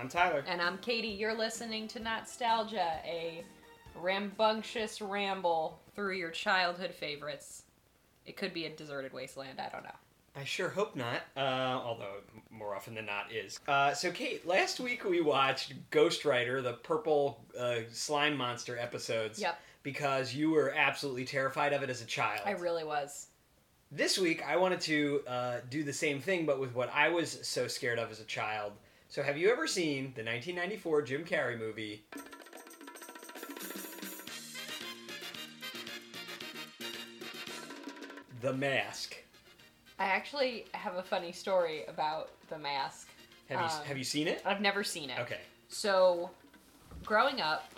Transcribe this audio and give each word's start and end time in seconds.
I'm 0.00 0.08
Tyler. 0.08 0.42
And 0.46 0.62
I'm 0.62 0.78
Katie. 0.78 1.08
You're 1.08 1.36
listening 1.36 1.86
to 1.88 2.00
Nostalgia, 2.00 3.00
a 3.04 3.44
rambunctious 3.94 5.02
ramble 5.02 5.78
through 5.94 6.16
your 6.16 6.30
childhood 6.30 6.94
favorites. 6.94 7.64
It 8.24 8.34
could 8.38 8.54
be 8.54 8.64
a 8.64 8.70
deserted 8.70 9.12
wasteland. 9.12 9.60
I 9.60 9.68
don't 9.68 9.84
know. 9.84 9.90
I 10.34 10.44
sure 10.44 10.70
hope 10.70 10.96
not, 10.96 11.20
uh, 11.36 11.40
although 11.40 12.14
more 12.50 12.74
often 12.74 12.94
than 12.94 13.04
not 13.04 13.30
is. 13.30 13.60
Uh, 13.68 13.92
so, 13.92 14.10
Kate, 14.10 14.46
last 14.46 14.80
week 14.80 15.04
we 15.04 15.20
watched 15.20 15.74
Ghost 15.90 16.24
Rider, 16.24 16.62
the 16.62 16.74
purple 16.74 17.44
uh, 17.58 17.80
slime 17.92 18.38
monster 18.38 18.78
episodes. 18.78 19.38
Yep. 19.38 19.60
Because 19.82 20.34
you 20.34 20.50
were 20.50 20.72
absolutely 20.74 21.26
terrified 21.26 21.74
of 21.74 21.82
it 21.82 21.90
as 21.90 22.00
a 22.00 22.06
child. 22.06 22.40
I 22.46 22.52
really 22.52 22.84
was. 22.84 23.26
This 23.92 24.18
week 24.18 24.42
I 24.46 24.56
wanted 24.56 24.80
to 24.82 25.20
uh, 25.26 25.56
do 25.68 25.84
the 25.84 25.92
same 25.92 26.20
thing, 26.20 26.46
but 26.46 26.58
with 26.58 26.74
what 26.74 26.90
I 26.94 27.10
was 27.10 27.38
so 27.42 27.68
scared 27.68 27.98
of 27.98 28.10
as 28.10 28.20
a 28.20 28.24
child. 28.24 28.72
So, 29.10 29.24
have 29.24 29.36
you 29.36 29.50
ever 29.50 29.66
seen 29.66 30.12
the 30.14 30.22
1994 30.22 31.02
Jim 31.02 31.24
Carrey 31.24 31.58
movie? 31.58 32.04
The 38.40 38.52
Mask. 38.52 39.16
I 39.98 40.04
actually 40.04 40.66
have 40.74 40.94
a 40.94 41.02
funny 41.02 41.32
story 41.32 41.84
about 41.88 42.30
the 42.48 42.58
mask. 42.58 43.08
Have 43.48 43.58
you 43.58 43.66
Um, 43.66 43.84
have 43.84 43.98
you 43.98 44.04
seen 44.04 44.28
it? 44.28 44.42
I've 44.46 44.60
never 44.60 44.84
seen 44.84 45.10
it. 45.10 45.18
Okay. 45.18 45.40
So, 45.68 46.30
growing 47.04 47.40
up, 47.40 47.68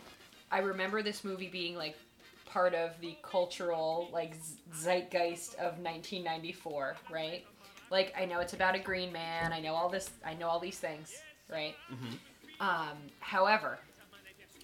I 0.51 0.59
remember 0.59 1.03
this 1.03 1.25
movie 1.25 1.49
being 1.49 1.77
like 1.77 1.97
part 2.45 2.75
of 2.75 3.01
the 3.01 3.17
cultural 3.23 4.11
like 4.13 4.35
zeitgeist 4.75 5.55
of 5.55 5.79
1994, 5.79 6.97
right? 7.11 7.47
Like 7.93 8.13
I 8.19 8.25
know 8.25 8.41
it's 8.41 8.55
about 8.55 8.75
a 8.75 8.79
green 8.81 9.13
man. 9.13 9.53
I 9.53 9.61
know 9.61 9.75
all 9.75 9.89
this. 9.89 10.11
I 10.25 10.35
know 10.35 10.49
all 10.49 10.59
these 10.59 10.79
things, 10.79 11.15
right? 11.49 11.77
Mhm. 11.93 12.19
Um, 12.61 12.99
however, 13.21 13.79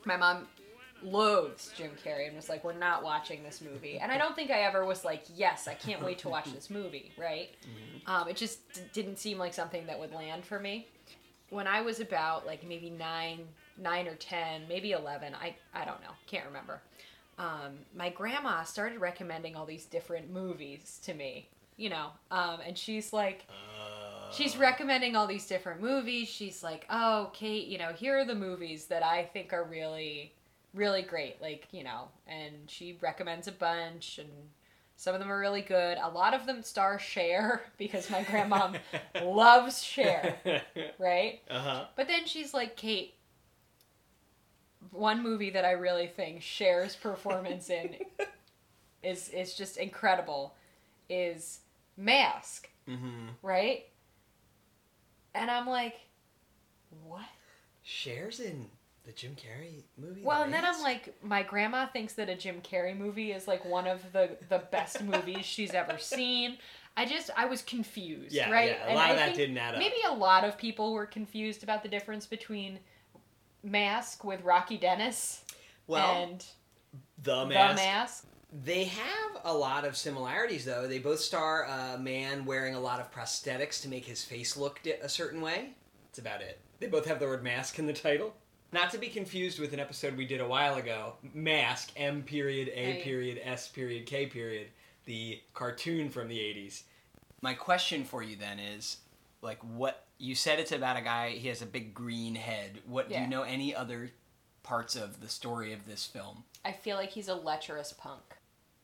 my 0.04 0.16
mom 0.16 0.48
loathes 1.02 1.70
Jim 1.76 1.92
Carrey 2.04 2.26
and 2.26 2.34
was 2.36 2.48
like, 2.48 2.64
"We're 2.64 2.72
not 2.72 3.02
watching 3.04 3.42
this 3.44 3.60
movie." 3.60 3.98
And 3.98 4.10
I 4.10 4.18
don't 4.18 4.34
think 4.34 4.50
I 4.50 4.62
ever 4.62 4.84
was 4.84 5.04
like, 5.04 5.22
"Yes, 5.36 5.68
I 5.68 5.74
can't 5.74 6.02
wait 6.02 6.18
to 6.20 6.28
watch 6.28 6.46
this 6.54 6.70
movie." 6.70 7.12
Right? 7.18 7.50
Um, 8.06 8.28
it 8.28 8.36
just 8.36 8.72
d- 8.72 8.80
didn't 8.92 9.18
seem 9.18 9.38
like 9.38 9.52
something 9.54 9.86
that 9.86 9.98
would 9.98 10.12
land 10.12 10.44
for 10.44 10.58
me. 10.58 10.88
When 11.50 11.66
I 11.66 11.82
was 11.82 12.00
about 12.00 12.46
like 12.46 12.64
maybe 12.64 12.90
nine, 12.90 13.46
nine 13.76 14.06
or 14.08 14.14
ten, 14.16 14.66
maybe 14.68 14.92
eleven, 14.92 15.34
I 15.34 15.54
I 15.74 15.84
don't 15.84 16.00
know, 16.02 16.12
can't 16.26 16.46
remember. 16.46 16.80
Um, 17.38 17.78
my 17.94 18.08
grandma 18.10 18.64
started 18.64 18.98
recommending 19.00 19.54
all 19.54 19.66
these 19.66 19.84
different 19.84 20.30
movies 20.30 20.98
to 21.04 21.14
me, 21.14 21.48
you 21.78 21.88
know, 21.88 22.08
um, 22.30 22.58
and 22.66 22.76
she's 22.76 23.12
like, 23.14 23.46
Uh, 23.48 24.30
she's 24.32 24.58
recommending 24.58 25.16
all 25.16 25.26
these 25.26 25.46
different 25.46 25.80
movies. 25.80 26.28
She's 26.28 26.62
like, 26.62 26.84
"Oh, 26.90 27.30
Kate, 27.32 27.66
you 27.68 27.78
know, 27.78 27.92
here 27.94 28.18
are 28.18 28.26
the 28.26 28.34
movies 28.34 28.86
that 28.88 29.02
I 29.02 29.24
think 29.24 29.54
are 29.54 29.64
really, 29.64 30.34
really 30.74 31.02
great." 31.02 31.40
Like, 31.40 31.68
you 31.72 31.84
know, 31.84 32.08
and 32.26 32.54
she 32.68 32.98
recommends 33.00 33.48
a 33.48 33.52
bunch, 33.52 34.18
and 34.18 34.28
some 34.96 35.14
of 35.14 35.20
them 35.20 35.30
are 35.32 35.38
really 35.40 35.62
good. 35.62 35.96
A 35.98 36.08
lot 36.08 36.34
of 36.34 36.44
them 36.46 36.62
star 36.62 36.98
Cher 36.98 37.62
because 37.78 38.10
my 38.10 38.22
grandma 38.24 38.72
loves 39.22 39.82
Cher, 39.82 40.36
right? 40.98 41.40
uh 41.50 41.60
huh. 41.60 41.84
But 41.96 42.08
then 42.08 42.26
she's 42.26 42.52
like, 42.52 42.76
"Kate, 42.76 43.14
one 44.90 45.22
movie 45.22 45.50
that 45.50 45.64
I 45.64 45.72
really 45.72 46.06
think 46.06 46.40
Cher's 46.42 46.96
performance 46.96 47.70
in 47.70 47.96
is 49.02 49.28
is 49.30 49.54
just 49.54 49.76
incredible 49.76 50.54
is 51.08 51.60
Mask." 51.98 52.70
mm-hmm. 52.88 53.28
right? 53.42 53.84
And 55.34 55.50
I'm 55.50 55.66
like, 55.66 55.94
what? 57.04 57.26
Cher's 57.84 58.40
in 58.40 58.66
the 59.04 59.12
Jim 59.12 59.36
Carrey 59.36 59.84
movie. 59.96 60.22
Well, 60.22 60.38
The 60.38 60.44
and 60.44 60.54
then 60.54 60.64
I'm 60.64 60.82
like, 60.82 61.14
my 61.22 61.42
grandma 61.42 61.86
thinks 61.86 62.14
that 62.14 62.28
a 62.28 62.34
Jim 62.34 62.60
Carrey 62.60 62.96
movie 62.96 63.32
is 63.32 63.46
like 63.48 63.64
one 63.64 63.86
of 63.86 64.12
the 64.12 64.36
the 64.48 64.58
best 64.70 65.02
movies 65.02 65.44
she's 65.44 65.72
ever 65.74 65.98
seen. 65.98 66.58
I 66.96 67.04
just 67.06 67.30
I 67.36 67.46
was 67.46 67.62
confused, 67.62 68.34
yeah, 68.34 68.50
right? 68.50 68.70
yeah. 68.70 68.84
A 68.84 68.88
And 68.88 68.94
lot 68.96 69.08
I 69.08 69.12
of 69.12 69.16
that 69.18 69.34
didn't 69.34 69.56
add 69.56 69.74
up. 69.74 69.80
Maybe 69.80 69.96
a 70.08 70.12
lot 70.14 70.44
of 70.44 70.58
people 70.58 70.92
were 70.92 71.06
confused 71.06 71.62
about 71.62 71.82
the 71.82 71.88
difference 71.88 72.26
between 72.26 72.80
Mask 73.62 74.24
with 74.24 74.42
Rocky 74.42 74.76
Dennis 74.76 75.44
well, 75.86 76.14
and 76.22 76.44
the 77.22 77.44
The 77.44 77.54
mask. 77.54 78.26
They 78.50 78.84
have 78.84 79.42
a 79.44 79.52
lot 79.52 79.84
of 79.84 79.96
similarities, 79.96 80.64
though. 80.64 80.88
They 80.88 80.98
both 80.98 81.20
star 81.20 81.64
a 81.64 81.98
man 81.98 82.44
wearing 82.44 82.74
a 82.74 82.80
lot 82.80 83.00
of 83.00 83.12
prosthetics 83.12 83.82
to 83.82 83.88
make 83.88 84.06
his 84.06 84.24
face 84.24 84.56
look 84.56 84.82
di- 84.82 84.92
a 84.92 85.08
certain 85.08 85.40
way. 85.40 85.74
That's 86.06 86.18
about 86.18 86.40
it. 86.40 86.58
They 86.80 86.86
both 86.86 87.06
have 87.06 87.20
the 87.20 87.26
word 87.26 87.42
mask 87.42 87.78
in 87.78 87.86
the 87.86 87.92
title. 87.92 88.34
Not 88.72 88.90
to 88.90 88.98
be 88.98 89.08
confused 89.08 89.58
with 89.58 89.72
an 89.72 89.80
episode 89.80 90.16
we 90.16 90.26
did 90.26 90.40
a 90.40 90.48
while 90.48 90.76
ago, 90.76 91.14
Mask, 91.34 91.90
M 91.96 92.22
period, 92.22 92.68
A 92.74 93.02
period, 93.02 93.40
S 93.42 93.68
period, 93.68 94.04
K 94.06 94.26
period, 94.26 94.68
the 95.06 95.40
cartoon 95.54 96.10
from 96.10 96.28
the 96.28 96.38
80s. 96.38 96.82
My 97.40 97.54
question 97.54 98.04
for 98.04 98.22
you 98.22 98.36
then 98.36 98.58
is 98.58 98.98
like, 99.40 99.58
what 99.62 100.06
you 100.18 100.34
said 100.34 100.58
it's 100.58 100.72
about 100.72 100.98
a 100.98 101.00
guy, 101.00 101.30
he 101.30 101.48
has 101.48 101.62
a 101.62 101.66
big 101.66 101.94
green 101.94 102.34
head. 102.34 102.80
What 102.86 103.08
do 103.08 103.14
you 103.14 103.26
know 103.26 103.42
any 103.42 103.74
other 103.74 104.10
parts 104.62 104.96
of 104.96 105.20
the 105.20 105.28
story 105.28 105.72
of 105.72 105.86
this 105.86 106.04
film? 106.04 106.44
I 106.64 106.72
feel 106.72 106.96
like 106.96 107.10
he's 107.10 107.28
a 107.28 107.34
lecherous 107.34 107.92
punk. 107.94 108.22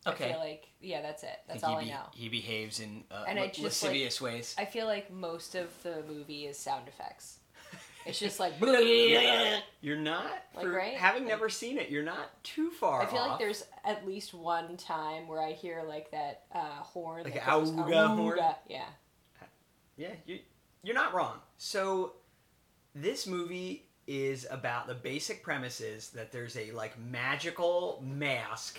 Okay. 0.07 0.27
I 0.27 0.29
feel 0.33 0.39
like 0.41 0.69
yeah, 0.81 1.01
that's 1.03 1.23
it. 1.23 1.39
That's 1.49 1.65
all 1.65 1.79
he 1.79 1.91
I 1.91 1.95
know. 1.95 2.03
He 2.13 2.29
behaves 2.29 2.81
in 2.81 3.05
uh, 3.11 3.25
And 3.27 3.39
I 3.39 3.47
just, 3.49 3.59
like- 3.59 3.65
lascivious 3.65 4.21
ways. 4.21 4.55
I 4.59 4.65
feel 4.67 4.87
like 4.87 5.11
most 5.11 5.55
of 5.55 5.71
the 5.83 6.03
movie 6.09 6.47
is 6.47 6.59
sound 6.59 6.89
effects. 6.89 7.39
It's 8.07 8.19
just 8.19 8.39
like 8.39 8.53
You're 8.61 9.97
not, 9.97 10.31
Like, 10.55 10.67
right? 10.67 10.93
having 10.95 11.23
Like- 11.23 11.31
never 11.31 11.49
seen 11.49 11.79
it, 11.79 11.89
you're 11.89 12.03
not 12.03 12.43
too 12.45 12.71
far 12.71 13.01
I 13.03 13.07
feel 13.07 13.19
off. 13.21 13.29
like 13.31 13.39
there's 13.39 13.65
at 13.83 14.07
least 14.07 14.35
one 14.35 14.77
time 14.77 15.27
where 15.27 15.41
I 15.43 15.53
hear 15.53 15.83
like 15.89 16.11
that 16.11 16.43
uh, 16.55 16.59
horn, 16.83 17.25
Like 17.25 17.33
that 17.35 17.49
an 17.49 17.61
goes, 17.61 17.71
auga 17.73 18.15
horn? 18.15 18.39
Yeah, 18.69 18.83
Yeah, 19.97 20.09
you, 20.27 20.39
you're 20.83 20.95
not 20.95 21.15
wrong. 21.15 21.39
So, 21.57 22.13
this 22.95 23.27
movie 23.27 23.87
is 24.07 24.47
about 24.51 24.87
the 24.87 24.95
basic 24.95 25.43
premises 25.43 26.11
that 26.11 26.31
there's 26.31 26.57
a 26.59 26.73
like 26.73 26.99
magical 26.99 28.03
mask 28.07 28.79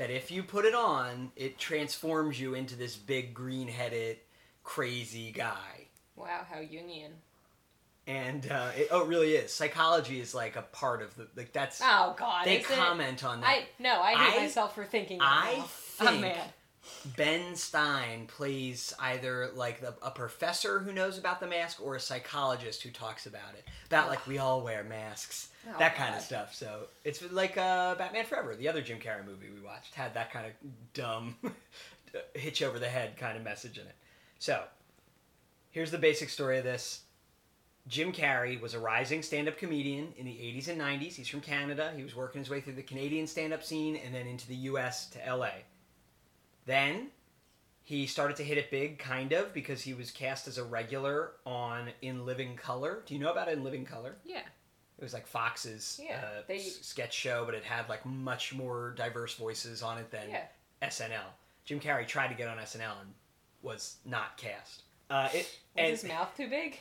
that 0.00 0.10
if 0.10 0.30
you 0.30 0.42
put 0.42 0.64
it 0.64 0.74
on, 0.74 1.30
it 1.36 1.58
transforms 1.58 2.40
you 2.40 2.54
into 2.54 2.74
this 2.74 2.96
big 2.96 3.34
green-headed 3.34 4.16
crazy 4.64 5.30
guy. 5.30 5.88
wow, 6.16 6.40
how 6.50 6.56
Jungian. 6.60 7.10
And 8.06 8.50
uh, 8.50 8.70
it, 8.76 8.88
oh, 8.90 9.02
it 9.02 9.08
really 9.08 9.32
is. 9.34 9.52
Psychology 9.52 10.18
is 10.20 10.34
like 10.34 10.56
a 10.56 10.62
part 10.62 11.02
of 11.02 11.14
the 11.16 11.28
like 11.36 11.52
that's 11.52 11.80
Oh 11.84 12.14
God, 12.18 12.46
they 12.46 12.56
is 12.56 12.64
it? 12.64 12.74
comment 12.74 13.22
on 13.24 13.40
that. 13.42 13.46
I 13.46 13.64
no, 13.78 14.00
I 14.00 14.14
hate 14.14 14.38
I- 14.38 14.42
myself 14.42 14.74
for 14.74 14.84
thinking. 14.84 15.18
That 15.18 15.26
I 15.28 15.54
now. 15.58 15.62
think 15.64 16.10
I'm 16.10 16.20
mad. 16.22 16.52
Ben 17.16 17.54
Stein 17.56 18.26
plays 18.26 18.94
either 19.00 19.50
like 19.54 19.80
the, 19.80 19.94
a 20.02 20.10
professor 20.10 20.80
who 20.80 20.92
knows 20.92 21.18
about 21.18 21.40
the 21.40 21.46
mask 21.46 21.80
or 21.82 21.94
a 21.96 22.00
psychologist 22.00 22.82
who 22.82 22.90
talks 22.90 23.26
about 23.26 23.54
it. 23.54 23.64
About 23.86 24.08
like 24.08 24.26
we 24.26 24.38
all 24.38 24.62
wear 24.62 24.84
masks, 24.84 25.48
Oh, 25.68 25.78
that 25.78 25.94
kind 25.94 26.14
of 26.14 26.22
stuff. 26.22 26.54
So 26.54 26.86
it's 27.04 27.22
like 27.32 27.58
uh, 27.58 27.94
Batman 27.94 28.24
Forever, 28.24 28.56
the 28.56 28.68
other 28.68 28.80
Jim 28.80 28.98
Carrey 28.98 29.26
movie 29.26 29.48
we 29.54 29.60
watched, 29.60 29.94
had 29.94 30.14
that 30.14 30.32
kind 30.32 30.46
of 30.46 30.52
dumb 30.94 31.36
hitch 32.34 32.62
over 32.62 32.78
the 32.78 32.88
head 32.88 33.16
kind 33.16 33.36
of 33.36 33.44
message 33.44 33.76
in 33.78 33.86
it. 33.86 33.94
So 34.38 34.62
here's 35.70 35.90
the 35.90 35.98
basic 35.98 36.30
story 36.30 36.58
of 36.58 36.64
this. 36.64 37.02
Jim 37.88 38.12
Carrey 38.12 38.60
was 38.60 38.74
a 38.74 38.78
rising 38.78 39.22
stand-up 39.22 39.58
comedian 39.58 40.12
in 40.16 40.24
the 40.24 40.32
80s 40.32 40.68
and 40.68 40.80
90s. 40.80 41.14
He's 41.14 41.28
from 41.28 41.40
Canada. 41.40 41.92
He 41.96 42.02
was 42.02 42.14
working 42.14 42.40
his 42.40 42.50
way 42.50 42.60
through 42.60 42.74
the 42.74 42.82
Canadian 42.82 43.26
stand-up 43.26 43.64
scene 43.64 43.96
and 43.96 44.14
then 44.14 44.26
into 44.26 44.46
the 44.46 44.54
US 44.56 45.06
to 45.10 45.18
LA. 45.36 45.50
Then 46.70 47.08
he 47.82 48.06
started 48.06 48.36
to 48.36 48.44
hit 48.44 48.56
it 48.56 48.70
big, 48.70 49.00
kind 49.00 49.32
of, 49.32 49.52
because 49.52 49.82
he 49.82 49.92
was 49.92 50.12
cast 50.12 50.46
as 50.46 50.56
a 50.56 50.62
regular 50.62 51.32
on 51.44 51.88
In 52.00 52.24
Living 52.24 52.54
Color. 52.54 53.02
Do 53.06 53.12
you 53.14 53.18
know 53.18 53.32
about 53.32 53.48
In 53.48 53.64
Living 53.64 53.84
Color? 53.84 54.14
Yeah, 54.24 54.42
It 54.96 55.02
was 55.02 55.12
like 55.12 55.26
Fox's 55.26 55.98
Yeah, 56.00 56.20
uh, 56.24 56.42
they- 56.46 56.60
sketch 56.60 57.12
show, 57.12 57.44
but 57.44 57.56
it 57.56 57.64
had 57.64 57.88
like 57.88 58.06
much 58.06 58.54
more 58.54 58.92
diverse 58.96 59.34
voices 59.34 59.82
on 59.82 59.98
it 59.98 60.12
than 60.12 60.30
yeah. 60.30 60.44
SNL. 60.80 61.32
Jim 61.64 61.80
Carrey 61.80 62.06
tried 62.06 62.28
to 62.28 62.34
get 62.34 62.46
on 62.48 62.58
SNL 62.58 63.00
and 63.00 63.12
was 63.62 63.96
not 64.04 64.36
cast. 64.36 64.82
Uh, 65.10 65.28
it, 65.32 65.38
Was 65.38 65.46
and 65.76 65.86
his 65.88 66.04
mouth 66.04 66.30
too 66.36 66.48
big? 66.48 66.78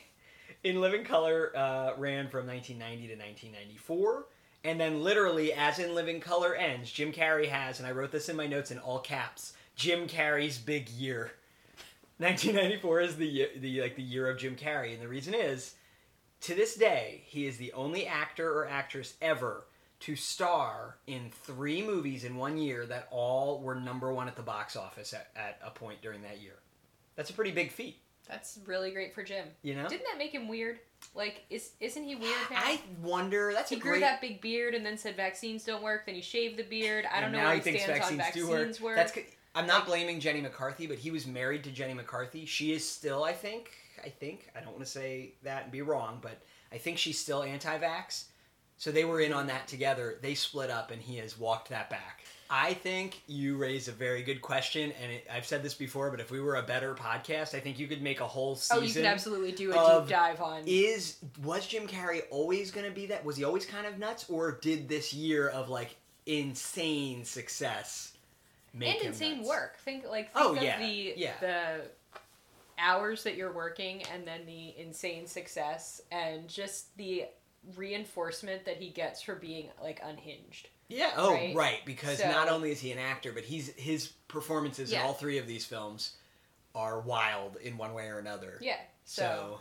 In 0.64 0.80
Living 0.82 1.04
Color 1.04 1.52
uh, 1.58 1.94
ran 1.98 2.30
from 2.30 2.46
1990 2.46 3.08
to 3.08 3.14
1994. 3.16 4.26
And 4.66 4.80
then, 4.80 5.02
literally, 5.02 5.54
as 5.54 5.80
In 5.80 5.96
Living 5.96 6.20
Color 6.20 6.54
ends, 6.54 6.92
Jim 6.92 7.12
Carrey 7.12 7.48
has, 7.48 7.80
and 7.80 7.88
I 7.88 7.92
wrote 7.92 8.12
this 8.12 8.28
in 8.30 8.36
my 8.36 8.46
notes 8.46 8.70
in 8.72 8.78
all 8.78 9.00
caps, 9.00 9.54
Jim 9.80 10.08
Carrey's 10.08 10.58
big 10.58 10.90
year. 10.90 11.32
1994 12.18 13.00
is 13.00 13.16
the 13.16 13.26
year, 13.26 13.48
the 13.58 13.82
like 13.82 13.96
the 13.96 14.04
year 14.04 14.30
of 14.30 14.38
Jim 14.38 14.58
Carrey, 14.58 14.94
and 14.94 15.02
the 15.02 15.08
reason 15.08 15.34
is, 15.34 15.76
to 16.42 16.54
this 16.54 16.76
day, 16.76 17.24
he 17.26 17.48
is 17.48 17.56
the 17.56 17.72
only 17.72 18.06
actor 18.06 18.52
or 18.52 18.68
actress 18.68 19.14
ever 19.22 19.64
to 20.02 20.18
star 20.18 20.98
in 21.08 21.32
three 21.32 21.82
movies 21.82 22.26
in 22.26 22.36
one 22.36 22.58
year 22.58 22.86
that 22.88 23.08
all 23.10 23.62
were 23.62 23.76
number 23.76 24.12
one 24.14 24.28
at 24.28 24.36
the 24.36 24.42
box 24.42 24.76
office 24.76 25.14
at, 25.14 25.30
at 25.38 25.60
a 25.66 25.72
point 25.72 26.02
during 26.02 26.22
that 26.24 26.42
year. 26.42 26.60
That's 27.16 27.30
a 27.30 27.34
pretty 27.34 27.52
big 27.52 27.72
feat, 27.72 28.02
That's 28.28 28.60
really 28.66 28.92
great 28.92 29.16
for 29.16 29.24
Jim. 29.24 29.46
you 29.62 29.76
know. 29.76 29.88
Didn't 29.88 30.06
that 30.12 30.18
make 30.18 30.34
him 30.34 30.50
weird? 30.50 30.80
Like, 31.16 31.46
is 31.50 31.72
isn't 31.80 32.04
he 32.04 32.16
weird 32.16 32.36
now? 32.52 32.58
I 32.60 32.82
wonder. 33.02 33.52
That's 33.54 33.70
he 33.70 33.78
grew 33.78 34.02
that 34.02 34.20
big 34.20 34.42
beard 34.42 34.74
and 34.74 34.86
then 34.86 34.98
said 34.98 35.16
vaccines 35.16 35.64
don't 35.64 35.82
work. 35.82 36.06
Then 36.06 36.16
he 36.16 36.22
shaved 36.22 36.58
the 36.58 36.64
beard. 36.64 37.06
I 37.10 37.22
don't 37.22 37.26
and 37.26 37.34
know 37.34 37.40
now 37.40 37.48
where 37.48 37.56
he 37.56 37.62
stands 37.62 37.84
on 37.84 37.88
vaccines 37.88 38.18
vaccines 38.18 38.46
do 38.46 38.52
work. 38.52 38.80
work. 38.82 38.96
That's. 38.98 39.18
I'm 39.56 39.68
not 39.68 39.86
blaming 39.86 40.20
Jenny 40.20 40.42
McCarthy, 40.42 40.88
but 40.88 40.98
he 40.98 41.12
was 41.12 41.26
married 41.26 41.64
to 41.64 41.72
Jenny 41.72 41.94
McCarthy. 41.94 42.46
She 42.46 42.74
is 42.74 42.88
still, 42.90 43.24
I 43.24 43.34
think, 43.34 43.72
I 44.04 44.10
think, 44.10 44.50
I 44.56 44.60
don't 44.60 44.72
want 44.72 44.86
to 44.86 44.92
say 44.92 45.34
that 45.44 45.64
and 45.64 45.72
be 45.72 45.82
wrong, 45.82 46.20
but 46.22 46.42
I 46.72 46.78
think 46.78 46.98
she's 46.98 47.20
still 47.20 47.44
anti-vax. 47.44 48.26
So 48.78 48.92
they 48.92 49.04
were 49.04 49.20
in 49.20 49.34
on 49.34 49.48
that 49.48 49.68
together. 49.68 50.20
They 50.22 50.36
split 50.36 50.70
up, 50.70 50.92
and 50.92 51.02
he 51.02 51.18
has 51.18 51.38
walked 51.38 51.70
that 51.70 51.90
back. 51.90 52.24
I 52.50 52.74
think 52.74 53.22
you 53.28 53.58
raise 53.58 53.88
a 53.88 53.92
very 53.92 54.24
good 54.24 54.42
question, 54.42 54.94
and 55.04 55.12
it, 55.12 55.28
I've 55.32 55.46
said 55.46 55.62
this 55.62 55.74
before, 55.74 56.10
but 56.10 56.20
if 56.20 56.32
we 56.32 56.40
were 56.40 56.56
a 56.56 56.64
better 56.64 56.96
podcast, 56.96 57.54
I 57.54 57.60
think 57.60 57.78
you 57.78 57.88
could 57.88 58.02
make 58.02 58.22
a 58.22 58.28
whole 58.28 58.56
season. 58.56 58.78
oh, 58.78 58.86
you 58.86 58.94
could 58.94 59.06
absolutely 59.06 59.52
do 59.52 59.72
a 59.72 60.00
deep 60.00 60.10
dive 60.10 60.42
on. 60.42 60.64
Is 60.66 61.18
was 61.44 61.68
Jim 61.68 61.88
Carrey 61.88 62.22
always 62.32 62.72
going 62.72 62.88
to 62.88 62.92
be 62.92 63.08
that? 63.08 63.24
Was 63.26 63.38
he 63.38 63.44
always 63.44 63.66
kind 63.66 63.86
of 63.86 64.00
nuts, 64.00 64.30
or 64.30 64.54
did 64.54 64.88
this 64.88 65.14
year 65.14 65.50
of 65.50 65.70
like 65.70 65.96
insane 66.26 67.26
success 67.26 68.14
make 68.74 68.98
and 68.98 69.08
insane 69.08 69.38
nuts? 69.38 69.50
work. 69.50 69.78
Think 69.80 70.06
like 70.08 70.34
think 70.34 70.46
Oh, 70.46 70.56
of 70.56 70.62
yeah, 70.64 70.80
the 70.80 71.14
yeah. 71.18 71.34
the 71.40 71.82
hours 72.78 73.24
that 73.24 73.36
you're 73.36 73.52
working 73.52 74.04
and 74.14 74.26
then 74.26 74.46
the 74.46 74.74
insane 74.78 75.28
success 75.28 76.02
and 76.12 76.48
just 76.48 76.96
the 76.98 77.26
reinforcement 77.76 78.66
that 78.66 78.78
he 78.78 78.90
gets 78.90 79.22
for 79.22 79.36
being 79.36 79.68
like 79.82 80.00
unhinged. 80.04 80.70
Yeah. 80.88 81.12
Oh, 81.18 81.34
right? 81.34 81.56
right. 81.56 81.80
Because 81.86 82.18
So- 82.20 82.30
not 82.32 82.50
only 82.50 82.72
is 82.72 82.80
he 82.80 82.92
an 82.92 83.00
actor, 83.00 83.32
but 83.32 83.44
he's 83.44 83.68
his 83.76 84.08
performances 84.28 84.92
in 84.92 85.00
all 85.00 85.14
three 85.14 85.38
of 85.38 85.48
these 85.48 85.66
films 85.66 86.16
are 86.76 87.00
wild 87.00 87.58
in 87.58 87.78
one 87.78 87.94
way 87.94 88.08
or 88.08 88.20
another. 88.20 88.58
Yeah. 88.62 88.78
So, 89.06 89.60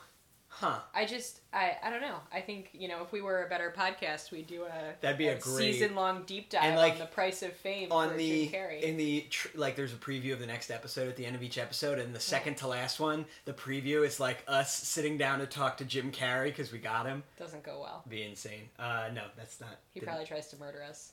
huh? 0.48 0.78
I 0.94 1.04
just 1.04 1.40
I 1.52 1.76
I 1.82 1.90
don't 1.90 2.00
know. 2.00 2.16
I 2.32 2.40
think 2.40 2.70
you 2.72 2.88
know 2.88 3.02
if 3.02 3.12
we 3.12 3.20
were 3.20 3.44
a 3.44 3.48
better 3.48 3.72
podcast, 3.76 4.30
we'd 4.30 4.46
do 4.46 4.64
a 4.64 4.94
That'd 5.00 5.18
be 5.18 5.28
a 5.28 5.38
great- 5.38 5.74
season 5.74 5.94
long 5.94 6.22
deep 6.24 6.50
dive 6.50 6.62
And, 6.64 6.76
like, 6.76 6.94
on 6.94 6.98
the 7.00 7.06
price 7.06 7.42
of 7.42 7.52
fame 7.52 7.92
on 7.92 8.10
for 8.10 8.16
the 8.16 8.46
Jim 8.48 8.52
Carrey. 8.60 8.80
in 8.82 8.96
the 8.96 9.26
tr- 9.30 9.48
like 9.56 9.76
there's 9.76 9.92
a 9.92 9.96
preview 9.96 10.32
of 10.32 10.40
the 10.40 10.46
next 10.46 10.70
episode 10.70 11.08
at 11.08 11.16
the 11.16 11.26
end 11.26 11.36
of 11.36 11.42
each 11.42 11.58
episode 11.58 11.98
and 11.98 12.14
the 12.14 12.20
second 12.20 12.56
to 12.58 12.66
last 12.66 12.98
one 13.00 13.24
the 13.44 13.52
preview 13.52 14.04
is 14.06 14.18
like 14.20 14.42
us 14.48 14.74
sitting 14.74 15.16
down 15.18 15.38
to 15.40 15.46
talk 15.46 15.76
to 15.78 15.84
jim 15.84 16.10
carrey 16.10 16.46
because 16.46 16.72
we 16.72 16.78
got 16.78 17.06
him 17.06 17.22
Doesn't 17.38 17.62
go 17.62 17.80
well. 17.80 18.04
be 18.08 18.22
insane 18.22 18.68
uh 18.78 19.08
no 19.14 19.24
that's 19.36 19.60
not 19.60 19.76
He 19.92 20.00
probably 20.00 20.24
tries 20.26 20.48
to 20.48 20.56
murder 20.58 20.82
us. 20.82 21.12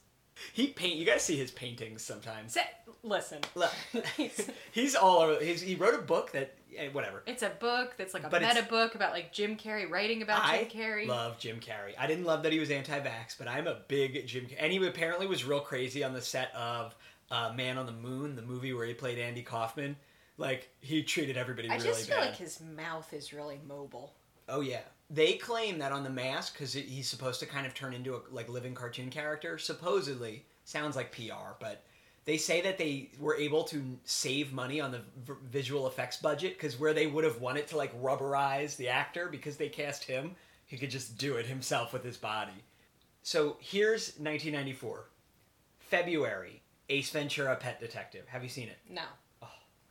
He 0.53 0.67
paint 0.67 0.95
you 0.95 1.05
guys 1.05 1.21
see 1.23 1.37
his 1.37 1.51
paintings 1.51 2.01
sometimes 2.03 2.53
Sa- 2.53 2.61
listen, 3.03 3.39
Look, 3.55 3.71
he's 4.71 4.95
all 4.95 5.19
over 5.19 5.43
he's, 5.43 5.61
he 5.61 5.75
wrote 5.75 5.93
a 5.95 5.99
book 6.01 6.31
that 6.33 6.55
eh, 6.77 6.89
whatever 6.91 7.23
It's 7.25 7.43
a 7.43 7.49
book 7.49 7.95
that's 7.97 8.13
like 8.13 8.23
a 8.23 8.29
But 8.29 8.41
it's- 8.41 8.55
meta 8.55 8.67
book 8.67 8.95
about 8.95 9.11
like 9.11 9.31
Jim 9.31 9.55
Carrey 9.57 9.89
writing 9.89 10.21
about 10.21 10.43
I 10.43 10.63
Jim 10.69 10.81
Carrey. 10.81 11.07
love 11.07 11.37
Jim 11.39 11.59
Carrey. 11.59 11.93
I 11.97 12.07
didn't 12.07 12.25
love 12.25 12.43
that 12.43 12.51
he 12.51 12.59
was 12.59 12.71
anti-vax, 12.71 13.37
but 13.37 13.47
I'm 13.47 13.67
a 13.67 13.77
big 13.87 14.25
Jim. 14.27 14.47
And 14.59 14.71
he 14.71 14.85
apparently 14.85 15.27
was 15.27 15.43
real 15.45 15.59
crazy 15.61 16.03
on 16.03 16.13
the 16.13 16.21
set 16.21 16.53
of 16.55 16.95
uh, 17.31 17.53
Man 17.55 17.77
on 17.77 17.85
the 17.85 17.91
Moon, 17.91 18.35
the 18.35 18.41
movie 18.41 18.73
where 18.73 18.85
he 18.85 18.93
played 18.93 19.17
Andy 19.19 19.41
Kaufman. 19.41 19.95
Like 20.37 20.69
he 20.81 21.01
treated 21.03 21.37
everybody 21.37 21.69
I 21.69 21.75
really 21.75 21.87
just 21.87 22.07
feel 22.07 22.17
bad. 22.17 22.25
like 22.31 22.35
his 22.37 22.59
mouth 22.59 23.13
is 23.13 23.31
really 23.33 23.59
mobile. 23.67 24.13
Oh 24.49 24.59
yeah, 24.61 24.81
they 25.09 25.33
claim 25.33 25.79
that 25.79 25.91
on 25.91 26.03
the 26.03 26.09
mask 26.09 26.53
because 26.53 26.73
he's 26.73 27.07
supposed 27.07 27.39
to 27.39 27.45
kind 27.45 27.65
of 27.65 27.73
turn 27.73 27.93
into 27.93 28.15
a 28.15 28.21
like 28.31 28.49
living 28.49 28.73
cartoon 28.73 29.09
character. 29.09 29.57
Supposedly, 29.57 30.45
sounds 30.63 30.95
like 30.95 31.11
PR, 31.11 31.53
but 31.59 31.83
they 32.25 32.37
say 32.37 32.61
that 32.61 32.77
they 32.77 33.11
were 33.19 33.35
able 33.35 33.63
to 33.65 33.97
save 34.03 34.51
money 34.51 34.81
on 34.81 34.91
the 34.91 35.01
v- 35.23 35.33
visual 35.43 35.87
effects 35.87 36.17
budget 36.17 36.57
because 36.57 36.79
where 36.79 36.93
they 36.93 37.07
would 37.07 37.23
have 37.23 37.39
wanted 37.39 37.67
to 37.67 37.77
like 37.77 37.93
rubberize 38.01 38.75
the 38.75 38.89
actor 38.89 39.27
because 39.29 39.57
they 39.57 39.69
cast 39.69 40.03
him, 40.03 40.35
he 40.65 40.77
could 40.77 40.89
just 40.89 41.17
do 41.17 41.35
it 41.35 41.45
himself 41.45 41.93
with 41.93 42.03
his 42.03 42.17
body. 42.17 42.63
So 43.21 43.57
here's 43.59 44.09
1994, 44.17 45.05
February. 45.79 46.61
Ace 46.89 47.09
Ventura: 47.09 47.55
Pet 47.55 47.79
Detective. 47.79 48.27
Have 48.27 48.43
you 48.43 48.49
seen 48.49 48.67
it? 48.67 48.77
No. 48.89 49.01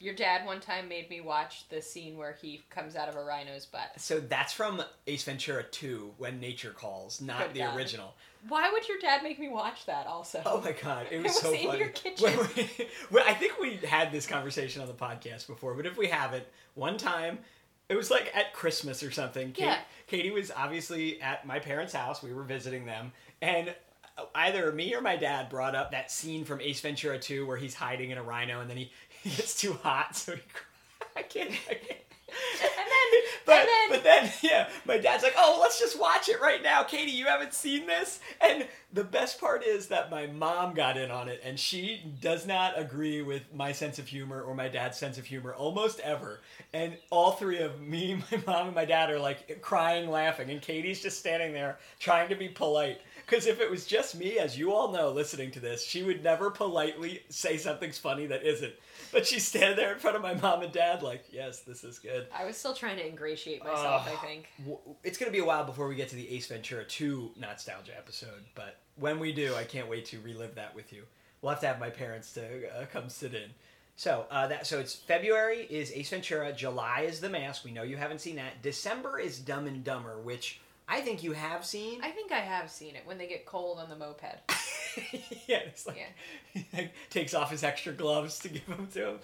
Your 0.04 0.14
dad 0.14 0.44
one 0.44 0.60
time 0.60 0.86
made 0.88 1.08
me 1.08 1.22
watch 1.22 1.66
the 1.70 1.80
scene 1.80 2.18
where 2.18 2.36
he 2.42 2.62
comes 2.68 2.94
out 2.94 3.08
of 3.08 3.16
a 3.16 3.24
rhino's 3.24 3.64
butt. 3.64 3.92
So 3.96 4.20
that's 4.20 4.52
from 4.52 4.82
Ace 5.06 5.24
Ventura 5.24 5.62
2, 5.62 6.14
When 6.18 6.40
Nature 6.40 6.72
Calls, 6.76 7.22
not 7.22 7.38
Good 7.46 7.54
the 7.54 7.58
God. 7.60 7.76
original. 7.76 8.14
Why 8.48 8.70
would 8.70 8.86
your 8.86 8.98
dad 8.98 9.22
make 9.22 9.38
me 9.40 9.48
watch 9.48 9.86
that 9.86 10.06
also? 10.06 10.42
Oh 10.44 10.60
my 10.60 10.72
god, 10.72 11.06
it 11.10 11.16
was, 11.22 11.32
was 11.32 11.40
so 11.40 11.52
in 11.54 11.66
funny. 11.66 11.78
your 11.78 11.88
kitchen. 11.88 12.24
When 12.36 12.48
we- 12.54 12.68
well, 13.10 13.24
I 13.26 13.32
think 13.32 13.58
we 13.58 13.76
had 13.76 14.12
this 14.12 14.26
conversation 14.26 14.82
on 14.82 14.88
the 14.88 14.94
podcast 14.94 15.46
before, 15.46 15.72
but 15.72 15.86
if 15.86 15.96
we 15.96 16.08
haven't, 16.08 16.44
one 16.74 16.98
time 16.98 17.38
it 17.88 17.96
was 17.96 18.10
like 18.10 18.30
at 18.34 18.52
Christmas 18.52 19.02
or 19.02 19.10
something. 19.10 19.52
Kate, 19.52 19.64
Yeah. 19.64 19.78
Katie 20.06 20.30
was 20.30 20.50
obviously 20.54 21.18
at 21.22 21.46
my 21.46 21.58
parents' 21.60 21.94
house. 21.94 22.22
We 22.22 22.34
were 22.34 22.42
visiting 22.44 22.84
them, 22.84 23.12
and 23.40 23.74
either 24.34 24.70
me 24.72 24.94
or 24.94 25.00
my 25.00 25.16
dad 25.16 25.48
brought 25.48 25.74
up 25.74 25.90
that 25.90 26.10
scene 26.10 26.44
from 26.44 26.60
Ace 26.60 26.80
Ventura 26.80 27.18
2 27.18 27.46
where 27.46 27.56
he's 27.56 27.74
hiding 27.74 28.10
in 28.10 28.18
a 28.18 28.22
rhino 28.22 28.60
and 28.60 28.70
then 28.70 28.76
he, 28.76 28.92
he 29.30 29.30
gets 29.30 29.60
too 29.60 29.74
hot, 29.82 30.16
so 30.16 30.36
he. 30.36 30.42
I 31.16 31.22
can't. 31.22 31.50
I 31.50 31.74
can't. 31.74 32.00
And 32.30 32.70
then- 32.88 33.22
but, 33.46 33.58
and 33.60 33.68
then- 33.68 33.90
but 33.90 34.02
then, 34.04 34.32
yeah, 34.42 34.68
my 34.86 34.98
dad's 34.98 35.22
like, 35.22 35.34
oh, 35.36 35.58
let's 35.60 35.78
just 35.78 36.00
watch 36.00 36.28
it 36.28 36.40
right 36.40 36.62
now. 36.62 36.82
Katie, 36.82 37.12
you 37.12 37.26
haven't 37.26 37.54
seen 37.54 37.86
this? 37.86 38.18
And 38.40 38.66
the 38.92 39.04
best 39.04 39.40
part 39.40 39.62
is 39.64 39.86
that 39.88 40.10
my 40.10 40.26
mom 40.26 40.74
got 40.74 40.96
in 40.96 41.10
on 41.10 41.28
it, 41.28 41.40
and 41.44 41.60
she 41.60 42.02
does 42.20 42.46
not 42.46 42.78
agree 42.78 43.22
with 43.22 43.42
my 43.54 43.70
sense 43.72 43.98
of 44.00 44.08
humor 44.08 44.42
or 44.42 44.54
my 44.54 44.68
dad's 44.68 44.98
sense 44.98 45.18
of 45.18 45.26
humor 45.26 45.54
almost 45.54 46.00
ever. 46.00 46.40
And 46.72 46.96
all 47.10 47.32
three 47.32 47.58
of 47.58 47.80
me, 47.80 48.20
my 48.32 48.42
mom, 48.46 48.66
and 48.68 48.74
my 48.74 48.84
dad 48.86 49.10
are 49.10 49.20
like 49.20 49.60
crying, 49.62 50.10
laughing, 50.10 50.50
and 50.50 50.60
Katie's 50.60 51.00
just 51.02 51.18
standing 51.20 51.52
there 51.52 51.78
trying 52.00 52.28
to 52.30 52.34
be 52.36 52.48
polite. 52.48 53.00
Because 53.26 53.46
if 53.46 53.60
it 53.60 53.70
was 53.70 53.86
just 53.86 54.16
me, 54.16 54.38
as 54.38 54.58
you 54.58 54.72
all 54.72 54.92
know, 54.92 55.10
listening 55.10 55.50
to 55.52 55.60
this, 55.60 55.84
she 55.84 56.02
would 56.02 56.22
never 56.22 56.50
politely 56.50 57.22
say 57.30 57.56
something's 57.56 57.98
funny 57.98 58.26
that 58.26 58.42
isn't. 58.42 58.74
But 59.14 59.28
she's 59.28 59.46
standing 59.46 59.76
there 59.76 59.92
in 59.92 60.00
front 60.00 60.16
of 60.16 60.22
my 60.22 60.34
mom 60.34 60.62
and 60.62 60.72
dad, 60.72 61.04
like, 61.04 61.24
yes, 61.30 61.60
this 61.60 61.84
is 61.84 62.00
good. 62.00 62.26
I 62.36 62.44
was 62.44 62.56
still 62.56 62.74
trying 62.74 62.96
to 62.96 63.06
ingratiate 63.06 63.62
myself, 63.62 64.08
Ugh. 64.08 64.12
I 64.12 64.26
think. 64.26 64.48
It's 65.04 65.18
going 65.18 65.30
to 65.30 65.32
be 65.32 65.38
a 65.38 65.44
while 65.44 65.64
before 65.64 65.86
we 65.86 65.94
get 65.94 66.08
to 66.08 66.16
the 66.16 66.28
Ace 66.30 66.48
Ventura 66.48 66.84
2 66.84 67.30
nostalgia 67.36 67.96
episode, 67.96 68.42
but 68.56 68.80
when 68.96 69.20
we 69.20 69.32
do, 69.32 69.54
I 69.54 69.62
can't 69.62 69.88
wait 69.88 70.04
to 70.06 70.20
relive 70.20 70.56
that 70.56 70.74
with 70.74 70.92
you. 70.92 71.04
We'll 71.40 71.50
have 71.50 71.60
to 71.60 71.68
have 71.68 71.78
my 71.78 71.90
parents 71.90 72.32
to 72.32 72.42
uh, 72.42 72.86
come 72.92 73.08
sit 73.08 73.34
in. 73.34 73.50
So 73.96 74.26
uh, 74.32 74.48
that 74.48 74.66
so 74.66 74.80
it's 74.80 74.94
February 74.94 75.68
is 75.70 75.92
Ace 75.92 76.10
Ventura, 76.10 76.52
July 76.52 77.02
is 77.06 77.20
The 77.20 77.28
Mask. 77.28 77.64
We 77.64 77.70
know 77.70 77.84
you 77.84 77.96
haven't 77.96 78.20
seen 78.20 78.36
that. 78.36 78.62
December 78.62 79.20
is 79.20 79.38
Dumb 79.38 79.68
and 79.68 79.84
Dumber, 79.84 80.20
which 80.20 80.60
I 80.88 81.00
think 81.00 81.22
you 81.22 81.32
have 81.32 81.64
seen. 81.64 82.00
I 82.02 82.10
think 82.10 82.32
I 82.32 82.40
have 82.40 82.70
seen 82.70 82.96
it 82.96 83.02
when 83.04 83.18
they 83.18 83.28
get 83.28 83.46
cold 83.46 83.78
on 83.78 83.88
the 83.88 83.96
moped. 83.96 84.50
yeah, 85.46 85.58
it's 85.58 85.86
like 85.86 85.98
he 86.52 86.66
like, 86.72 86.92
takes 87.10 87.34
off 87.34 87.50
his 87.50 87.62
extra 87.64 87.92
gloves 87.92 88.38
to 88.40 88.48
give 88.48 88.66
them 88.66 88.88
to 88.94 89.10
him. 89.10 89.18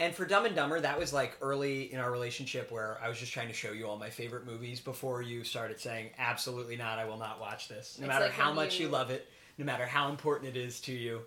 And 0.00 0.14
for 0.14 0.24
Dumb 0.24 0.46
and 0.46 0.56
Dumber, 0.56 0.80
that 0.80 0.98
was 0.98 1.12
like 1.12 1.36
early 1.40 1.92
in 1.92 2.00
our 2.00 2.10
relationship 2.10 2.72
where 2.72 2.98
I 3.02 3.08
was 3.08 3.18
just 3.18 3.32
trying 3.32 3.48
to 3.48 3.54
show 3.54 3.72
you 3.72 3.86
all 3.86 3.96
my 3.96 4.10
favorite 4.10 4.44
movies 4.46 4.80
before 4.80 5.22
you 5.22 5.44
started 5.44 5.78
saying, 5.78 6.10
absolutely 6.18 6.76
not, 6.76 6.98
I 6.98 7.04
will 7.04 7.18
not 7.18 7.40
watch 7.40 7.68
this. 7.68 7.98
No 8.00 8.06
It's 8.06 8.12
matter 8.12 8.24
like 8.24 8.34
how 8.34 8.52
much 8.52 8.80
you... 8.80 8.86
you- 8.86 8.92
love 8.92 9.10
it, 9.10 9.28
no 9.58 9.64
matter 9.64 9.86
how 9.86 10.08
important 10.10 10.56
it 10.56 10.58
is 10.58 10.80
to 10.82 10.92
you. 10.92 11.20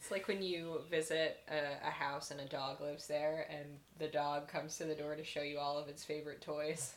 It's 0.00 0.10
like 0.10 0.26
when 0.26 0.42
you 0.42 0.80
visit 0.90 1.40
a, 1.48 1.86
a 1.86 1.90
house 1.90 2.32
and 2.32 2.40
a 2.40 2.46
dog 2.46 2.80
lives 2.80 3.06
there, 3.06 3.46
and 3.50 3.66
the 3.98 4.08
dog 4.08 4.48
comes 4.48 4.76
to 4.78 4.84
the 4.84 4.96
door 4.96 5.14
to 5.14 5.22
show 5.22 5.42
you 5.42 5.58
all 5.60 5.78
of 5.78 5.86
its 5.88 6.02
favorite 6.02 6.40
toys. 6.40 6.94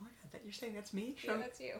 Oh 0.00 0.04
my 0.04 0.06
god, 0.06 0.32
that, 0.32 0.40
you're 0.42 0.52
saying 0.54 0.72
that's 0.72 0.94
me? 0.94 1.16
Yeah, 1.22 1.36
that's 1.36 1.60
you. 1.60 1.74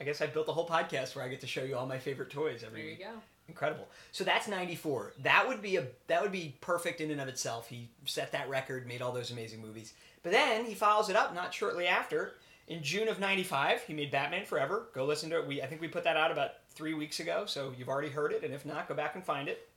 I 0.00 0.04
guess 0.04 0.22
I 0.22 0.26
built 0.28 0.48
a 0.48 0.52
whole 0.52 0.66
podcast 0.66 1.14
where 1.14 1.24
I 1.24 1.28
get 1.28 1.42
to 1.42 1.46
show 1.46 1.62
you 1.62 1.76
all 1.76 1.86
my 1.86 1.98
favorite 1.98 2.30
toys 2.30 2.62
every 2.64 2.86
week. 2.86 2.98
There 3.00 3.08
you 3.08 3.12
week. 3.14 3.20
go. 3.20 3.22
Incredible. 3.52 3.86
So 4.12 4.24
that's 4.24 4.48
94. 4.48 5.12
That 5.24 5.46
would 5.46 5.60
be 5.60 5.76
a 5.76 5.84
that 6.06 6.22
would 6.22 6.32
be 6.32 6.56
perfect 6.62 7.02
in 7.02 7.10
and 7.10 7.20
of 7.20 7.28
itself. 7.28 7.68
He 7.68 7.90
set 8.06 8.32
that 8.32 8.48
record, 8.48 8.86
made 8.86 9.02
all 9.02 9.12
those 9.12 9.30
amazing 9.30 9.60
movies. 9.60 9.92
But 10.22 10.32
then 10.32 10.64
he 10.64 10.72
follows 10.72 11.10
it 11.10 11.16
up 11.16 11.34
not 11.34 11.52
shortly 11.52 11.86
after. 11.86 12.32
In 12.66 12.82
June 12.82 13.08
of 13.08 13.20
95, 13.20 13.82
he 13.82 13.92
made 13.92 14.10
Batman 14.10 14.46
Forever. 14.46 14.86
Go 14.94 15.04
listen 15.04 15.28
to 15.28 15.38
it. 15.38 15.46
We 15.46 15.60
I 15.60 15.66
think 15.66 15.82
we 15.82 15.88
put 15.88 16.04
that 16.04 16.16
out 16.16 16.32
about 16.32 16.52
3 16.70 16.94
weeks 16.94 17.20
ago, 17.20 17.44
so 17.44 17.74
you've 17.76 17.90
already 17.90 18.08
heard 18.08 18.32
it 18.32 18.42
and 18.42 18.54
if 18.54 18.64
not, 18.64 18.88
go 18.88 18.94
back 18.94 19.14
and 19.14 19.22
find 19.22 19.48
it. 19.48 19.68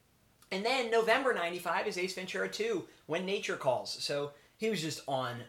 And 0.53 0.65
then 0.65 0.89
November 0.89 1.33
95 1.33 1.87
is 1.87 1.97
Ace 1.97 2.15
Ventura 2.15 2.47
2, 2.47 2.85
When 3.07 3.25
Nature 3.25 3.57
Calls. 3.57 3.91
So 4.01 4.31
he 4.55 4.69
was 4.69 4.81
just 4.81 5.01
on 5.05 5.41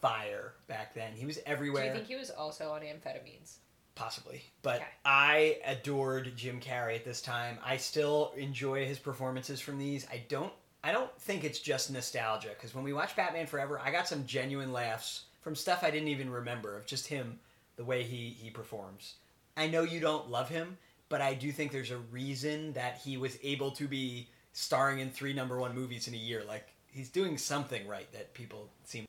fire 0.00 0.54
back 0.66 0.92
then. 0.92 1.12
He 1.14 1.24
was 1.24 1.38
everywhere 1.46 1.84
Do 1.84 1.88
you 1.90 1.94
think 1.94 2.08
he 2.08 2.16
was 2.16 2.30
also 2.30 2.72
on 2.72 2.80
amphetamines? 2.80 3.58
Possibly. 4.00 4.42
But 4.62 4.76
Okay. 4.76 4.86
I 5.04 5.58
adored 5.66 6.32
Jim 6.34 6.58
Carrey 6.58 6.96
at 6.96 7.04
this 7.04 7.20
time. 7.20 7.58
I 7.62 7.76
still 7.76 8.32
enjoy 8.36 8.86
his 8.86 8.98
performances 8.98 9.60
from 9.60 9.78
these. 9.78 10.06
I 10.10 10.24
don't 10.28 10.52
I 10.82 10.92
don't 10.92 11.14
think 11.20 11.44
it's 11.44 11.58
just 11.58 11.90
nostalgia 11.90 12.48
because 12.48 12.74
when 12.74 12.82
we 12.82 12.94
watched 12.94 13.16
Batman 13.16 13.46
Forever, 13.46 13.78
I 13.78 13.90
got 13.90 14.08
some 14.08 14.24
genuine 14.24 14.72
laughs 14.72 15.24
from 15.42 15.54
stuff 15.54 15.84
I 15.84 15.90
didn't 15.90 16.08
even 16.08 16.30
remember 16.30 16.78
of 16.78 16.86
just 16.86 17.06
him, 17.06 17.38
the 17.76 17.84
way 17.84 18.02
he 18.02 18.30
he 18.40 18.48
performs. 18.48 19.16
I 19.58 19.66
know 19.68 19.82
you 19.82 20.00
don't 20.00 20.30
love 20.30 20.48
him, 20.48 20.78
but 21.10 21.20
I 21.20 21.34
do 21.34 21.52
think 21.52 21.70
there's 21.70 21.90
a 21.90 21.98
reason 21.98 22.72
that 22.72 22.96
he 23.04 23.18
was 23.18 23.38
able 23.42 23.70
to 23.72 23.86
be 23.86 24.28
starring 24.54 25.00
in 25.00 25.10
three 25.10 25.34
number 25.34 25.58
one 25.58 25.74
movies 25.74 26.08
in 26.08 26.14
a 26.14 26.16
year. 26.16 26.42
Like 26.48 26.68
he's 26.90 27.10
doing 27.10 27.36
something 27.36 27.86
right 27.86 28.10
that 28.12 28.32
people 28.32 28.70
seem 28.84 29.06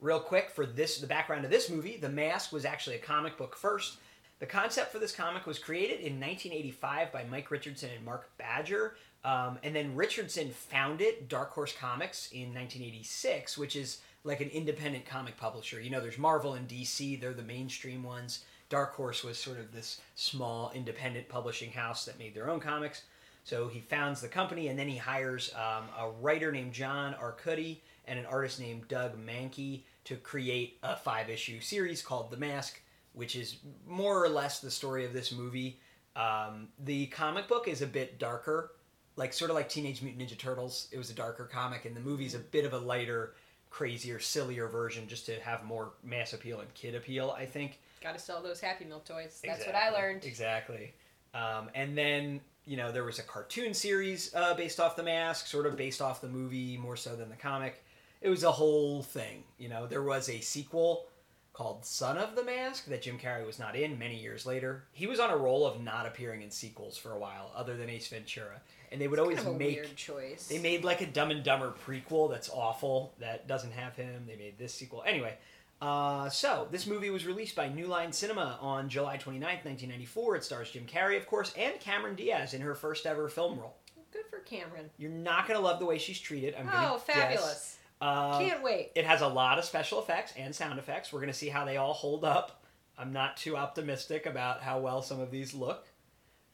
Real 0.00 0.18
quick 0.18 0.48
for 0.48 0.64
this, 0.64 0.98
the 0.98 1.06
background 1.06 1.44
of 1.44 1.50
this 1.50 1.68
movie, 1.68 1.98
The 1.98 2.08
Mask 2.08 2.52
was 2.52 2.64
actually 2.64 2.96
a 2.96 3.00
comic 3.00 3.36
book 3.36 3.54
first. 3.54 3.98
The 4.40 4.46
concept 4.46 4.90
for 4.90 4.98
this 4.98 5.14
comic 5.14 5.46
was 5.46 5.58
created 5.58 6.00
in 6.00 6.18
1985 6.18 7.12
by 7.12 7.24
Mike 7.30 7.50
Richardson 7.50 7.90
and 7.94 8.04
Mark 8.04 8.30
Badger, 8.38 8.96
um, 9.22 9.58
and 9.62 9.76
then 9.76 9.94
Richardson 9.94 10.50
founded 10.50 11.28
Dark 11.28 11.50
Horse 11.50 11.74
Comics 11.78 12.32
in 12.32 12.54
1986, 12.54 13.58
which 13.58 13.76
is 13.76 14.00
like 14.24 14.40
an 14.40 14.48
independent 14.48 15.04
comic 15.04 15.36
publisher. 15.36 15.78
You 15.78 15.90
know, 15.90 16.00
there's 16.00 16.16
Marvel 16.16 16.54
and 16.54 16.66
DC; 16.66 17.20
they're 17.20 17.34
the 17.34 17.42
mainstream 17.42 18.02
ones. 18.02 18.44
Dark 18.70 18.94
Horse 18.94 19.22
was 19.22 19.36
sort 19.36 19.58
of 19.58 19.72
this 19.72 20.00
small 20.14 20.72
independent 20.74 21.28
publishing 21.28 21.72
house 21.72 22.06
that 22.06 22.18
made 22.18 22.34
their 22.34 22.48
own 22.48 22.60
comics. 22.60 23.02
So 23.44 23.68
he 23.68 23.80
founds 23.80 24.22
the 24.22 24.28
company, 24.28 24.68
and 24.68 24.78
then 24.78 24.88
he 24.88 24.96
hires 24.96 25.52
um, 25.54 25.84
a 25.98 26.08
writer 26.08 26.50
named 26.50 26.72
John 26.72 27.14
Arcudi 27.20 27.78
and 28.06 28.18
an 28.18 28.24
artist 28.24 28.58
named 28.58 28.88
Doug 28.88 29.18
Mahnke 29.18 29.80
to 30.04 30.16
create 30.16 30.78
a 30.82 30.96
five-issue 30.96 31.60
series 31.60 32.00
called 32.00 32.30
The 32.30 32.36
Mask, 32.36 32.80
which 33.20 33.36
is 33.36 33.58
more 33.86 34.24
or 34.24 34.30
less 34.30 34.60
the 34.60 34.70
story 34.70 35.04
of 35.04 35.12
this 35.12 35.30
movie. 35.30 35.78
Um, 36.16 36.68
the 36.78 37.04
comic 37.08 37.48
book 37.48 37.68
is 37.68 37.82
a 37.82 37.86
bit 37.86 38.18
darker, 38.18 38.72
like 39.16 39.34
sort 39.34 39.50
of 39.50 39.56
like 39.56 39.68
Teenage 39.68 40.00
Mutant 40.00 40.26
Ninja 40.26 40.38
Turtles. 40.38 40.88
It 40.90 40.96
was 40.96 41.10
a 41.10 41.12
darker 41.12 41.44
comic, 41.44 41.84
and 41.84 41.94
the 41.94 42.00
movie's 42.00 42.34
a 42.34 42.38
bit 42.38 42.64
of 42.64 42.72
a 42.72 42.78
lighter, 42.78 43.34
crazier, 43.68 44.18
sillier 44.18 44.68
version, 44.68 45.06
just 45.06 45.26
to 45.26 45.38
have 45.40 45.64
more 45.64 45.92
mass 46.02 46.32
appeal 46.32 46.60
and 46.60 46.72
kid 46.72 46.94
appeal. 46.94 47.36
I 47.36 47.44
think. 47.44 47.78
Got 48.00 48.14
to 48.14 48.18
sell 48.18 48.42
those 48.42 48.58
Happy 48.58 48.86
Meal 48.86 49.02
toys. 49.04 49.42
That's 49.44 49.66
what 49.66 49.74
I 49.74 49.90
learned. 49.90 50.24
Exactly. 50.24 50.94
Um, 51.34 51.68
and 51.74 51.96
then 51.96 52.40
you 52.64 52.78
know 52.78 52.90
there 52.90 53.04
was 53.04 53.18
a 53.18 53.22
cartoon 53.22 53.74
series 53.74 54.34
uh, 54.34 54.54
based 54.54 54.80
off 54.80 54.96
the 54.96 55.02
mask, 55.02 55.46
sort 55.46 55.66
of 55.66 55.76
based 55.76 56.00
off 56.00 56.22
the 56.22 56.28
movie 56.28 56.78
more 56.78 56.96
so 56.96 57.14
than 57.14 57.28
the 57.28 57.36
comic. 57.36 57.84
It 58.22 58.30
was 58.30 58.44
a 58.44 58.52
whole 58.52 59.02
thing. 59.02 59.44
You 59.58 59.68
know 59.68 59.86
there 59.86 60.02
was 60.02 60.30
a 60.30 60.40
sequel 60.40 61.04
called 61.52 61.84
Son 61.84 62.16
of 62.16 62.36
the 62.36 62.44
Mask 62.44 62.86
that 62.86 63.02
Jim 63.02 63.18
Carrey 63.18 63.44
was 63.46 63.58
not 63.58 63.76
in 63.76 63.98
many 63.98 64.16
years 64.18 64.46
later. 64.46 64.84
He 64.92 65.06
was 65.06 65.18
on 65.20 65.30
a 65.30 65.36
roll 65.36 65.66
of 65.66 65.82
not 65.82 66.06
appearing 66.06 66.42
in 66.42 66.50
sequels 66.50 66.96
for 66.96 67.12
a 67.12 67.18
while, 67.18 67.50
other 67.56 67.76
than 67.76 67.90
Ace 67.90 68.08
Ventura. 68.08 68.60
And 68.92 69.00
they 69.00 69.08
would 69.08 69.18
always 69.18 69.36
kind 69.36 69.48
of 69.48 69.54
a 69.54 69.58
make 69.58 69.76
weird 69.76 69.96
choice. 69.96 70.46
they 70.48 70.58
made 70.58 70.84
like 70.84 71.00
a 71.00 71.06
Dumb 71.06 71.30
and 71.30 71.42
Dumber 71.44 71.74
prequel 71.86 72.30
that's 72.30 72.48
awful 72.50 73.12
that 73.20 73.46
doesn't 73.46 73.72
have 73.72 73.94
him. 73.96 74.24
They 74.26 74.36
made 74.36 74.58
this 74.58 74.74
sequel. 74.74 75.02
Anyway, 75.06 75.36
uh, 75.82 76.28
so 76.28 76.66
this 76.70 76.86
movie 76.86 77.10
was 77.10 77.24
released 77.26 77.54
by 77.56 77.68
New 77.68 77.86
Line 77.86 78.12
Cinema 78.12 78.58
on 78.60 78.88
July 78.88 79.16
29th, 79.16 79.64
1994. 79.64 80.36
It 80.36 80.44
stars 80.44 80.70
Jim 80.70 80.86
Carrey, 80.86 81.16
of 81.16 81.26
course, 81.26 81.52
and 81.56 81.78
Cameron 81.80 82.14
Diaz 82.16 82.52
in 82.54 82.60
her 82.62 82.74
first 82.74 83.06
ever 83.06 83.28
film 83.28 83.58
role. 83.58 83.74
Good 84.12 84.26
for 84.28 84.38
Cameron. 84.40 84.90
You're 84.98 85.10
not 85.10 85.46
going 85.46 85.58
to 85.58 85.64
love 85.64 85.78
the 85.78 85.86
way 85.86 85.96
she's 85.98 86.18
treated. 86.18 86.54
I'm 86.58 86.66
gonna 86.66 86.94
Oh, 86.94 86.98
fabulous. 86.98 87.44
Guess. 87.44 87.76
Uh, 88.00 88.38
Can't 88.38 88.62
wait. 88.62 88.92
it 88.94 89.04
has 89.04 89.20
a 89.20 89.28
lot 89.28 89.58
of 89.58 89.64
special 89.64 89.98
effects 89.98 90.32
and 90.36 90.54
sound 90.54 90.78
effects. 90.78 91.12
We're 91.12 91.20
going 91.20 91.32
to 91.32 91.38
see 91.38 91.48
how 91.48 91.64
they 91.64 91.76
all 91.76 91.92
hold 91.92 92.24
up. 92.24 92.62
I'm 92.96 93.12
not 93.12 93.36
too 93.36 93.56
optimistic 93.56 94.26
about 94.26 94.62
how 94.62 94.78
well 94.78 95.02
some 95.02 95.20
of 95.20 95.30
these 95.30 95.54
look. 95.54 95.86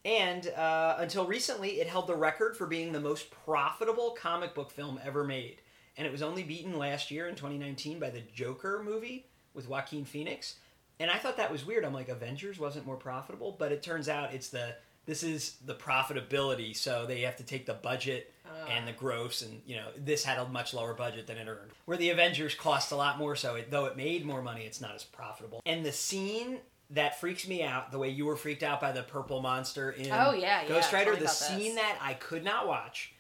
And 0.05 0.47
uh, 0.51 0.97
until 0.99 1.27
recently, 1.27 1.81
it 1.81 1.89
held 1.89 2.07
the 2.07 2.15
record 2.15 2.57
for 2.57 2.67
being 2.67 2.93
the 2.93 3.01
most 3.01 3.31
profitable 3.31 4.11
comic 4.11 4.55
book 4.55 4.71
film 4.71 5.01
ever 5.05 5.25
made. 5.25 5.63
And 5.97 6.07
it 6.07 6.13
was 6.13 6.23
only 6.23 6.45
beaten 6.45 6.79
last 6.79 7.11
year 7.11 7.27
in 7.27 7.35
2019 7.35 7.99
by 7.99 8.11
the 8.11 8.21
Joker 8.21 8.83
movie 8.85 9.27
with 9.55 9.69
Joaquin 9.69 10.05
Phoenix. 10.05 10.57
And 11.01 11.11
I 11.11 11.19
thought 11.19 11.37
that 11.39 11.51
was 11.51 11.67
weird. 11.67 11.85
I'm 11.85 11.93
like, 11.93 12.09
Avengers 12.09 12.59
wasn't 12.59 12.87
more 12.87 12.97
profitable, 12.97 13.57
but 13.59 13.73
it 13.73 13.83
turns 13.83 14.09
out 14.09 14.33
it's 14.33 14.49
the 14.49 14.77
this 15.07 15.23
is 15.23 15.57
the 15.65 15.75
profitability, 15.75 16.75
so 16.75 17.07
they 17.07 17.21
have 17.21 17.37
to 17.37 17.45
take 17.45 17.65
the 17.65 17.75
budget 17.75 18.33
And 18.71 18.87
the 18.87 18.93
gross, 18.93 19.43
and 19.43 19.63
you 19.67 19.77
know 19.77 19.87
this 19.97 20.25
had 20.25 20.39
a 20.39 20.49
much 20.49 20.75
lower 20.75 20.93
budget 20.93 21.27
than 21.27 21.39
it 21.39 21.47
earned. 21.49 21.71
Where 21.85 21.97
the 21.97 22.11
Avengers 22.11 22.55
cost 22.55 22.91
a 22.93 22.97
lot 22.97 23.19
more, 23.19 23.37
so 23.37 23.55
it, 23.55 23.71
though 23.71 23.87
it 23.87 23.97
made 23.97 24.25
more 24.27 24.43
money, 24.43 24.63
it's 24.65 24.81
not 24.81 24.95
as 24.95 25.05
profitable. 25.05 25.61
And 25.65 25.85
the 25.85 25.93
scene 25.93 26.59
that 26.91 27.21
freaks 27.21 27.47
me 27.49 27.63
out, 27.63 27.91
the 27.93 27.99
way 27.99 28.09
you 28.09 28.27
were 28.27 28.37
freaked 28.37 28.63
out 28.63 28.81
by 28.81 28.93
the 28.93 29.03
purple 29.03 29.41
monster 29.41 29.91
in 29.91 30.07
Oh, 30.13 30.33
yeah, 30.33 30.63
yeah, 30.63 30.69
Ghost 30.69 30.91
tell 30.91 31.01
Rider, 31.01 31.13
the 31.13 31.19
about 31.19 31.29
this. 31.29 31.39
scene 31.39 31.75
that 31.77 31.99
I 32.01 32.15
could 32.15 32.45
not 32.45 32.67
watch. 32.67 33.13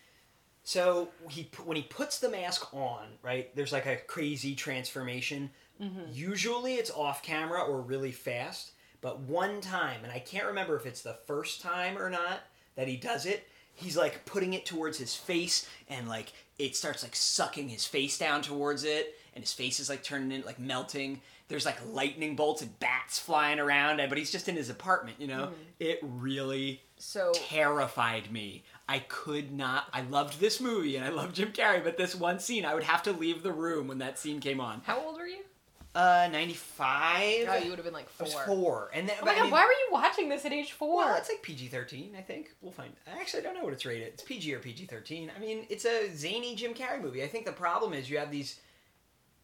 So 0.65 1.11
he 1.29 1.49
when 1.65 1.77
he 1.77 1.85
puts 1.85 2.19
the 2.19 2.29
mask 2.29 2.75
on, 2.75 3.07
right? 3.23 3.55
There's 3.55 3.73
like 3.73 3.87
a 3.87 3.97
crazy 3.97 4.55
transformation. 4.57 5.51
Mm-hmm. 5.81 6.11
Usually 6.13 6.75
it's 6.75 6.91
off 6.91 7.23
camera 7.23 7.61
or 7.63 7.81
really 7.81 8.11
fast, 8.11 8.73
but 9.01 9.21
one 9.21 9.61
time, 9.61 10.01
and 10.03 10.13
I 10.13 10.19
can't 10.19 10.47
remember 10.47 10.75
if 10.75 10.87
it's 10.87 11.03
the 11.03 11.19
first 11.27 11.61
time 11.61 11.97
or 11.97 12.11
not 12.11 12.41
that 12.75 12.89
he 12.89 12.97
does 12.97 13.27
it. 13.27 13.49
He's 13.77 13.97
like 13.97 14.25
putting 14.25 14.55
it 14.55 14.67
towards 14.67 14.99
his 14.99 15.15
face, 15.15 15.69
and 15.89 16.09
like 16.09 16.33
it 16.59 16.75
starts 16.75 17.03
like 17.03 17.15
sucking 17.15 17.69
his 17.69 17.87
face 17.87 18.19
down 18.19 18.43
towards 18.43 18.85
it, 18.85 19.15
and 19.35 19.43
his 19.45 19.53
face 19.53 19.79
is 19.79 19.89
like 19.89 20.03
turning 20.03 20.33
in 20.33 20.43
like 20.43 20.59
melting. 20.59 21.21
There's 21.49 21.65
like 21.65 21.79
lightning 21.93 22.35
bolts 22.35 22.63
and 22.63 22.77
bats 22.81 23.21
flying 23.21 23.61
around, 23.61 23.99
but 24.09 24.19
he's 24.19 24.33
just 24.33 24.49
in 24.49 24.57
his 24.57 24.69
apartment, 24.69 25.21
you 25.21 25.29
know. 25.29 25.45
Mm-hmm. 25.45 25.63
It 25.79 26.01
really 26.03 26.83
So 26.97 27.31
terrified 27.35 28.33
me. 28.33 28.65
I 28.89 28.99
could 29.01 29.53
not. 29.53 29.85
I 29.93 30.01
loved 30.03 30.41
this 30.41 30.61
movie 30.61 30.97
and 30.97 31.05
I 31.05 31.11
loved 31.11 31.37
Jim 31.37 31.53
Carrey, 31.53 31.85
but 31.85 31.97
this 31.97 32.17
one 32.17 32.41
scene, 32.41 32.65
I 32.65 32.75
would 32.75 32.83
have 32.83 33.03
to 33.05 33.13
leave 33.13 33.45
the 33.45 33.53
room 33.53 33.87
when 33.87 33.99
that 33.99 34.19
scene 34.19 34.41
came 34.41 34.61
on. 34.61 34.81
how 34.85 34.99
old 34.99 35.19
were 35.19 35.27
you? 35.27 35.45
Uh, 35.97 36.29
ninety 36.31 36.53
five. 36.53 37.47
Oh, 37.49 37.57
you 37.57 37.71
would 37.71 37.79
have 37.79 37.85
been 37.87 37.95
like 37.95 38.07
I 38.21 38.25
four. 38.25 38.27
was 38.27 38.47
four, 38.47 38.91
and 38.93 39.09
then 39.09 39.17
Oh 39.23 39.25
my 39.25 39.33
I 39.33 39.35
god, 39.37 39.43
mean- 39.45 39.51
why 39.53 39.65
were 39.65 39.71
you 39.73 39.89
watching 39.91 40.29
this 40.29 40.45
at 40.45 40.53
age 40.53 40.73
four? 40.73 41.05
Well, 41.07 41.17
it's 41.17 41.29
like 41.31 41.41
PG 41.43 41.69
thirteen. 41.69 42.15
I 42.19 42.21
think 42.21 42.55
we'll 42.61 42.71
find. 42.73 42.93
I 43.07 43.19
actually 43.19 43.43
don't 43.43 43.55
know 43.55 43.65
what 43.65 43.73
it's 43.73 43.87
rated. 43.87 44.09
It's 44.09 44.23
PG 44.23 44.55
or 44.55 44.59
PG 44.59 44.85
thirteen. 44.87 45.33
I 45.35 45.41
mean, 45.41 45.65
it's 45.71 45.87
a 45.87 46.15
zany 46.15 46.55
Jim 46.55 46.75
Carrey 46.75 47.01
movie. 47.01 47.23
I 47.25 47.29
think 47.29 47.47
the 47.47 47.53
problem 47.53 47.95
is 47.95 48.11
you 48.11 48.19
have 48.19 48.31
these 48.31 48.61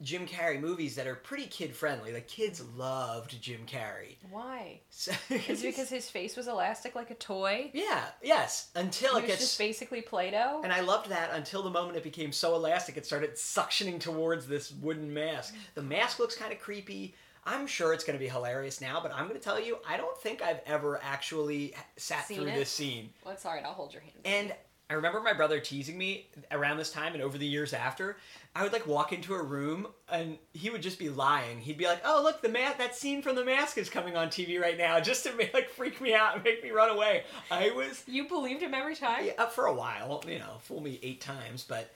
Jim 0.03 0.27
Carrey 0.27 0.61
movies 0.61 0.97
that 0.97 1.07
are 1.07 1.15
pretty 1.15 1.47
kid 1.47 1.75
friendly. 1.75 2.13
Like 2.13 2.29
kids 2.29 2.63
loved 2.77 3.41
Jim 3.41 3.61
Carrey. 3.67 4.17
Why? 4.31 4.81
So, 4.91 5.13
Is 5.31 5.63
it 5.63 5.69
because 5.75 5.89
his 5.89 6.11
face 6.11 6.37
was 6.37 6.49
elastic 6.49 6.95
like 6.95 7.11
a 7.11 7.15
toy? 7.15 7.71
yeah, 7.73 8.05
yes. 8.23 8.69
Until 8.75 9.17
it 9.17 9.27
gets 9.27 9.41
just 9.41 9.59
basically 9.59 10.03
Play-Doh. 10.03 10.61
And 10.65 10.73
I 10.73 10.81
loved 10.81 11.09
that 11.11 11.31
until 11.33 11.63
the 11.63 11.71
moment 11.71 11.97
it 11.97 12.03
became 12.03 12.33
so 12.33 12.55
elastic, 12.55 12.97
it 12.97 13.07
started 13.07 13.35
suctioning 13.35 13.99
towards 14.01 14.47
this 14.47 14.73
wooden 14.73 15.13
mask. 15.13 15.55
The 15.75 15.83
mask 15.83 16.19
looks 16.19 16.35
kind 16.35 16.53
of 16.53 16.59
creepy. 16.61 17.15
I'm 17.45 17.67
sure 17.67 17.93
it's 17.93 18.05
going 18.05 18.17
to 18.17 18.23
be 18.25 18.29
hilarious 18.29 18.81
now, 18.81 19.01
but 19.03 19.13
I'm 19.13 19.27
going 19.27 19.39
to 19.39 19.43
tell 19.45 19.61
you, 19.61 19.79
I 19.89 19.97
don't 19.97 20.17
think 20.19 20.43
I've 20.43 20.61
ever 20.65 21.01
actually 21.03 21.75
sat 21.97 22.27
Seen 22.27 22.39
through 22.39 22.49
it? 22.49 22.55
this 22.55 22.71
scene. 22.71 23.11
Well, 23.25 23.35
it's 23.35 23.45
alright. 23.45 23.65
I'll 23.65 23.73
hold 23.73 23.93
your 23.93 24.03
hand. 24.03 24.15
And 24.25 24.55
I 24.93 24.97
remember 24.97 25.21
my 25.23 25.33
brother 25.33 25.59
teasing 25.59 25.97
me 25.97 26.29
around 26.51 26.77
this 26.77 26.93
time 26.93 27.15
and 27.15 27.23
over 27.23 27.39
the 27.39 27.47
years 27.47 27.73
after. 27.73 28.19
I 28.55 28.63
would 28.63 28.75
like 28.75 28.87
walk 28.87 29.15
into 29.15 29.33
a 29.33 29.43
room 29.43 29.87
and 30.11 30.37
he 30.53 30.69
would 30.69 30.83
just 30.83 30.99
be 30.99 31.09
lying. 31.09 31.61
He'd 31.61 31.79
be 31.79 31.87
like, 31.87 32.03
"Oh, 32.05 32.21
look, 32.23 32.43
the 32.43 32.51
ma- 32.51 32.75
that 32.77 32.95
scene 32.95 33.23
from 33.23 33.35
The 33.35 33.45
Mask 33.45 33.79
is 33.79 33.89
coming 33.89 34.19
on 34.19 34.29
TV 34.29 34.61
right 34.61 34.77
now," 34.77 35.01
just 35.01 35.25
to 35.25 35.33
make, 35.35 35.55
like 35.55 35.71
freak 35.71 35.99
me 36.03 36.13
out 36.15 36.35
and 36.35 36.45
make 36.45 36.63
me 36.63 36.73
run 36.73 36.91
away. 36.91 37.25
I 37.51 37.71
was 37.71 38.03
you 38.07 38.29
believed 38.29 38.61
him 38.61 38.75
every 38.75 38.95
time. 38.95 39.25
yeah, 39.25 39.47
for 39.47 39.65
a 39.65 39.73
while, 39.73 40.23
you 40.29 40.39
know, 40.39 40.59
fool 40.61 40.83
me 40.83 41.01
eight 41.03 41.23
times, 41.23 41.65
but 41.67 41.91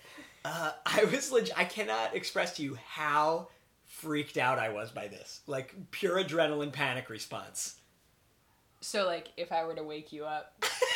uh, 0.47 0.73
I 0.87 1.05
was 1.05 1.31
legit. 1.31 1.59
I 1.59 1.67
cannot 1.67 2.17
express 2.17 2.57
to 2.57 2.63
you 2.63 2.79
how 2.87 3.49
freaked 3.85 4.39
out 4.39 4.59
I 4.59 4.71
was 4.71 4.91
by 4.91 5.09
this. 5.09 5.43
Like 5.47 5.75
pure 5.91 6.25
adrenaline 6.25 6.73
panic 6.73 7.11
response. 7.11 7.75
So, 8.81 9.05
like, 9.05 9.29
if 9.37 9.53
I 9.53 9.65
were 9.65 9.75
to 9.75 9.83
wake 9.83 10.13
you 10.13 10.25
up, 10.25 10.65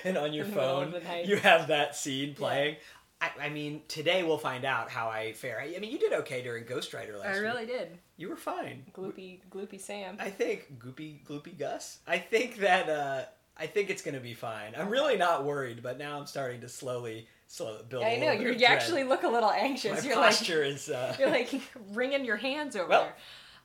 And 0.04 0.16
on 0.16 0.32
your 0.32 0.44
In 0.44 0.50
the 0.52 0.56
middle 0.56 0.74
phone, 0.76 0.86
of 0.88 0.92
the 0.94 1.00
night. 1.00 1.26
you 1.26 1.36
have 1.36 1.68
that 1.68 1.94
scene 1.96 2.34
playing. 2.34 2.76
I, 3.20 3.30
I 3.42 3.48
mean, 3.50 3.82
today 3.86 4.22
we'll 4.22 4.38
find 4.38 4.64
out 4.64 4.90
how 4.90 5.08
I 5.08 5.34
fare. 5.34 5.60
I, 5.60 5.74
I 5.76 5.78
mean, 5.78 5.90
you 5.90 5.98
did 5.98 6.12
okay 6.14 6.42
during 6.42 6.64
Ghost 6.64 6.94
Rider 6.94 7.18
last 7.18 7.26
I 7.26 7.32
week. 7.34 7.42
really 7.42 7.66
did. 7.66 7.98
You 8.16 8.30
were 8.30 8.36
fine. 8.36 8.84
Gloopy, 8.94 9.40
gloopy 9.50 9.78
Sam. 9.80 10.16
I 10.18 10.30
think 10.30 10.78
Goopy 10.78 11.22
Gloopy 11.26 11.58
Gus. 11.58 11.98
I 12.06 12.16
think 12.18 12.56
that 12.58 12.88
uh, 12.88 13.22
I 13.58 13.66
think 13.66 13.90
it's 13.90 14.00
gonna 14.02 14.20
be 14.20 14.32
fine. 14.34 14.72
I'm 14.76 14.88
really 14.88 15.16
not 15.18 15.44
worried, 15.44 15.82
but 15.82 15.98
now 15.98 16.18
I'm 16.18 16.26
starting 16.26 16.62
to 16.62 16.68
slowly 16.68 17.28
slow 17.46 17.82
build. 17.86 18.04
I 18.04 18.16
know 18.16 18.32
you 18.32 18.52
actually 18.64 19.04
look 19.04 19.22
a 19.24 19.28
little 19.28 19.50
anxious. 19.50 20.02
My 20.02 20.08
you're 20.08 20.16
like 20.16 20.30
posture 20.30 20.62
is. 20.64 20.88
Uh, 20.88 21.14
you're 21.18 21.28
like 21.30 21.52
wringing 21.92 22.24
your 22.24 22.36
hands 22.36 22.74
over 22.74 22.88
Well, 22.88 23.02
there. 23.02 23.14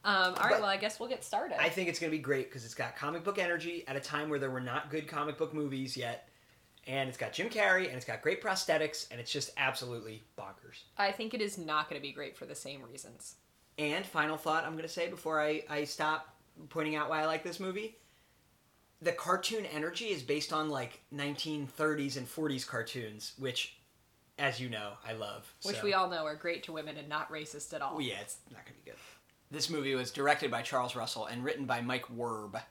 Um, 0.06 0.16
all 0.16 0.32
right, 0.34 0.50
but- 0.52 0.62
well, 0.62 0.70
I 0.70 0.78
guess 0.78 1.00
we'll 1.00 1.10
get 1.10 1.24
started. 1.24 1.60
I 1.60 1.68
think 1.70 1.90
it's 1.90 2.00
going 2.00 2.12
to 2.12 2.18
be 2.18 2.22
great 2.22 2.48
because 2.50 2.64
it's 2.64 2.76
got 2.76 2.96
comic 2.96 3.24
book 3.24 3.40
energy 3.40 3.84
at 3.88 3.96
a 3.96 4.00
time 4.00 4.30
where 4.30 4.38
there 4.40 4.52
were 4.52 4.62
not 4.62 4.90
good 4.92 5.08
comic 5.08 5.38
book 5.38 5.54
movies 5.54 5.98
yet. 5.98 6.30
And 6.88 7.10
it's 7.10 7.18
got 7.18 7.34
Jim 7.34 7.50
Carrey 7.50 7.88
and 7.88 7.96
it's 7.96 8.06
got 8.06 8.22
great 8.22 8.44
prosthetics 8.44 9.08
and 9.10 9.20
it's 9.20 9.32
just 9.32 9.50
absolutely 9.58 10.22
bonkers. 10.38 10.84
I 11.00 11.12
think 11.12 11.34
it 11.34 11.42
is 11.42 11.58
not 11.58 11.90
going 11.90 12.00
to 12.00 12.08
be 12.08 12.14
great 12.14 12.38
for 12.38 12.46
the 12.46 12.54
same 12.54 12.84
reasons. 12.84 13.36
And 13.80 14.06
final 14.06 14.38
thought 14.38 14.64
I'm 14.64 14.74
going 14.74 14.84
to 14.84 14.88
say 14.88 15.10
before 15.10 15.42
I, 15.42 15.64
I 15.68 15.84
stop 15.86 16.36
pointing 16.70 16.96
out 16.96 17.10
why 17.10 17.22
I 17.22 17.26
like 17.26 17.44
this 17.44 17.60
movie. 17.60 17.98
The 19.02 19.12
cartoon 19.12 19.66
energy 19.66 20.06
is 20.06 20.22
based 20.22 20.54
on 20.54 20.70
like 20.70 21.02
1930s 21.14 22.18
and 22.18 22.28
40s 22.28 22.68
cartoons, 22.68 23.34
which, 23.40 23.76
as 24.38 24.60
you 24.60 24.70
know, 24.70 24.92
I 25.08 25.14
love. 25.14 25.52
Which 25.64 25.78
So- 25.78 25.84
we 25.84 25.94
all 25.96 26.08
know 26.10 26.26
are 26.26 26.36
great 26.36 26.62
to 26.64 26.72
women 26.72 26.98
and 26.98 27.10
not 27.10 27.32
racist 27.32 27.74
at 27.74 27.82
all. 27.82 27.96
Oh, 27.96 28.00
yeah, 28.00 28.20
it's 28.22 28.38
not 28.52 28.64
going 28.66 28.78
to 28.78 28.86
be 28.86 28.92
good. 28.92 29.00
This 29.52 29.70
movie 29.70 29.96
was 29.96 30.12
directed 30.12 30.52
by 30.52 30.62
Charles 30.62 30.96
Russell 30.96 31.26
and 31.26 31.44
written 31.44 31.66
by 31.66 31.82
Mike 31.82 32.06
Werb. 32.16 32.62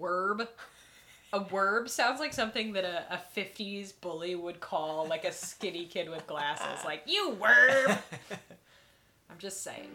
Werb. 0.00 0.46
A 1.32 1.40
werb 1.40 1.88
sounds 1.88 2.20
like 2.20 2.34
something 2.34 2.74
that 2.74 2.84
a, 2.84 3.14
a 3.14 3.20
50s 3.34 3.94
bully 4.00 4.34
would 4.34 4.60
call 4.60 5.06
like 5.06 5.24
a 5.24 5.32
skinny 5.32 5.86
kid 5.86 6.10
with 6.10 6.26
glasses. 6.26 6.66
Like, 6.84 7.04
you 7.06 7.36
werb! 7.40 7.98
I'm 9.30 9.38
just 9.38 9.62
saying. 9.62 9.88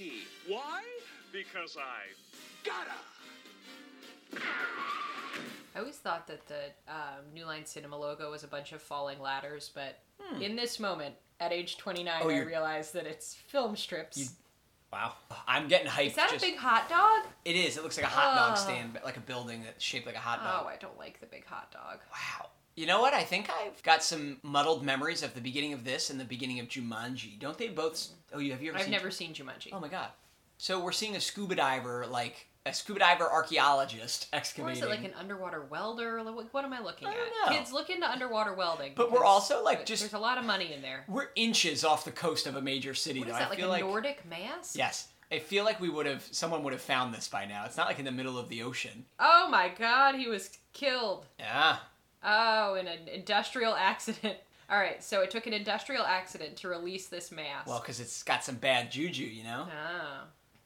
A 0.00 0.04
R 0.04 0.08
T. 0.10 0.12
Why? 0.48 0.82
Because 1.32 1.76
I 1.76 2.12
gotta! 2.64 2.90
I 5.74 5.80
always 5.80 5.96
thought 5.96 6.26
that 6.28 6.46
the 6.46 6.66
um, 6.88 7.24
New 7.34 7.44
Line 7.46 7.66
Cinema 7.66 7.96
logo 7.98 8.30
was 8.30 8.44
a 8.44 8.48
bunch 8.48 8.72
of 8.72 8.80
falling 8.80 9.20
ladders, 9.20 9.70
but 9.74 9.98
in 10.40 10.54
this 10.56 10.78
moment, 10.78 11.14
at 11.40 11.52
age 11.52 11.76
29, 11.78 12.20
Oh, 12.22 12.28
I 12.28 12.32
you're- 12.32 12.46
realized 12.46 12.94
that 12.94 13.06
it's 13.06 13.34
film 13.34 13.76
strips. 13.76 14.16
You- 14.18 14.26
Wow. 14.92 15.14
I'm 15.48 15.66
getting 15.66 15.88
hyped. 15.88 16.06
Is 16.06 16.14
that 16.14 16.30
just- 16.30 16.44
a 16.44 16.46
big 16.46 16.56
hot 16.56 16.88
dog? 16.88 17.26
It 17.44 17.56
is. 17.56 17.76
It 17.76 17.82
looks 17.82 17.96
like 17.96 18.06
a 18.06 18.08
hot 18.08 18.36
dog 18.36 18.56
stand, 18.56 18.96
like 19.04 19.16
a 19.16 19.20
building 19.20 19.64
that's 19.64 19.82
shaped 19.82 20.06
like 20.06 20.14
a 20.14 20.20
hot 20.20 20.38
dog. 20.38 20.66
Oh, 20.66 20.68
I 20.68 20.76
don't 20.76 20.96
like 20.96 21.18
the 21.18 21.26
big 21.26 21.44
hot 21.44 21.72
dog. 21.72 21.98
Wow. 22.12 22.50
You 22.76 22.86
know 22.86 23.00
what? 23.00 23.14
I 23.14 23.22
think 23.22 23.48
I've 23.50 23.80
got 23.82 24.02
some 24.02 24.38
muddled 24.42 24.82
memories 24.84 25.22
of 25.22 25.34
the 25.34 25.40
beginning 25.40 25.72
of 25.72 25.84
this 25.84 26.10
and 26.10 26.18
the 26.18 26.24
beginning 26.24 26.58
of 26.60 26.68
Jumanji. 26.68 27.38
Don't 27.38 27.56
they 27.56 27.68
both? 27.68 28.08
Oh, 28.32 28.38
you 28.40 28.50
have 28.52 28.62
you 28.62 28.70
ever 28.70 28.78
I've 28.78 28.84
seen? 28.84 28.92
never 28.92 29.10
seen 29.10 29.32
Jumanji. 29.32 29.68
Oh 29.72 29.78
my 29.80 29.88
god. 29.88 30.08
So 30.58 30.80
we're 30.82 30.92
seeing 30.92 31.14
a 31.16 31.20
scuba 31.20 31.54
diver, 31.54 32.06
like 32.06 32.48
a 32.66 32.72
scuba 32.72 32.98
diver 33.00 33.30
archaeologist 33.30 34.26
excavating. 34.32 34.82
or 34.82 34.86
is 34.86 34.90
it 34.90 34.90
like 34.90 35.04
an 35.04 35.14
underwater 35.18 35.62
welder? 35.70 36.22
Like, 36.22 36.52
What 36.52 36.64
am 36.64 36.72
I 36.72 36.80
looking 36.80 37.06
I 37.08 37.12
at? 37.12 37.16
know. 37.50 37.56
Kids, 37.56 37.72
look 37.72 37.90
into 37.90 38.10
underwater 38.10 38.54
welding. 38.54 38.92
But 38.96 39.12
we're 39.12 39.24
also, 39.24 39.62
like, 39.62 39.84
just- 39.86 40.02
There's 40.02 40.14
a 40.14 40.18
lot 40.18 40.38
of 40.38 40.44
money 40.44 40.72
in 40.72 40.80
there. 40.82 41.04
We're 41.08 41.28
inches 41.36 41.84
off 41.84 42.04
the 42.04 42.12
coast 42.12 42.46
of 42.46 42.56
a 42.56 42.62
major 42.62 42.94
city, 42.94 43.20
What 43.20 43.28
though. 43.28 43.34
is 43.34 43.38
that, 43.38 43.46
I 43.46 43.50
like 43.50 43.58
feel 43.58 43.68
a 43.68 43.70
like 43.70 43.82
Nordic 43.84 44.24
mass? 44.28 44.74
yes. 44.76 45.08
I 45.32 45.38
feel 45.40 45.64
like 45.64 45.80
we 45.80 45.88
would 45.88 46.06
have. 46.06 46.22
Someone 46.30 46.62
would 46.62 46.72
have 46.72 46.82
found 46.82 47.12
this 47.14 47.28
by 47.28 47.44
now. 47.46 47.64
It's 47.64 47.76
not 47.76 47.86
like 47.88 47.98
in 47.98 48.04
the 48.04 48.12
middle 48.12 48.38
of 48.38 48.48
the 48.48 48.62
ocean. 48.62 49.04
Oh 49.18 49.48
my 49.50 49.68
god, 49.68 50.14
he 50.14 50.28
was 50.28 50.50
killed. 50.72 51.26
Yeah. 51.40 51.78
Oh, 52.24 52.74
in 52.74 52.86
an 52.86 53.08
industrial 53.12 53.74
accident. 53.74 54.38
All 54.70 54.78
right, 54.78 55.04
so 55.04 55.20
it 55.20 55.30
took 55.30 55.46
an 55.46 55.52
industrial 55.52 56.04
accident 56.04 56.56
to 56.56 56.68
release 56.68 57.06
this 57.06 57.30
mask. 57.30 57.66
Well, 57.66 57.80
because 57.80 58.00
it's 58.00 58.22
got 58.22 58.42
some 58.42 58.56
bad 58.56 58.90
juju, 58.90 59.24
you 59.24 59.44
know. 59.44 59.68
Oh. 59.68 60.20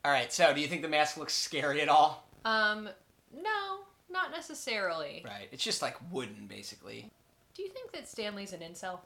All 0.05 0.13
right. 0.13 0.33
So, 0.33 0.55
do 0.55 0.61
you 0.61 0.69
think 0.69 0.83
the 0.83 0.89
mask 0.89 1.17
looks 1.17 1.35
scary 1.35 1.81
at 1.81 1.89
all? 1.89 2.25
Um, 2.45 2.89
no, 3.37 3.81
not 4.11 4.31
necessarily. 4.31 5.23
Right. 5.25 5.49
It's 5.51 5.65
just 5.65 5.83
like 5.83 5.97
wooden, 6.13 6.47
basically. 6.47 7.11
Do 7.55 7.63
you 7.63 7.69
think 7.69 7.91
that 7.93 8.09
Stanley's 8.09 8.53
an 8.53 8.61
incel? 8.61 9.01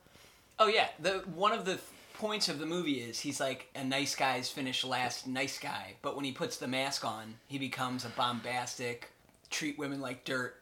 Oh 0.59 0.69
yeah, 0.69 0.89
the 1.01 1.25
one 1.35 1.53
of 1.53 1.65
the 1.65 1.79
points 2.15 2.49
of 2.49 2.59
the 2.59 2.67
movie 2.67 3.01
is 3.01 3.19
he's 3.19 3.41
like 3.41 3.69
a 3.75 3.83
nice 3.83 4.15
guy's 4.15 4.51
finished 4.51 4.85
last 4.85 5.27
nice 5.27 5.59
guy, 5.59 5.95
but 6.03 6.15
when 6.15 6.25
he 6.25 6.33
puts 6.33 6.59
the 6.59 6.69
mask 6.69 7.05
on, 7.05 7.35
he 7.49 7.59
becomes 7.59 8.05
a 8.05 8.11
bombastic, 8.11 9.11
treat 9.51 9.79
women 9.79 10.01
like 10.01 10.25
dirt. 10.25 10.62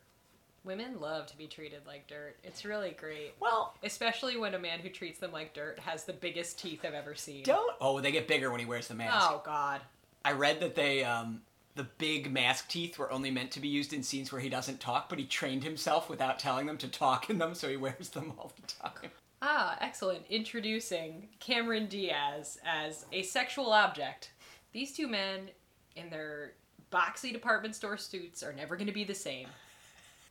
Women 0.65 1.01
love 1.01 1.27
to 1.29 1.37
be 1.39 1.47
treated 1.47 1.81
like 1.87 2.07
dirt. 2.07 2.37
It's 2.45 2.65
really 2.65 2.91
great. 2.91 3.35
Well, 3.41 3.75
Especially 3.83 4.37
when 4.37 4.55
a 4.55 4.59
man 4.59 4.81
who 4.81 4.91
treats 4.91 5.19
them 5.19 5.33
like 5.33 5.55
dirt 5.55 5.79
has 5.79 6.05
the 6.05 6.13
biggest 6.13 6.59
teeth 6.59 6.85
I've 6.85 6.95
ever 6.95 7.15
seen. 7.15 7.45
don't. 7.45 7.75
Oh, 7.81 8.01
they 8.01 8.13
get 8.13 8.29
bigger 8.29 8.51
when 8.51 8.61
he 8.61 8.67
wears 8.67 8.89
the 8.89 8.95
mask. 8.95 9.29
Oh 9.31 9.43
god. 9.45 9.81
I 10.25 10.33
read 10.33 10.61
that 10.61 10.75
they 10.75 11.03
um 11.05 11.41
the 11.77 11.85
big 11.99 12.31
mask 12.31 12.69
teeth 12.69 12.99
were 12.99 13.11
only 13.11 13.31
meant 13.31 13.51
to 13.53 13.61
be 13.61 13.69
used 13.69 13.93
in 13.93 14.03
scenes 14.03 14.33
where 14.33 14.41
he 14.41 14.49
doesn't 14.51 14.81
talk, 14.81 15.09
but 15.09 15.19
he 15.19 15.25
trained 15.25 15.65
himself 15.65 16.11
without 16.11 16.39
telling 16.39 16.67
them 16.67 16.77
to 16.79 16.89
talk 16.89 17.31
in 17.31 17.39
them, 17.39 17.55
so 17.55 17.69
he 17.69 17.77
wears 17.77 18.11
them 18.11 18.33
all 18.37 18.53
the 18.61 18.67
time. 18.67 19.11
Ah, 19.41 19.79
excellent. 19.81 20.25
Introducing 20.29 21.29
Cameron 21.39 21.87
Diaz 21.87 22.59
as 22.67 23.07
a 23.13 23.23
sexual 23.23 23.73
object. 23.73 24.33
These 24.73 24.93
two 24.95 25.09
men 25.09 25.49
in 25.97 26.11
their 26.11 26.53
boxy 26.93 27.33
department 27.33 27.75
store 27.75 27.97
suits 27.97 28.43
are 28.43 28.53
never 28.53 28.77
going 28.77 28.89
to 28.89 28.93
be 28.93 29.05
the 29.05 29.15
same. 29.15 29.49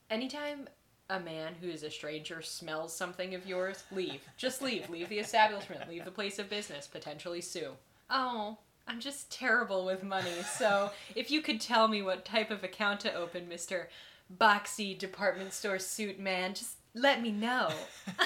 Anytime 0.09 0.67
a 1.09 1.19
man 1.19 1.53
who 1.61 1.69
is 1.69 1.83
a 1.83 1.89
stranger 1.89 2.41
smells 2.41 2.95
something 2.95 3.35
of 3.35 3.45
yours, 3.45 3.83
leave. 3.91 4.21
Just 4.37 4.61
leave. 4.61 4.89
Leave 4.89 5.09
the 5.09 5.19
establishment. 5.19 5.89
Leave 5.89 6.05
the 6.05 6.11
place 6.11 6.39
of 6.39 6.49
business. 6.49 6.87
Potentially 6.87 7.41
sue. 7.41 7.71
Oh, 8.09 8.57
I'm 8.87 8.99
just 8.99 9.31
terrible 9.31 9.85
with 9.85 10.03
money, 10.03 10.41
so 10.57 10.89
if 11.15 11.29
you 11.29 11.41
could 11.41 11.61
tell 11.61 11.87
me 11.87 12.01
what 12.01 12.25
type 12.25 12.49
of 12.49 12.63
account 12.63 12.99
to 13.01 13.13
open, 13.13 13.45
Mr. 13.45 13.85
Boxy 14.35 14.97
department 14.97 15.53
store 15.53 15.77
suit 15.77 16.19
man, 16.19 16.55
just 16.55 16.77
let 16.95 17.21
me 17.21 17.31
know. 17.31 17.69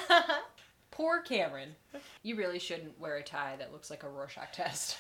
Poor 0.91 1.21
Cameron. 1.21 1.75
You 2.21 2.37
really 2.37 2.59
shouldn't 2.59 2.99
wear 2.99 3.17
a 3.17 3.23
tie 3.23 3.55
that 3.57 3.73
looks 3.73 3.89
like 3.89 4.03
a 4.03 4.09
Rorschach 4.09 4.53
test. 4.53 4.97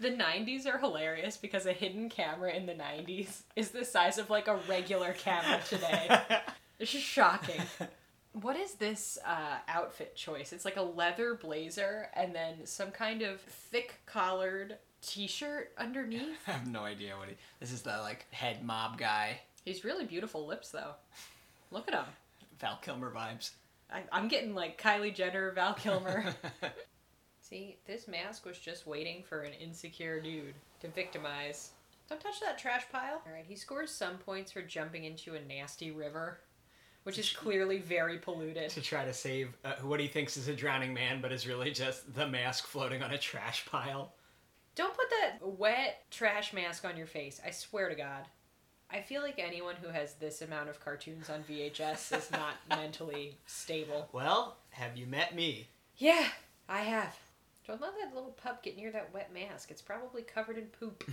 The 0.00 0.10
90s 0.10 0.66
are 0.66 0.78
hilarious 0.78 1.36
because 1.36 1.66
a 1.66 1.72
hidden 1.72 2.08
camera 2.08 2.52
in 2.52 2.66
the 2.66 2.74
90s 2.74 3.42
is 3.56 3.70
the 3.70 3.84
size 3.84 4.18
of 4.18 4.30
like 4.30 4.48
a 4.48 4.58
regular 4.68 5.12
camera 5.12 5.60
today. 5.68 6.18
It's 6.80 6.90
just 6.90 7.04
shocking. 7.04 7.62
What 8.32 8.56
is 8.56 8.74
this 8.74 9.16
uh, 9.24 9.58
outfit 9.68 10.16
choice? 10.16 10.52
It's 10.52 10.64
like 10.64 10.76
a 10.76 10.82
leather 10.82 11.36
blazer 11.36 12.08
and 12.14 12.34
then 12.34 12.66
some 12.66 12.90
kind 12.90 13.22
of 13.22 13.40
thick 13.40 14.00
collared 14.06 14.78
t 15.00 15.28
shirt 15.28 15.70
underneath. 15.78 16.36
I 16.48 16.50
have 16.50 16.66
no 16.66 16.80
idea 16.80 17.16
what 17.16 17.28
he. 17.28 17.36
This 17.60 17.70
is 17.70 17.82
the 17.82 17.96
like 17.98 18.26
head 18.32 18.64
mob 18.64 18.98
guy, 18.98 19.38
He's 19.64 19.82
really 19.84 20.04
beautiful 20.04 20.46
lips 20.46 20.70
though. 20.70 20.92
Look 21.70 21.88
at 21.88 21.94
him. 21.94 22.04
Val 22.60 22.78
Kilmer 22.82 23.10
vibes. 23.10 23.52
I, 23.90 24.02
I'm 24.12 24.28
getting 24.28 24.54
like 24.54 24.80
Kylie 24.80 25.14
Jenner, 25.14 25.52
Val 25.52 25.74
Kilmer. 25.74 26.34
See, 27.44 27.76
this 27.86 28.08
mask 28.08 28.46
was 28.46 28.58
just 28.58 28.86
waiting 28.86 29.22
for 29.22 29.42
an 29.42 29.52
insecure 29.52 30.18
dude 30.18 30.54
to 30.80 30.88
victimize. 30.88 31.72
Don't 32.08 32.18
touch 32.18 32.40
that 32.40 32.56
trash 32.56 32.84
pile. 32.90 33.20
All 33.26 33.32
right, 33.34 33.44
he 33.46 33.54
scores 33.54 33.90
some 33.90 34.16
points 34.16 34.50
for 34.50 34.62
jumping 34.62 35.04
into 35.04 35.34
a 35.34 35.40
nasty 35.44 35.90
river, 35.90 36.38
which 37.02 37.18
is 37.18 37.30
clearly 37.30 37.80
very 37.80 38.16
polluted. 38.16 38.70
to 38.70 38.80
try 38.80 39.04
to 39.04 39.12
save 39.12 39.54
uh, 39.62 39.74
what 39.82 40.00
he 40.00 40.08
thinks 40.08 40.38
is 40.38 40.48
a 40.48 40.54
drowning 40.54 40.94
man, 40.94 41.20
but 41.20 41.32
is 41.32 41.46
really 41.46 41.70
just 41.70 42.14
the 42.14 42.26
mask 42.26 42.64
floating 42.66 43.02
on 43.02 43.10
a 43.10 43.18
trash 43.18 43.66
pile. 43.66 44.14
Don't 44.74 44.96
put 44.96 45.10
that 45.10 45.46
wet 45.46 46.02
trash 46.10 46.54
mask 46.54 46.86
on 46.86 46.96
your 46.96 47.06
face. 47.06 47.42
I 47.46 47.50
swear 47.50 47.90
to 47.90 47.94
God. 47.94 48.24
I 48.90 49.02
feel 49.02 49.20
like 49.20 49.38
anyone 49.38 49.76
who 49.82 49.88
has 49.88 50.14
this 50.14 50.40
amount 50.40 50.70
of 50.70 50.82
cartoons 50.82 51.28
on 51.28 51.44
VHS 51.44 52.16
is 52.16 52.30
not 52.30 52.54
mentally 52.70 53.36
stable. 53.44 54.08
Well, 54.14 54.56
have 54.70 54.96
you 54.96 55.06
met 55.06 55.34
me? 55.34 55.68
Yeah, 55.98 56.28
I 56.70 56.80
have. 56.80 57.14
Don't 57.66 57.80
let 57.80 57.92
that 58.00 58.14
little 58.14 58.32
pup 58.32 58.62
get 58.62 58.76
near 58.76 58.90
that 58.92 59.12
wet 59.14 59.32
mask. 59.32 59.70
It's 59.70 59.82
probably 59.82 60.22
covered 60.22 60.58
in 60.58 60.66
poop. 60.66 61.04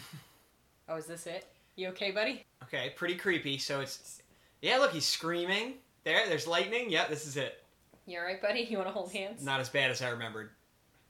oh, 0.89 0.97
is 0.97 1.05
this 1.05 1.25
it? 1.27 1.45
You 1.75 1.87
okay, 1.89 2.11
buddy? 2.11 2.45
Okay, 2.63 2.91
pretty 2.95 3.15
creepy. 3.15 3.57
So 3.57 3.79
it's 3.79 4.21
yeah. 4.61 4.77
Look, 4.77 4.91
he's 4.91 5.05
screaming. 5.05 5.75
There, 6.03 6.27
there's 6.27 6.47
lightning. 6.47 6.89
Yeah, 6.89 7.07
this 7.07 7.25
is 7.25 7.37
it. 7.37 7.63
You 8.05 8.17
alright, 8.17 8.41
buddy? 8.41 8.61
You 8.69 8.77
want 8.77 8.89
to 8.89 8.93
hold 8.93 9.11
hands? 9.11 9.43
Not 9.43 9.59
as 9.59 9.69
bad 9.69 9.91
as 9.91 10.01
I 10.01 10.09
remembered. 10.09 10.49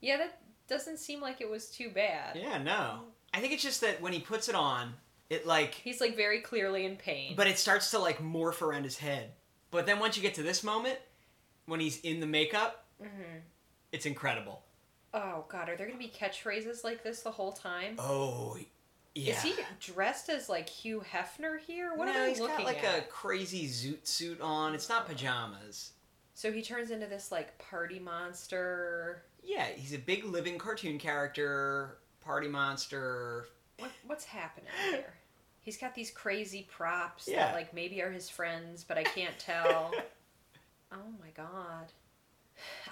Yeah, 0.01 0.17
that 0.17 0.39
doesn't 0.67 0.97
seem 0.97 1.21
like 1.21 1.41
it 1.41 1.49
was 1.49 1.69
too 1.69 1.89
bad. 1.89 2.36
Yeah, 2.36 2.58
no. 2.62 3.01
I 3.34 3.39
think 3.39 3.54
it's 3.54 3.63
just 3.63 3.82
that 3.82 4.01
when 4.01 4.13
he 4.13 4.19
puts 4.19 4.49
it 4.49 4.56
on, 4.56 4.93
it 5.30 5.47
like, 5.47 5.73
He's 5.73 6.01
like 6.01 6.15
very 6.17 6.41
clearly 6.41 6.86
in 6.86 6.97
pain. 6.97 7.36
but 7.36 7.47
it 7.47 7.58
starts 7.58 7.91
to 7.91 7.99
like 7.99 8.19
morph 8.19 8.62
around 8.62 8.84
his 8.84 8.97
head. 8.97 9.32
But 9.71 9.86
then 9.86 9.99
once 9.99 10.17
you 10.17 10.21
get 10.21 10.36
to 10.36 10.43
this 10.43 10.63
moment, 10.63 10.99
when 11.65 11.80
he's 11.80 11.99
in 12.01 12.19
the 12.19 12.27
makeup, 12.27 12.86
hmm 13.01 13.39
it's 13.91 14.06
incredible. 14.06 14.63
Oh 15.13 15.45
god, 15.50 15.69
are 15.69 15.76
there 15.76 15.88
gonna 15.88 16.00
be 16.00 16.08
catchphrases 16.15 16.84
like 16.84 17.04
this 17.04 17.21
the 17.21 17.32
whole 17.32 17.52
time? 17.52 17.95
Oh, 18.00 18.58
yeah. 19.13 19.34
Is 19.34 19.41
he 19.41 19.54
dressed 19.80 20.30
as 20.30 20.47
like 20.47 20.69
Hugh 20.69 21.04
Hefner 21.12 21.60
here? 21.60 21.93
What 21.95 22.06
no, 22.06 22.13
I 22.13 22.30
he's 22.30 22.39
looking 22.39 22.58
got 22.58 22.65
like 22.65 22.84
at? 22.84 23.00
a 23.00 23.02
crazy 23.04 23.67
zoot 23.67 24.08
suit 24.08 24.39
on. 24.39 24.74
It's 24.74 24.88
not 24.88 25.04
oh. 25.06 25.10
pajamas. 25.10 25.91
So 26.34 26.52
he 26.52 26.62
turns 26.62 26.91
into 26.91 27.08
this 27.08 27.32
like 27.32 27.58
party 27.58 28.00
monster. 28.00 29.24
Yeah, 29.43 29.65
he's 29.76 29.93
a 29.93 29.97
big 29.97 30.24
living 30.24 30.58
cartoon 30.58 30.97
character, 30.97 31.97
party 32.21 32.47
monster. 32.47 33.47
What 33.80 33.91
what's 34.08 34.24
happening 34.24 34.71
here? 34.89 35.13
He's 35.60 35.78
got 35.78 35.93
these 35.93 36.10
crazy 36.10 36.67
props 36.71 37.28
Yeah. 37.28 37.47
that 37.47 37.56
like 37.56 37.74
maybe 37.74 38.02
are 38.02 38.12
his 38.12 38.30
friends, 38.30 38.84
but 38.84 38.97
I 38.97 39.04
can't 39.04 39.38
tell. 39.38 39.91
oh 40.91 41.12
my 41.19 41.30
god. 41.36 41.91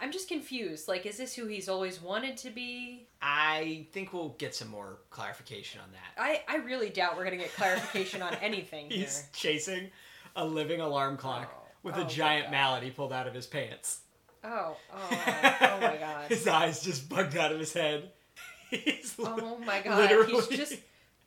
I'm 0.01 0.11
just 0.11 0.27
confused. 0.27 0.87
Like, 0.87 1.05
is 1.05 1.17
this 1.17 1.33
who 1.33 1.45
he's 1.47 1.67
always 1.69 2.01
wanted 2.01 2.37
to 2.37 2.49
be? 2.49 3.07
I 3.21 3.87
think 3.91 4.13
we'll 4.13 4.35
get 4.37 4.55
some 4.55 4.69
more 4.69 4.99
clarification 5.09 5.81
on 5.81 5.89
that. 5.91 6.21
I, 6.21 6.41
I 6.47 6.57
really 6.57 6.89
doubt 6.89 7.17
we're 7.17 7.23
gonna 7.25 7.37
get 7.37 7.53
clarification 7.53 8.21
on 8.21 8.33
anything 8.41 8.89
here. 8.89 8.99
He's 8.99 9.27
chasing 9.33 9.89
a 10.35 10.45
living 10.45 10.81
alarm 10.81 11.17
clock. 11.17 11.51
Oh. 11.53 11.67
with 11.83 11.95
Oh 11.97 12.01
a 12.03 12.05
giant 12.05 12.51
mallet 12.51 12.83
he 12.83 12.91
pulled 12.91 13.13
out 13.13 13.27
of 13.27 13.33
his 13.33 13.47
pants. 13.47 13.99
Oh, 14.43 14.75
oh, 14.93 15.07
oh 15.11 15.79
my 15.81 15.97
god. 15.99 16.29
his 16.29 16.47
eyes 16.47 16.81
just 16.81 17.09
bugged 17.09 17.35
out 17.35 17.51
of 17.51 17.59
his 17.59 17.73
head. 17.73 18.11
He's 18.69 19.15
Oh 19.19 19.57
my 19.65 19.81
god. 19.81 19.97
literally- 19.97 20.33
He's 20.33 20.47
just 20.47 20.75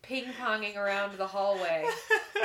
ping 0.03 0.25
ponging 0.41 0.77
around 0.77 1.17
the 1.17 1.27
hallway 1.27 1.87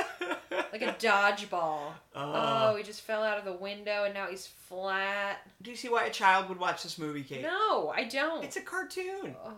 like 0.72 0.82
a 0.82 0.94
dodgeball. 0.98 1.92
Uh, 2.14 2.68
Oh, 2.72 2.76
he 2.76 2.82
just 2.82 3.00
fell 3.02 3.22
out 3.22 3.38
of 3.38 3.44
the 3.44 3.52
window 3.52 4.04
and 4.04 4.14
now 4.14 4.26
he's 4.26 4.46
flat. 4.46 5.38
do 5.62 5.70
you 5.70 5.76
see 5.76 5.88
why 5.88 6.04
a 6.04 6.10
child 6.10 6.48
would 6.48 6.58
watch 6.58 6.82
this 6.82 6.98
movie, 6.98 7.22
Kate? 7.22 7.42
No, 7.42 7.88
I 7.94 8.04
don't. 8.04 8.44
It's 8.44 8.56
a 8.56 8.60
cartoon. 8.60 9.34
Oh. 9.44 9.52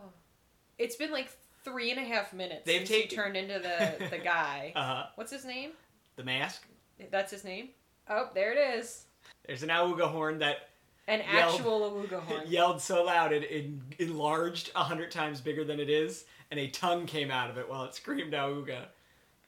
It's 0.78 0.96
been 0.96 1.10
like 1.12 1.28
three 1.64 1.90
and 1.90 2.00
a 2.00 2.04
half 2.04 2.32
minutes 2.32 2.62
They've 2.64 2.78
since 2.86 2.88
taken- 2.90 3.10
he 3.10 3.16
turned 3.16 3.36
into 3.36 3.58
the, 3.58 4.08
the 4.10 4.18
guy. 4.24 4.72
Uh 4.74 4.82
huh. 4.84 5.06
What's 5.16 5.32
his 5.32 5.44
name? 5.44 5.70
The 6.16 6.24
mask. 6.24 6.62
That's 7.10 7.30
his 7.30 7.44
name? 7.44 7.68
Oh, 8.08 8.28
there 8.34 8.52
it 8.52 8.78
is. 8.78 9.04
There's 9.46 9.62
an 9.62 9.68
auga 9.70 10.10
horn 10.10 10.38
that 10.38 10.68
An 11.06 11.20
Yelled- 11.20 11.54
actual 11.54 11.90
awuga 11.90 12.20
horn. 12.26 12.42
yelled 12.46 12.80
so 12.80 13.04
loud 13.04 13.32
it, 13.32 13.42
it 13.44 13.70
enlarged 13.98 14.70
a 14.74 14.82
hundred 14.84 15.10
times 15.10 15.40
bigger 15.40 15.64
than 15.64 15.80
it 15.80 15.90
is, 15.90 16.24
and 16.50 16.58
a 16.60 16.68
tongue 16.68 17.06
came 17.06 17.30
out 17.30 17.50
of 17.50 17.58
it 17.58 17.68
while 17.68 17.84
it 17.84 17.94
screamed 17.94 18.32
auga. 18.32 18.86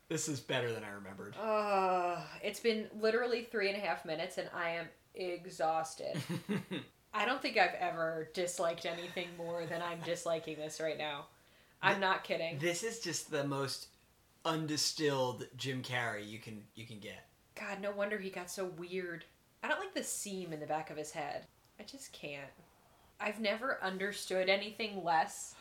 This 0.08 0.28
is 0.28 0.40
better 0.40 0.72
than 0.72 0.84
I 0.84 0.90
remembered. 0.90 1.36
Uh, 1.36 2.20
it's 2.42 2.60
been 2.60 2.86
literally 3.00 3.48
three 3.50 3.68
and 3.68 3.76
a 3.76 3.80
half 3.80 4.04
minutes 4.04 4.38
and 4.38 4.48
I 4.54 4.70
am 4.70 4.86
exhausted. 5.14 6.20
I 7.14 7.24
don't 7.24 7.40
think 7.42 7.56
I've 7.58 7.74
ever 7.78 8.28
disliked 8.34 8.86
anything 8.86 9.28
more 9.36 9.64
than 9.66 9.82
I'm 9.82 10.00
disliking 10.00 10.56
this 10.56 10.80
right 10.80 10.98
now. 10.98 11.26
I'm 11.82 12.00
not 12.00 12.24
kidding. 12.24 12.58
this 12.58 12.82
is 12.82 13.00
just 13.00 13.30
the 13.30 13.44
most 13.44 13.88
undistilled 14.44 15.46
Jim 15.56 15.82
Carrey 15.82 16.28
you 16.28 16.38
can 16.38 16.62
you 16.74 16.86
can 16.86 16.98
get. 16.98 17.26
God, 17.54 17.80
no 17.80 17.90
wonder 17.92 18.18
he 18.18 18.30
got 18.30 18.50
so 18.50 18.66
weird. 18.78 19.24
I 19.62 19.68
don't 19.68 19.80
like 19.80 19.94
the 19.94 20.02
seam 20.02 20.52
in 20.52 20.60
the 20.60 20.66
back 20.66 20.90
of 20.90 20.96
his 20.96 21.10
head. 21.10 21.46
I 21.78 21.82
just 21.84 22.12
can't. 22.12 22.50
I've 23.20 23.40
never 23.40 23.78
understood 23.82 24.48
anything 24.48 25.04
less 25.04 25.54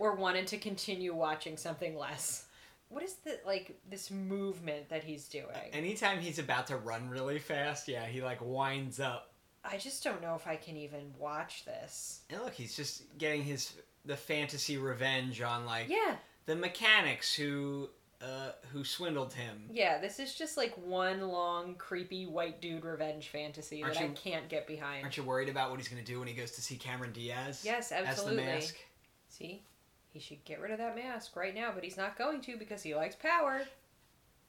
or 0.00 0.14
wanted 0.14 0.46
to 0.48 0.56
continue 0.56 1.14
watching 1.14 1.58
something 1.58 1.94
less. 1.94 2.46
What 2.88 3.04
is 3.04 3.16
the 3.16 3.38
like 3.46 3.78
this 3.88 4.10
movement 4.10 4.88
that 4.88 5.04
he's 5.04 5.28
doing? 5.28 5.70
Anytime 5.72 6.18
he's 6.18 6.38
about 6.40 6.66
to 6.68 6.76
run 6.76 7.08
really 7.08 7.38
fast, 7.38 7.86
yeah, 7.86 8.06
he 8.06 8.22
like 8.22 8.38
winds 8.40 8.98
up. 8.98 9.30
I 9.62 9.76
just 9.76 10.02
don't 10.02 10.22
know 10.22 10.34
if 10.34 10.46
I 10.46 10.56
can 10.56 10.76
even 10.78 11.12
watch 11.18 11.66
this. 11.66 12.22
And 12.30 12.40
look, 12.40 12.54
he's 12.54 12.74
just 12.74 13.02
getting 13.18 13.44
his 13.44 13.74
the 14.06 14.16
fantasy 14.16 14.78
revenge 14.78 15.42
on 15.42 15.66
like 15.66 15.88
Yeah, 15.90 16.16
the 16.46 16.56
mechanics 16.56 17.34
who 17.34 17.90
uh, 18.22 18.52
who 18.72 18.84
swindled 18.84 19.34
him. 19.34 19.68
yeah, 19.70 20.00
this 20.00 20.18
is 20.18 20.34
just 20.34 20.56
like 20.56 20.74
one 20.76 21.20
long 21.20 21.74
creepy 21.74 22.26
white 22.26 22.60
dude 22.62 22.84
revenge 22.86 23.28
fantasy 23.28 23.82
Aren't 23.82 23.96
that 23.96 24.02
I 24.02 24.08
can't 24.08 24.48
get 24.48 24.66
behind. 24.66 25.02
Aren't 25.04 25.16
you 25.18 25.22
worried 25.24 25.50
about 25.50 25.70
what 25.70 25.78
he's 25.78 25.88
gonna 25.88 26.02
do 26.02 26.18
when 26.18 26.26
he 26.28 26.34
goes 26.34 26.52
to 26.52 26.62
see 26.62 26.76
Cameron 26.76 27.12
Diaz? 27.12 27.62
Yes, 27.64 27.92
absolutely. 27.92 28.42
As 28.42 28.46
the 28.46 28.52
mask. 28.52 28.76
See? 29.28 29.62
He 30.12 30.18
should 30.20 30.44
get 30.44 30.60
rid 30.60 30.72
of 30.72 30.78
that 30.78 30.96
mask 30.96 31.36
right 31.36 31.54
now, 31.54 31.70
but 31.74 31.84
he's 31.84 31.96
not 31.96 32.18
going 32.18 32.40
to 32.42 32.56
because 32.56 32.82
he 32.82 32.94
likes 32.94 33.14
power. 33.14 33.62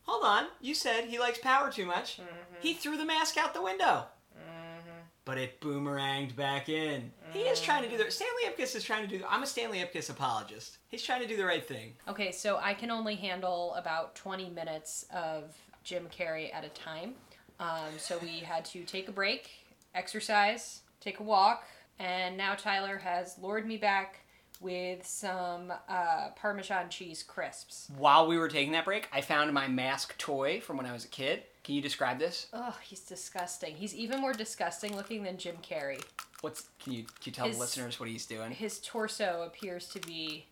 Hold 0.04 0.24
on, 0.26 0.48
you 0.60 0.74
said 0.74 1.06
he 1.06 1.20
likes 1.20 1.38
power 1.38 1.72
too 1.72 1.86
much. 1.86 2.18
Mhm. 2.18 2.26
He 2.60 2.74
threw 2.74 2.98
the 2.98 3.06
mask 3.06 3.38
out 3.38 3.54
the 3.54 3.62
window. 3.62 4.08
Mhm. 4.36 5.04
But 5.24 5.38
it 5.38 5.62
boomeranged 5.62 6.36
back 6.36 6.68
in. 6.68 7.14
He 7.32 7.42
is 7.42 7.62
trying 7.62 7.84
to 7.84 7.90
do 7.90 8.04
the 8.04 8.10
Stanley 8.10 8.44
Ipkiss 8.46 8.76
is 8.76 8.84
trying 8.84 9.08
to 9.08 9.18
do. 9.20 9.24
I'm 9.30 9.44
a 9.44 9.48
Stanley 9.48 9.78
Ipkiss 9.80 10.10
apologist. 10.10 10.80
He's 10.88 11.04
trying 11.04 11.22
to 11.22 11.28
do 11.28 11.38
the 11.38 11.46
right 11.46 11.66
thing. 11.66 11.96
Okay, 12.08 12.32
so 12.32 12.58
I 12.58 12.74
can 12.74 12.90
only 12.90 13.16
handle 13.16 13.76
about 13.76 14.16
20 14.16 14.50
minutes 14.50 15.06
of 15.14 15.56
Jim 15.84 16.10
Carrey 16.10 16.52
at 16.54 16.66
a 16.66 16.70
time. 16.70 17.16
Um, 17.60 18.00
so 18.00 18.18
we 18.18 18.40
had 18.40 18.66
to 18.66 18.84
take 18.84 19.08
a 19.08 19.12
break, 19.12 19.52
exercise, 19.94 20.82
take 21.00 21.20
a 21.20 21.24
walk, 21.24 21.68
and 22.00 22.36
now 22.36 22.56
Tyler 22.56 22.98
has 22.98 23.38
lured 23.38 23.68
me 23.68 23.78
back 23.78 24.22
with 24.62 25.06
some 25.06 25.74
uh, 25.90 26.30
Parmesan 26.36 26.90
cheese 26.90 27.24
crisps. 27.24 27.90
While 27.98 28.28
we 28.28 28.38
were 28.38 28.48
taking 28.48 28.72
that 28.74 28.86
break, 28.86 29.10
I 29.12 29.22
found 29.22 29.52
my 29.54 29.68
mask 29.68 30.18
toy 30.18 30.62
from 30.62 30.78
when 30.78 30.86
I 30.86 30.94
was 30.94 31.04
a 31.06 31.10
kid. 31.10 31.44
Can 31.64 31.76
you 31.76 31.82
describe 31.82 32.20
this? 32.20 32.48
Oh, 32.54 32.76
he's 32.84 33.02
disgusting. 33.02 33.76
He's 33.76 33.96
even 33.96 34.22
more 34.22 34.34
disgusting 34.34 34.96
looking 34.96 35.24
than 35.24 35.38
Jim 35.38 35.58
Carrey. 35.68 36.02
What's 36.42 36.66
can 36.84 36.94
you 36.94 37.04
can 37.04 37.14
you 37.26 37.32
tell 37.32 37.48
His- 37.48 37.58
the 37.58 37.62
listeners 37.62 38.00
what 38.00 38.10
he's 38.10 38.26
doing? 38.26 38.52
His 38.52 38.80
torso 38.80 39.44
appears 39.46 39.88
to 39.90 40.00
be 40.00 40.46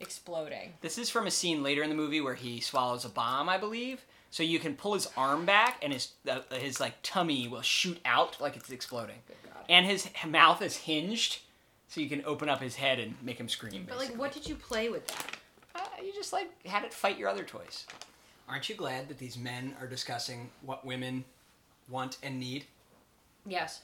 exploding. 0.00 0.74
This 0.80 0.98
is 0.98 1.10
from 1.10 1.26
a 1.26 1.30
scene 1.30 1.62
later 1.62 1.82
in 1.82 1.88
the 1.88 1.96
movie 1.96 2.20
where 2.20 2.34
he 2.34 2.60
swallows 2.60 3.04
a 3.04 3.08
bomb, 3.08 3.48
I 3.48 3.58
believe. 3.58 4.04
So 4.30 4.42
you 4.42 4.58
can 4.58 4.74
pull 4.74 4.92
his 4.94 5.08
arm 5.16 5.46
back, 5.46 5.78
and 5.82 5.92
his 5.92 6.12
uh, 6.30 6.40
his 6.52 6.80
like 6.80 6.94
tummy 7.02 7.48
will 7.48 7.62
shoot 7.62 7.98
out 8.04 8.38
like 8.40 8.56
it's 8.56 8.70
exploding, 8.70 9.16
God. 9.44 9.64
and 9.70 9.86
his 9.86 10.06
mouth 10.26 10.60
is 10.60 10.76
hinged, 10.76 11.38
so 11.88 12.00
you 12.00 12.08
can 12.08 12.22
open 12.24 12.48
up 12.48 12.60
his 12.60 12.76
head 12.76 12.98
and 12.98 13.14
make 13.22 13.38
him 13.38 13.48
scream. 13.48 13.86
But 13.88 13.98
like, 13.98 14.16
what 14.16 14.32
did 14.32 14.48
you 14.48 14.54
play 14.54 14.88
with 14.88 15.06
that? 15.08 15.36
Uh, 15.74 16.02
you 16.04 16.12
just 16.12 16.32
like 16.32 16.50
had 16.66 16.84
it 16.84 16.92
fight 16.92 17.18
your 17.18 17.28
other 17.28 17.44
toys. 17.44 17.86
Aren't 18.48 18.68
you 18.68 18.74
glad 18.74 19.08
that 19.08 19.18
these 19.18 19.36
men 19.36 19.74
are 19.80 19.86
discussing 19.86 20.50
what 20.62 20.84
women 20.84 21.24
want 21.88 22.18
and 22.22 22.38
need? 22.38 22.64
Yes. 23.46 23.80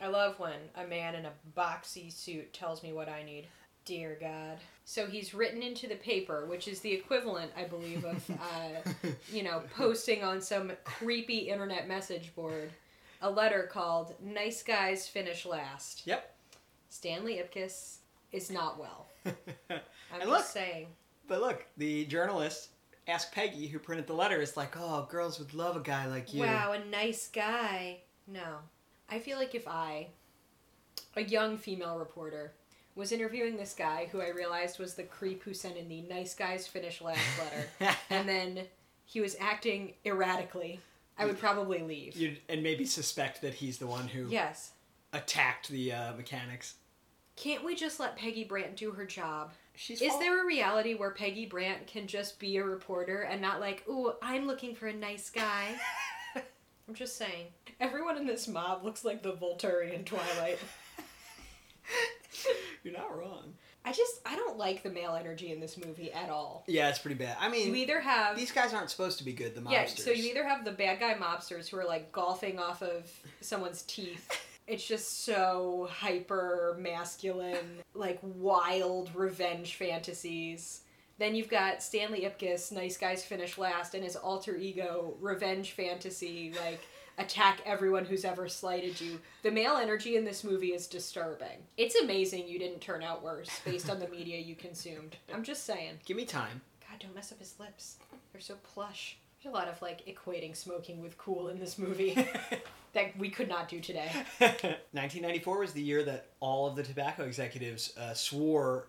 I 0.00 0.08
love 0.08 0.38
when 0.38 0.58
a 0.76 0.84
man 0.84 1.14
in 1.14 1.26
a 1.26 1.32
boxy 1.56 2.12
suit 2.12 2.52
tells 2.52 2.82
me 2.82 2.92
what 2.92 3.08
I 3.08 3.22
need. 3.22 3.46
Dear 3.84 4.16
God. 4.20 4.58
So 4.84 5.06
he's 5.06 5.34
written 5.34 5.62
into 5.62 5.88
the 5.88 5.96
paper, 5.96 6.46
which 6.46 6.68
is 6.68 6.80
the 6.80 6.92
equivalent, 6.92 7.50
I 7.56 7.64
believe, 7.64 8.04
of, 8.04 8.30
uh, 8.30 9.08
you 9.32 9.42
know, 9.42 9.62
posting 9.76 10.22
on 10.22 10.40
some 10.40 10.72
creepy 10.84 11.38
internet 11.38 11.88
message 11.88 12.34
board 12.34 12.70
a 13.22 13.30
letter 13.30 13.68
called 13.70 14.14
Nice 14.20 14.62
Guys 14.62 15.06
Finish 15.08 15.46
Last. 15.46 16.02
Yep. 16.06 16.34
Stanley 16.96 17.36
Ipkiss 17.42 17.96
is 18.32 18.50
not 18.50 18.78
well. 18.78 19.06
I'm 19.70 20.20
just 20.20 20.52
saying. 20.52 20.88
but 21.26 21.40
look, 21.40 21.64
the 21.78 22.04
journalist 22.04 22.68
asked 23.08 23.32
Peggy, 23.32 23.66
who 23.66 23.78
printed 23.78 24.06
the 24.06 24.12
letter, 24.12 24.42
is 24.42 24.58
like, 24.58 24.76
"Oh, 24.78 25.06
girls 25.10 25.38
would 25.38 25.54
love 25.54 25.74
a 25.74 25.80
guy 25.80 26.04
like 26.06 26.34
you." 26.34 26.42
Wow, 26.42 26.72
a 26.72 26.84
nice 26.84 27.28
guy. 27.28 28.00
No. 28.26 28.58
I 29.08 29.20
feel 29.20 29.38
like 29.38 29.54
if 29.54 29.66
I, 29.66 30.08
a 31.16 31.22
young 31.22 31.56
female 31.56 31.98
reporter, 31.98 32.52
was 32.94 33.10
interviewing 33.10 33.56
this 33.56 33.72
guy 33.72 34.08
who 34.12 34.20
I 34.20 34.28
realized 34.28 34.78
was 34.78 34.92
the 34.92 35.02
creep 35.02 35.42
who 35.44 35.54
sent 35.54 35.78
in 35.78 35.88
the 35.88 36.02
nice 36.02 36.34
guys 36.34 36.66
finish 36.66 37.00
last 37.00 37.20
letter, 37.38 37.94
and 38.10 38.28
then 38.28 38.60
he 39.06 39.22
was 39.22 39.34
acting 39.40 39.94
erratically, 40.04 40.78
I 41.16 41.24
would 41.24 41.38
probably 41.38 41.80
leave. 41.80 42.16
You'd, 42.16 42.38
and 42.50 42.62
maybe 42.62 42.84
suspect 42.84 43.40
that 43.40 43.54
he's 43.54 43.78
the 43.78 43.86
one 43.86 44.08
who 44.08 44.26
Yes. 44.28 44.72
attacked 45.14 45.68
the 45.68 45.92
uh, 45.94 46.12
mechanics. 46.16 46.74
Can't 47.36 47.64
we 47.64 47.74
just 47.74 47.98
let 47.98 48.16
Peggy 48.16 48.44
Brandt 48.44 48.76
do 48.76 48.90
her 48.92 49.06
job? 49.06 49.52
She's 49.74 50.02
Is 50.02 50.10
fall- 50.10 50.20
there 50.20 50.42
a 50.42 50.46
reality 50.46 50.94
where 50.94 51.12
Peggy 51.12 51.46
Brandt 51.46 51.86
can 51.86 52.06
just 52.06 52.38
be 52.38 52.56
a 52.58 52.64
reporter 52.64 53.22
and 53.22 53.40
not 53.40 53.58
like, 53.60 53.84
ooh, 53.88 54.12
I'm 54.22 54.46
looking 54.46 54.74
for 54.74 54.86
a 54.86 54.92
nice 54.92 55.30
guy? 55.30 55.74
I'm 56.88 56.94
just 56.94 57.16
saying. 57.16 57.46
Everyone 57.80 58.18
in 58.18 58.26
this 58.26 58.46
mob 58.48 58.84
looks 58.84 59.04
like 59.04 59.22
the 59.22 59.32
Volturi 59.32 59.94
in 59.94 60.04
Twilight. 60.04 60.58
You're 62.82 62.94
not 62.94 63.16
wrong. 63.16 63.54
I 63.84 63.92
just, 63.92 64.20
I 64.26 64.36
don't 64.36 64.58
like 64.58 64.82
the 64.82 64.90
male 64.90 65.14
energy 65.18 65.52
in 65.52 65.60
this 65.60 65.76
movie 65.76 66.12
at 66.12 66.30
all. 66.30 66.64
Yeah, 66.68 66.88
it's 66.88 66.98
pretty 66.98 67.16
bad. 67.16 67.36
I 67.40 67.48
mean, 67.48 67.68
You 67.68 67.74
either 67.76 68.00
have. 68.00 68.36
these 68.36 68.52
guys 68.52 68.72
aren't 68.74 68.90
supposed 68.90 69.18
to 69.18 69.24
be 69.24 69.32
good. 69.32 69.54
The 69.54 69.60
mobsters. 69.60 69.72
yeah, 69.72 69.86
so 69.86 70.10
you 70.10 70.30
either 70.30 70.44
have 70.46 70.64
the 70.64 70.72
bad 70.72 71.00
guy 71.00 71.14
mobsters 71.14 71.68
who 71.68 71.78
are 71.78 71.84
like 71.84 72.12
golfing 72.12 72.58
off 72.58 72.82
of 72.82 73.10
someone's 73.40 73.82
teeth. 73.82 74.30
It's 74.72 74.86
just 74.86 75.26
so 75.26 75.86
hyper 75.92 76.74
masculine, 76.80 77.82
like 77.92 78.18
wild 78.22 79.14
revenge 79.14 79.74
fantasies. 79.74 80.80
Then 81.18 81.34
you've 81.34 81.50
got 81.50 81.82
Stanley 81.82 82.22
Ipkiss, 82.22 82.72
nice 82.72 82.96
guys 82.96 83.22
finish 83.22 83.58
last, 83.58 83.92
and 83.94 84.02
his 84.02 84.16
alter 84.16 84.56
ego, 84.56 85.12
revenge 85.20 85.72
fantasy, 85.72 86.54
like 86.64 86.80
attack 87.18 87.60
everyone 87.66 88.06
who's 88.06 88.24
ever 88.24 88.48
slighted 88.48 88.98
you. 88.98 89.20
The 89.42 89.50
male 89.50 89.76
energy 89.76 90.16
in 90.16 90.24
this 90.24 90.42
movie 90.42 90.72
is 90.72 90.86
disturbing. 90.86 91.66
It's 91.76 91.96
amazing 91.96 92.48
you 92.48 92.58
didn't 92.58 92.80
turn 92.80 93.02
out 93.02 93.22
worse 93.22 93.50
based 93.66 93.90
on 93.90 93.98
the 93.98 94.08
media 94.08 94.38
you 94.38 94.54
consumed. 94.54 95.16
I'm 95.34 95.44
just 95.44 95.66
saying. 95.66 95.98
Give 96.06 96.16
me 96.16 96.24
time. 96.24 96.62
God, 96.88 96.98
don't 96.98 97.14
mess 97.14 97.30
up 97.30 97.40
his 97.40 97.60
lips. 97.60 97.98
They're 98.32 98.40
so 98.40 98.54
plush. 98.62 99.18
There's 99.42 99.52
a 99.52 99.54
lot 99.54 99.68
of 99.68 99.82
like 99.82 100.06
equating 100.06 100.56
smoking 100.56 101.02
with 101.02 101.18
cool 101.18 101.48
in 101.48 101.58
this 101.58 101.76
movie 101.76 102.16
that 102.92 103.16
we 103.18 103.30
could 103.30 103.48
not 103.48 103.68
do 103.68 103.80
today. 103.80 104.10
1994 104.38 105.58
was 105.58 105.72
the 105.72 105.82
year 105.82 106.02
that 106.04 106.26
all 106.40 106.66
of 106.66 106.76
the 106.76 106.82
tobacco 106.82 107.24
executives 107.24 107.96
uh, 107.96 108.12
swore 108.14 108.88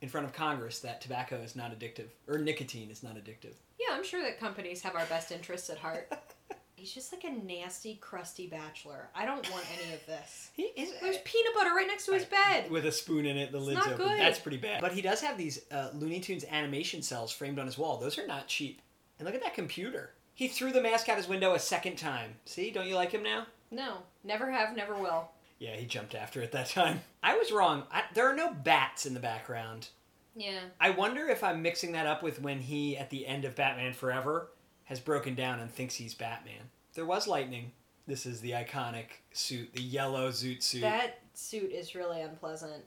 in 0.00 0.08
front 0.08 0.26
of 0.26 0.32
Congress 0.32 0.80
that 0.80 1.00
tobacco 1.00 1.36
is 1.36 1.56
not 1.56 1.76
addictive, 1.76 2.08
or 2.28 2.38
nicotine 2.38 2.90
is 2.90 3.02
not 3.02 3.16
addictive. 3.16 3.54
Yeah, 3.80 3.94
I'm 3.96 4.04
sure 4.04 4.22
that 4.22 4.38
companies 4.38 4.82
have 4.82 4.94
our 4.94 5.06
best 5.06 5.32
interests 5.32 5.70
at 5.70 5.78
heart. 5.78 6.12
He's 6.76 6.92
just 6.92 7.12
like 7.12 7.24
a 7.24 7.30
nasty, 7.30 7.96
crusty 7.96 8.46
bachelor. 8.46 9.08
I 9.12 9.24
don't 9.24 9.50
want 9.50 9.64
any 9.82 9.94
of 9.94 10.06
this. 10.06 10.50
He 10.54 10.62
is 10.62 10.92
There's 11.00 11.18
peanut 11.24 11.54
butter 11.54 11.70
right 11.70 11.86
next 11.88 12.06
to 12.06 12.12
his 12.12 12.24
bed. 12.24 12.70
with 12.70 12.86
a 12.86 12.92
spoon 12.92 13.26
in 13.26 13.36
it. 13.36 13.50
The 13.50 13.58
lid's 13.58 13.78
not 13.78 13.92
open. 13.94 14.06
good. 14.06 14.20
That's 14.20 14.38
pretty 14.38 14.58
bad. 14.58 14.80
But 14.80 14.92
he 14.92 15.02
does 15.02 15.20
have 15.20 15.36
these 15.36 15.62
uh, 15.72 15.90
Looney 15.94 16.20
Tunes 16.20 16.44
animation 16.48 17.02
cells 17.02 17.32
framed 17.32 17.58
on 17.58 17.66
his 17.66 17.76
wall. 17.78 17.96
Those 17.96 18.16
are 18.18 18.26
not 18.28 18.46
cheap. 18.46 18.80
And 19.18 19.26
look 19.26 19.34
at 19.34 19.42
that 19.42 19.54
computer. 19.54 20.12
He 20.38 20.46
threw 20.46 20.70
the 20.70 20.80
mask 20.80 21.08
out 21.08 21.16
his 21.16 21.26
window 21.26 21.54
a 21.54 21.58
second 21.58 21.96
time. 21.96 22.36
See, 22.44 22.70
don't 22.70 22.86
you 22.86 22.94
like 22.94 23.10
him 23.10 23.24
now? 23.24 23.48
No, 23.72 23.96
never 24.22 24.52
have, 24.52 24.76
never 24.76 24.94
will. 24.94 25.32
Yeah, 25.58 25.74
he 25.74 25.84
jumped 25.84 26.14
after 26.14 26.40
it 26.40 26.52
that 26.52 26.68
time. 26.68 27.00
I 27.24 27.36
was 27.36 27.50
wrong. 27.50 27.82
I, 27.90 28.04
there 28.14 28.30
are 28.30 28.36
no 28.36 28.54
bats 28.54 29.04
in 29.04 29.14
the 29.14 29.20
background. 29.20 29.88
Yeah. 30.36 30.60
I 30.80 30.90
wonder 30.90 31.26
if 31.26 31.42
I'm 31.42 31.60
mixing 31.60 31.90
that 31.90 32.06
up 32.06 32.22
with 32.22 32.40
when 32.40 32.60
he, 32.60 32.96
at 32.96 33.10
the 33.10 33.26
end 33.26 33.46
of 33.46 33.56
Batman 33.56 33.94
Forever, 33.94 34.50
has 34.84 35.00
broken 35.00 35.34
down 35.34 35.58
and 35.58 35.68
thinks 35.68 35.96
he's 35.96 36.14
Batman. 36.14 36.70
There 36.94 37.04
was 37.04 37.26
lightning. 37.26 37.72
This 38.06 38.24
is 38.24 38.40
the 38.40 38.52
iconic 38.52 39.06
suit, 39.32 39.74
the 39.74 39.82
yellow 39.82 40.30
zoot 40.30 40.62
suit. 40.62 40.82
That 40.82 41.18
suit 41.34 41.72
is 41.72 41.96
really 41.96 42.20
unpleasant. 42.20 42.84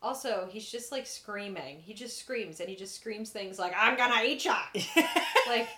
Also, 0.00 0.48
he's 0.52 0.70
just 0.70 0.92
like 0.92 1.08
screaming. 1.08 1.80
He 1.80 1.94
just 1.94 2.20
screams 2.20 2.60
and 2.60 2.68
he 2.68 2.76
just 2.76 2.94
screams 2.94 3.30
things 3.30 3.58
like, 3.58 3.72
I'm 3.76 3.96
gonna 3.96 4.22
eat 4.24 4.44
ya! 4.44 4.58
like, 5.48 5.68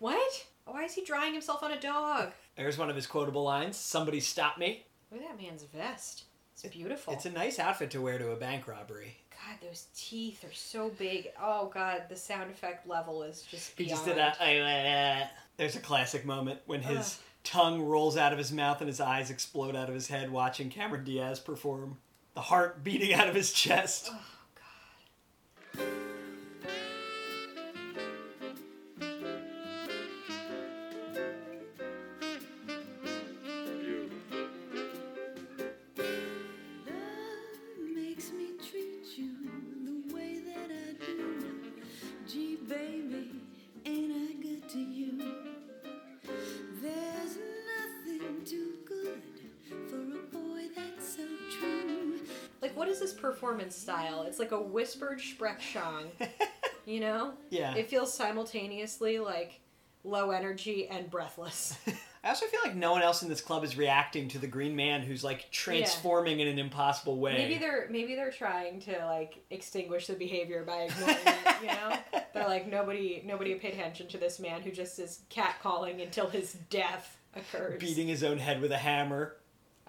what? 0.00 0.44
Oh, 0.66 0.72
why 0.72 0.84
is 0.84 0.94
he 0.94 1.04
drying 1.04 1.32
himself 1.32 1.62
on 1.62 1.72
a 1.72 1.80
dog? 1.80 2.32
There's 2.56 2.78
one 2.78 2.90
of 2.90 2.96
his 2.96 3.06
quotable 3.06 3.42
lines 3.42 3.76
Somebody 3.76 4.20
stop 4.20 4.58
me. 4.58 4.84
Look 5.10 5.22
at 5.22 5.28
that 5.28 5.42
man's 5.42 5.64
vest. 5.64 6.24
It's 6.54 6.74
beautiful. 6.74 7.12
It's 7.14 7.26
a 7.26 7.30
nice 7.30 7.58
outfit 7.58 7.90
to 7.92 8.00
wear 8.00 8.18
to 8.18 8.30
a 8.30 8.36
bank 8.36 8.68
robbery. 8.68 9.16
God, 9.30 9.56
those 9.68 9.86
teeth 9.96 10.44
are 10.44 10.52
so 10.54 10.90
big. 10.90 11.28
Oh 11.40 11.70
God, 11.72 12.04
the 12.08 12.16
sound 12.16 12.50
effect 12.50 12.86
level 12.86 13.22
is 13.22 13.42
just 13.42 13.76
He 13.76 13.84
beyond. 13.84 13.90
just 13.90 14.04
did 14.06 14.16
that. 14.18 15.30
There's 15.56 15.76
a 15.76 15.80
classic 15.80 16.24
moment 16.24 16.60
when 16.66 16.82
his 16.82 17.18
tongue 17.42 17.82
rolls 17.82 18.16
out 18.16 18.32
of 18.32 18.38
his 18.38 18.52
mouth 18.52 18.80
and 18.80 18.88
his 18.88 19.00
eyes 19.00 19.30
explode 19.30 19.74
out 19.74 19.88
of 19.88 19.94
his 19.94 20.08
head 20.08 20.30
watching 20.30 20.70
Cameron 20.70 21.04
Diaz 21.04 21.40
perform. 21.40 21.98
The 22.34 22.40
heart 22.42 22.84
beating 22.84 23.12
out 23.12 23.28
of 23.28 23.34
his 23.34 23.52
chest. 23.52 24.08
Oh 24.12 24.20
style? 53.72 54.22
It's 54.22 54.38
like 54.38 54.52
a 54.52 54.60
whispered 54.60 55.20
Sprechsong. 55.20 56.06
You 56.84 57.00
know? 57.00 57.34
Yeah. 57.50 57.74
It 57.74 57.88
feels 57.88 58.12
simultaneously 58.12 59.18
like 59.18 59.60
low 60.04 60.30
energy 60.30 60.88
and 60.88 61.08
breathless. 61.10 61.78
I 62.24 62.28
also 62.28 62.46
feel 62.46 62.60
like 62.64 62.76
no 62.76 62.92
one 62.92 63.02
else 63.02 63.22
in 63.22 63.28
this 63.28 63.40
club 63.40 63.64
is 63.64 63.76
reacting 63.76 64.28
to 64.28 64.38
the 64.38 64.46
Green 64.46 64.76
Man 64.76 65.02
who's 65.02 65.24
like 65.24 65.50
transforming 65.50 66.38
in 66.38 66.46
an 66.46 66.58
impossible 66.58 67.18
way. 67.18 67.34
Maybe 67.34 67.58
they're 67.58 67.88
maybe 67.90 68.14
they're 68.14 68.30
trying 68.30 68.80
to 68.82 69.06
like 69.06 69.44
extinguish 69.50 70.06
the 70.06 70.14
behavior 70.14 70.62
by 70.64 70.82
ignoring 70.82 71.16
it. 71.26 71.56
You 71.62 71.66
know, 71.68 71.96
they're 72.34 72.46
like 72.46 72.68
nobody 72.68 73.22
nobody 73.26 73.54
paid 73.56 73.74
attention 73.74 74.06
to 74.08 74.18
this 74.18 74.38
man 74.38 74.62
who 74.62 74.70
just 74.70 75.00
is 75.00 75.22
catcalling 75.30 76.00
until 76.00 76.28
his 76.28 76.52
death 76.70 77.16
occurs. 77.34 77.80
beating 77.80 78.06
his 78.06 78.22
own 78.22 78.38
head 78.38 78.60
with 78.60 78.70
a 78.70 78.78
hammer, 78.78 79.36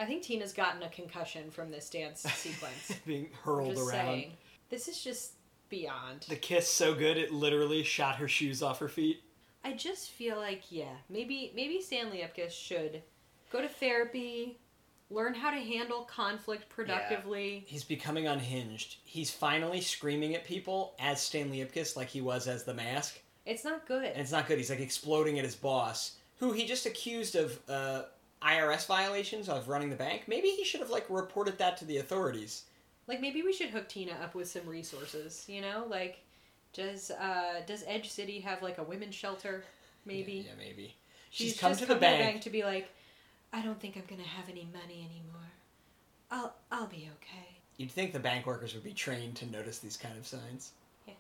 I 0.04 0.06
think 0.06 0.22
Tina's 0.22 0.52
gotten 0.52 0.84
a 0.84 0.89
concussion 0.89 1.50
from 1.50 1.72
this 1.72 1.89
dance 1.89 2.22
sequence. 2.36 2.92
being 3.06 3.30
hurled 3.44 3.78
around. 3.78 3.89
saying, 3.89 4.34
this 4.70 4.89
is 4.89 5.02
just 5.02 5.34
beyond. 5.70 6.26
The 6.28 6.36
kiss 6.36 6.70
so 6.70 6.94
good 6.94 7.18
it 7.18 7.32
literally 7.32 7.84
shot 7.84 8.18
her 8.18 8.28
shoes 8.28 8.62
off 8.62 8.80
her 8.80 8.89
feet. 8.89 9.22
I 9.63 9.72
just 9.72 10.10
feel 10.12 10.36
like 10.36 10.63
yeah, 10.70 10.92
maybe 11.10 11.54
maybe 11.56 11.82
Stanley 11.82 12.18
Ipkiss 12.18 12.52
should 12.52 13.02
go 13.50 13.62
to 13.62 13.70
therapy, 13.70 14.60
learn 15.10 15.34
how 15.34 15.52
to 15.52 15.58
handle 15.58 16.02
conflict 16.04 16.68
productively. 16.68 17.63
He's 17.66 17.86
becoming 17.86 18.28
unhinged. 18.28 18.98
He's 19.06 19.32
finally 19.32 19.80
screaming 19.80 20.36
at 20.36 20.44
people 20.44 20.96
as 21.00 21.22
Stanley 21.22 21.60
Ipkiss, 21.60 21.96
like 21.96 22.10
he 22.10 22.20
was 22.20 22.50
as 22.50 22.66
the 22.66 22.74
mask. 22.74 23.22
It's 23.46 23.63
not 23.63 23.88
good. 23.88 24.04
And 24.04 24.20
it's 24.20 24.34
not 24.34 24.48
good. 24.48 24.58
He's 24.58 24.70
like 24.70 24.82
exploding 24.82 25.39
at 25.39 25.46
his 25.46 25.56
boss, 25.56 26.18
who 26.39 26.52
he 26.52 26.66
just 26.66 26.86
accused 26.86 27.38
of 27.38 27.58
uh, 27.70 28.02
IRS 28.46 28.86
violations 28.88 29.48
of 29.50 29.68
running 29.70 29.90
the 29.90 29.96
bank. 29.96 30.24
Maybe 30.28 30.50
he 30.50 30.64
should 30.64 30.80
have 30.82 30.90
like 30.90 31.06
reported 31.10 31.58
that 31.60 31.78
to 31.78 31.86
the 31.86 31.98
authorities. 31.98 32.64
Like 33.08 33.22
maybe 33.22 33.42
we 33.42 33.54
should 33.54 33.70
hook 33.70 33.88
Tina 33.90 34.14
up 34.24 34.36
with 34.36 34.50
some 34.50 34.66
resources. 34.68 35.46
You 35.48 35.62
know, 35.62 35.86
like 35.90 36.20
does 36.74 37.12
uh 37.12 37.62
does 37.68 37.84
Edge 37.88 38.10
City 38.10 38.40
have 38.42 38.62
like 38.62 38.78
a 38.78 38.84
women's 38.84 39.16
shelter? 39.16 39.64
Maybe 40.06 40.34
Yeah, 40.34 40.42
yeah, 40.58 40.66
maybe. 40.68 40.96
she's, 41.30 41.52
She's 41.52 41.60
come 41.60 41.72
just 41.72 41.82
to 41.82 41.86
the 41.88 41.94
come 41.94 42.02
bank. 42.02 42.42
to 42.42 42.50
be 42.50 42.64
like, 42.64 42.90
I 43.54 43.62
don't 43.62 43.80
think 43.80 43.96
I'm 43.96 44.04
gonna 44.10 44.28
have 44.28 44.50
any 44.50 44.68
money 44.74 45.08
anymore. 45.10 45.52
I'll 46.32 46.56
I'll 46.72 46.88
be 46.88 47.10
okay. 47.22 47.48
You'd 47.78 47.92
think 47.92 48.14
the 48.14 48.20
bank 48.20 48.46
workers 48.46 48.74
would 48.74 48.84
be 48.84 48.94
trained 48.94 49.36
to 49.38 49.46
notice 49.48 49.80
these 49.80 49.98
kind 49.98 50.18
of 50.18 50.28
signs. 50.28 50.72
Yeah. 51.08 51.14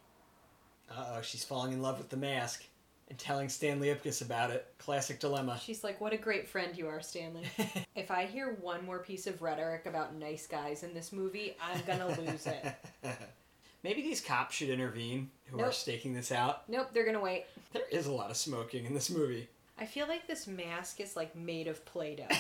Uh 0.91 1.15
oh, 1.17 1.21
she's 1.21 1.43
falling 1.43 1.73
in 1.73 1.81
love 1.81 1.97
with 1.97 2.09
the 2.09 2.17
mask 2.17 2.63
and 3.13 3.19
telling 3.19 3.47
Stanley 3.47 3.89
Ipkiss 3.89 4.23
about 4.23 4.49
it. 4.49 4.65
Classic 4.79 5.19
dilemma. 5.19 5.59
She's 5.63 5.83
like, 5.83 6.01
what 6.01 6.13
a 6.13 6.17
great 6.17 6.47
friend 6.47 6.75
you 6.75 6.87
are, 6.87 6.99
Stanley. 6.99 7.43
if 7.95 8.09
I 8.09 8.25
hear 8.25 8.57
one 8.59 8.83
more 8.83 8.97
piece 8.97 9.27
of 9.27 9.39
rhetoric 9.39 9.85
about 9.85 10.15
nice 10.15 10.47
guys 10.47 10.81
in 10.81 10.95
this 10.95 11.11
movie, 11.11 11.55
I'm 11.61 11.79
gonna 11.85 12.07
lose 12.19 12.47
it. 12.47 12.73
Maybe 13.83 14.01
these 14.01 14.19
cops 14.19 14.55
should 14.55 14.69
intervene 14.69 15.29
who 15.45 15.61
are 15.61 15.71
staking 15.71 16.15
this 16.15 16.31
out. 16.31 16.67
Nope, 16.67 16.89
they're 16.91 17.05
gonna 17.05 17.19
wait. 17.19 17.45
There 17.71 17.83
is 17.91 18.07
a 18.07 18.11
lot 18.11 18.31
of 18.31 18.37
smoking 18.37 18.85
in 18.85 18.95
this 18.95 19.11
movie. 19.11 19.47
I 19.77 19.85
feel 19.85 20.07
like 20.07 20.25
this 20.25 20.47
mask 20.47 20.99
is 20.99 21.15
like 21.15 21.35
made 21.35 21.67
of 21.67 21.85
Play-Doh. 21.85 22.27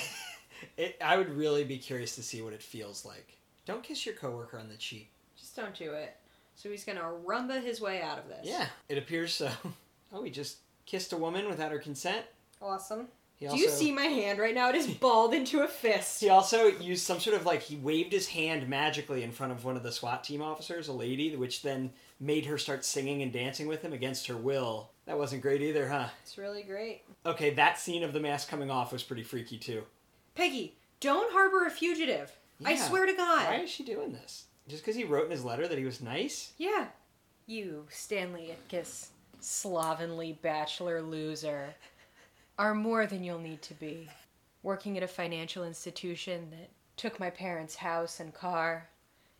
It, 0.77 0.95
I 1.03 1.17
would 1.17 1.29
really 1.29 1.65
be 1.65 1.77
curious 1.77 2.15
to 2.15 2.23
see 2.23 2.41
what 2.41 2.53
it 2.53 2.61
feels 2.61 3.03
like. 3.03 3.35
Don't 3.65 3.83
kiss 3.83 4.05
your 4.05 4.15
coworker 4.15 4.57
on 4.57 4.69
the 4.69 4.77
cheek. 4.77 5.09
Just 5.37 5.57
don't 5.57 5.75
do 5.75 5.91
it. 5.91 6.15
So 6.55 6.69
he's 6.69 6.85
gonna 6.85 7.01
rumba 7.01 7.61
his 7.61 7.81
way 7.81 8.01
out 8.01 8.17
of 8.17 8.29
this. 8.29 8.43
Yeah, 8.43 8.67
it 8.87 8.97
appears 8.97 9.33
so. 9.33 9.49
Oh, 10.13 10.23
he 10.23 10.29
just 10.29 10.57
kissed 10.85 11.13
a 11.13 11.17
woman 11.17 11.47
without 11.47 11.71
her 11.71 11.79
consent. 11.79 12.25
Awesome. 12.61 13.07
He 13.37 13.47
Do 13.47 13.57
you 13.57 13.69
see 13.69 13.91
my 13.91 14.03
hand 14.03 14.39
right 14.39 14.55
now? 14.55 14.69
It 14.69 14.75
is 14.75 14.87
balled 14.87 15.33
into 15.33 15.61
a 15.61 15.67
fist. 15.67 16.21
He 16.21 16.29
also 16.29 16.67
used 16.67 17.03
some 17.03 17.19
sort 17.19 17.35
of 17.35 17.45
like 17.45 17.61
he 17.61 17.75
waved 17.75 18.13
his 18.13 18.27
hand 18.27 18.69
magically 18.69 19.23
in 19.23 19.31
front 19.31 19.51
of 19.51 19.65
one 19.65 19.75
of 19.75 19.83
the 19.83 19.91
SWAT 19.91 20.23
team 20.23 20.41
officers, 20.41 20.87
a 20.87 20.93
lady, 20.93 21.35
which 21.35 21.61
then 21.61 21.91
made 22.19 22.45
her 22.45 22.57
start 22.57 22.85
singing 22.85 23.21
and 23.21 23.33
dancing 23.33 23.67
with 23.67 23.81
him 23.81 23.91
against 23.91 24.27
her 24.27 24.37
will. 24.37 24.91
That 25.05 25.17
wasn't 25.17 25.41
great 25.41 25.61
either, 25.61 25.89
huh? 25.89 26.07
It's 26.21 26.37
really 26.37 26.63
great. 26.63 27.01
Okay, 27.25 27.49
that 27.55 27.79
scene 27.79 28.03
of 28.03 28.13
the 28.13 28.19
mask 28.19 28.47
coming 28.47 28.71
off 28.71 28.93
was 28.93 29.03
pretty 29.03 29.23
freaky 29.23 29.57
too. 29.57 29.83
Peggy, 30.35 30.75
don't 30.99 31.33
harbor 31.33 31.65
a 31.65 31.69
fugitive. 31.71 32.31
I 32.65 32.75
swear 32.77 33.05
to 33.05 33.13
God. 33.13 33.47
Why 33.47 33.59
is 33.61 33.69
she 33.69 33.83
doing 33.83 34.13
this? 34.13 34.45
Just 34.69 34.83
because 34.83 34.95
he 34.95 35.03
wrote 35.03 35.25
in 35.25 35.31
his 35.31 35.43
letter 35.43 35.67
that 35.67 35.77
he 35.77 35.83
was 35.83 36.01
nice? 36.01 36.53
Yeah. 36.57 36.87
You, 37.45 37.85
Stanley 37.89 38.55
Ipkiss, 38.55 39.07
slovenly 39.43 40.33
bachelor 40.41 41.01
loser, 41.01 41.75
are 42.57 42.73
more 42.73 43.05
than 43.05 43.23
you'll 43.23 43.39
need 43.39 43.61
to 43.63 43.73
be. 43.73 44.09
Working 44.61 44.97
at 44.97 45.03
a 45.03 45.07
financial 45.07 45.63
institution 45.63 46.49
that 46.51 46.69
took 46.95 47.19
my 47.19 47.29
parents' 47.29 47.75
house 47.75 48.19
and 48.19 48.33
car. 48.33 48.89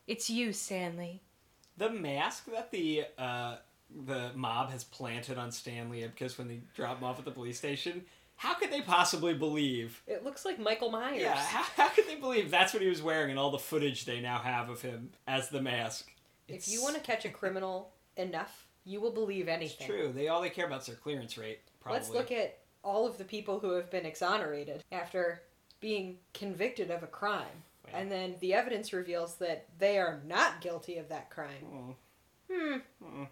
It's 0.08 0.30
you, 0.30 0.52
Stanley. 0.52 1.22
The 1.78 1.89
mask 1.89 2.46
that 2.52 2.72
the 2.72 3.06
uh, 3.18 3.56
the 4.06 4.32
mob 4.36 4.72
has 4.72 4.84
planted 4.84 5.38
on 5.38 5.52
Stanley 5.52 6.06
because 6.08 6.38
when 6.38 6.48
they 6.48 6.62
drop 6.76 6.98
him 6.98 7.04
off 7.06 7.20
at 7.20 7.26
the 7.26 7.32
police 7.32 7.58
station. 7.58 8.04
How 8.36 8.56
could 8.56 8.72
they 8.72 8.82
possibly 8.82 9.36
believe? 9.36 10.02
It 10.08 10.24
looks 10.24 10.44
like 10.44 10.60
Michael 10.60 10.89
Myers. 10.89 11.22
Yeah, 11.22 11.36
how, 11.36 11.63
how 11.78 11.89
could 11.89 12.08
they 12.08 12.16
believe 12.16 12.50
that's 12.50 12.74
what 12.74 12.82
he 12.82 12.89
was 12.89 13.02
wearing 13.02 13.30
in 13.30 13.38
all 13.38 13.52
the 13.52 13.60
footage 13.60 14.06
they 14.06 14.20
now 14.20 14.39
have 14.39 14.70
of 14.70 14.82
him 14.82 15.12
as 15.28 15.50
the 15.50 15.62
mask? 15.62 16.12
If 16.48 16.68
you 16.68 16.82
want 16.82 16.96
to 16.96 17.02
catch 17.02 17.26
a 17.26 17.30
criminal 17.30 17.92
enough, 18.18 18.62
you 18.86 19.00
will 19.02 19.12
believe 19.12 19.48
It's 19.48 19.56
anything. 19.56 19.88
true. 19.88 20.12
They 20.13 20.28
all 20.28 20.41
they 20.41 20.50
care 20.50 20.65
about 20.65 20.82
is 20.82 20.88
their 20.88 20.96
clearance 20.96 21.38
rate. 21.38 21.60
Probably. 21.82 22.00
Let's 22.00 22.10
look 22.12 22.32
at 22.32 22.60
all 22.84 23.08
of 23.08 23.17
the 23.17 23.24
people 23.24 23.60
who 23.60 23.72
have 23.72 23.89
been 23.89 24.06
exonerated 24.06 24.84
after 24.91 25.41
being 25.80 26.17
convicted 26.34 26.91
of 26.91 27.04
a 27.04 27.08
crime. 27.08 27.63
Well. 27.86 28.02
And 28.02 28.12
then 28.12 28.36
the 28.39 28.54
evidence 28.54 28.93
reveals 28.93 29.36
that 29.36 29.65
they 29.80 29.98
are 29.98 30.22
not 30.28 30.62
guilty 30.62 30.98
of 30.98 31.10
that 31.10 31.30
crime. 31.30 31.65
Oh. 31.74 31.96
Hmm. 32.52 32.78
Mm. 33.04 33.28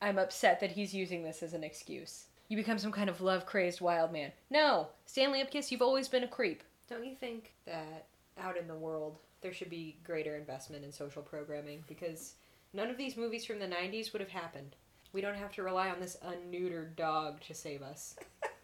I'm 0.00 0.18
upset 0.18 0.60
that 0.60 0.72
he's 0.72 0.94
using 0.94 1.22
this 1.22 1.42
as 1.42 1.54
an 1.54 1.62
excuse. 1.64 2.24
You 2.48 2.56
become 2.56 2.78
some 2.78 2.92
kind 2.92 3.08
of 3.08 3.20
love 3.20 3.46
crazed 3.46 3.80
wild 3.80 4.12
man. 4.12 4.32
No! 4.50 4.88
Stanley 5.06 5.42
Ipkiss, 5.42 5.70
you've 5.70 5.80
always 5.82 6.08
been 6.08 6.24
a 6.24 6.28
creep. 6.28 6.62
Don't 6.88 7.04
you 7.04 7.14
think 7.14 7.52
that 7.66 8.06
out 8.38 8.56
in 8.58 8.66
the 8.68 8.74
world 8.74 9.16
there 9.40 9.52
should 9.52 9.70
be 9.70 9.96
greater 10.04 10.36
investment 10.36 10.84
in 10.84 10.92
social 10.92 11.22
programming? 11.22 11.82
Because 11.88 12.34
none 12.72 12.90
of 12.90 12.96
these 12.96 13.16
movies 13.16 13.44
from 13.44 13.58
the 13.58 13.66
90s 13.66 14.12
would 14.12 14.20
have 14.20 14.30
happened. 14.30 14.76
We 15.12 15.20
don't 15.20 15.36
have 15.36 15.52
to 15.52 15.62
rely 15.62 15.90
on 15.90 16.00
this 16.00 16.16
unneutered 16.24 16.96
dog 16.96 17.40
to 17.42 17.54
save 17.54 17.82
us. 17.82 18.16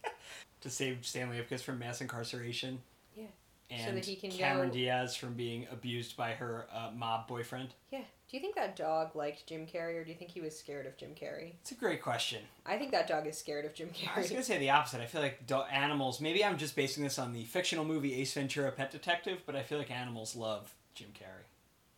to 0.61 0.71
save 0.71 1.05
Stanley 1.05 1.39
Ipkiss 1.39 1.61
from 1.61 1.79
mass 1.79 2.01
incarceration. 2.01 2.81
Yeah. 3.15 3.27
and 3.71 3.97
that 3.97 4.07
he 4.07 4.17
can 4.17 4.31
Cameron 4.31 4.69
go- 4.69 4.75
Diaz 4.75 5.15
from 5.15 5.35
being 5.35 5.67
abused 5.71 6.17
by 6.17 6.31
her 6.33 6.67
uh, 6.73 6.91
mob 6.97 7.29
boyfriend? 7.29 7.75
Yeah. 7.91 8.01
Do 8.31 8.37
you 8.37 8.41
think 8.41 8.57
that 8.57 8.77
dog 8.77 9.17
liked 9.17 9.47
Jim 9.47 9.67
Carrey, 9.67 9.97
or 9.97 10.05
do 10.05 10.11
you 10.11 10.17
think 10.17 10.31
he 10.31 10.41
was 10.43 10.59
scared 10.59 10.85
of 10.87 10.97
Jim 10.99 11.11
Carrey? 11.19 11.53
It's 11.63 11.73
a 11.73 11.75
great 11.75 12.03
question. 12.03 12.43
I 12.67 12.77
think 12.77 12.93
that 12.93 13.09
dog 13.09 13.27
is 13.27 13.39
scared 13.39 13.65
of 13.65 13.75
Jim 13.75 13.89
Carrey. 13.89 14.17
I 14.17 14.21
was 14.21 14.31
gonna 14.31 14.43
say 14.43 14.59
the 14.59 14.71
opposite. 14.71 15.01
I 15.01 15.07
feel 15.07 15.23
like 15.23 15.47
do- 15.47 15.63
animals. 15.63 16.21
Maybe 16.21 16.45
I'm 16.45 16.59
just 16.59 16.77
basing 16.77 17.03
this 17.05 17.19
on 17.19 17.33
the 17.33 17.45
fictional 17.45 17.87
movie 17.87 18.15
Ace 18.21 18.35
Ventura: 18.35 18.71
Pet 18.71 18.91
Detective, 18.91 19.41
but 19.47 19.57
I 19.57 19.63
feel 19.63 19.79
like 19.79 19.91
animals 19.91 20.37
love 20.37 20.75
Jim 20.95 21.09
Carrey. 21.15 21.45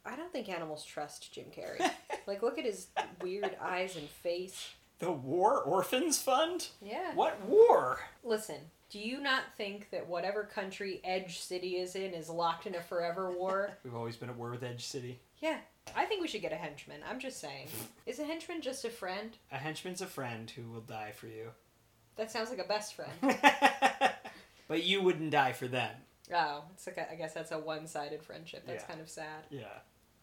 I 0.04 0.16
don't 0.16 0.32
think 0.32 0.48
animals 0.48 0.84
trust 0.84 1.32
Jim 1.32 1.46
Carrey. 1.54 1.90
like, 2.26 2.42
look 2.42 2.58
at 2.58 2.64
his 2.64 2.88
weird 3.20 3.56
eyes 3.60 3.96
and 3.96 4.08
face. 4.08 4.70
The 4.98 5.12
War 5.12 5.60
Orphans 5.62 6.20
Fund? 6.20 6.68
Yeah. 6.82 7.14
What 7.14 7.40
war? 7.46 8.00
Listen, 8.24 8.56
do 8.90 8.98
you 8.98 9.20
not 9.20 9.42
think 9.56 9.90
that 9.90 10.06
whatever 10.08 10.44
country 10.44 11.00
Edge 11.04 11.38
City 11.40 11.76
is 11.76 11.94
in 11.96 12.12
is 12.12 12.28
locked 12.28 12.66
in 12.66 12.74
a 12.74 12.82
forever 12.82 13.30
war? 13.30 13.70
We've 13.84 13.94
always 13.94 14.16
been 14.16 14.28
at 14.30 14.36
war 14.36 14.50
with 14.50 14.62
Edge 14.62 14.84
City. 14.86 15.20
yeah. 15.40 15.58
I 15.96 16.04
think 16.04 16.20
we 16.20 16.28
should 16.28 16.42
get 16.42 16.52
a 16.52 16.56
henchman. 16.56 17.00
I'm 17.08 17.18
just 17.18 17.40
saying. 17.40 17.66
Is 18.06 18.20
a 18.20 18.24
henchman 18.24 18.60
just 18.60 18.84
a 18.84 18.90
friend? 18.90 19.36
A 19.50 19.56
henchman's 19.56 20.00
a 20.02 20.06
friend 20.06 20.48
who 20.48 20.70
will 20.70 20.82
die 20.82 21.10
for 21.16 21.26
you. 21.26 21.48
That 22.14 22.30
sounds 22.30 22.48
like 22.50 22.60
a 22.60 22.68
best 22.68 22.94
friend. 22.94 23.10
but 24.68 24.84
you 24.84 25.02
wouldn't 25.02 25.30
die 25.30 25.52
for 25.52 25.66
them. 25.66 25.90
Oh, 26.32 26.62
it's 26.74 26.86
like 26.86 26.98
a, 26.98 27.10
I 27.10 27.16
guess 27.16 27.34
that's 27.34 27.50
a 27.50 27.58
one-sided 27.58 28.22
friendship. 28.22 28.64
That's 28.66 28.82
Yeah. 28.84 28.88
kind 28.88 29.00
of 29.00 29.08
sad. 29.08 29.46
Yeah. 29.50 29.64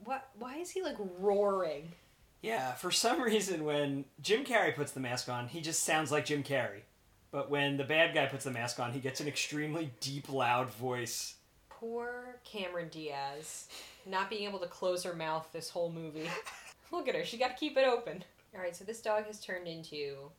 What? 0.04 0.30
Why 0.38 0.58
is 0.58 0.70
he 0.72 0.82
like 0.82 0.98
roaring? 1.20 1.92
Yeah, 2.42 2.74
for 2.74 2.92
some 2.92 3.22
reason, 3.24 3.66
when 3.66 4.06
Jim 4.22 4.44
Carrey 4.44 4.76
puts 4.76 4.92
the 4.92 5.00
mask 5.00 5.30
on, 5.30 5.48
he 5.48 5.62
just 5.62 5.84
sounds 5.84 6.12
like 6.12 6.26
Jim 6.26 6.44
Carrey. 6.44 6.82
But 7.32 7.50
when 7.50 7.78
the 7.78 7.84
bad 7.84 8.14
guy 8.14 8.26
puts 8.26 8.46
the 8.46 8.52
mask 8.52 8.80
on, 8.80 8.94
he 8.94 9.00
gets 9.00 9.20
an 9.20 9.28
extremely 9.28 9.92
deep, 10.00 10.32
loud 10.32 10.70
voice. 10.70 11.36
Poor 11.70 12.40
Cameron 12.44 12.88
Diaz, 12.90 13.68
not 14.06 14.30
being 14.30 14.48
able 14.48 14.60
to 14.60 14.68
close 14.68 15.04
her 15.04 15.14
mouth 15.14 15.48
this 15.52 15.70
whole 15.70 15.92
movie. 15.92 16.30
Look 16.92 17.08
at 17.08 17.16
her; 17.16 17.26
she 17.26 17.38
got 17.38 17.50
to 17.50 17.58
keep 17.58 17.78
it 17.78 17.86
open. 17.86 18.24
All 18.56 18.62
right, 18.62 18.76
so 18.76 18.86
this 18.86 19.02
dog 19.02 19.26
has 19.26 19.40
turned 19.40 19.68
into 19.68 20.32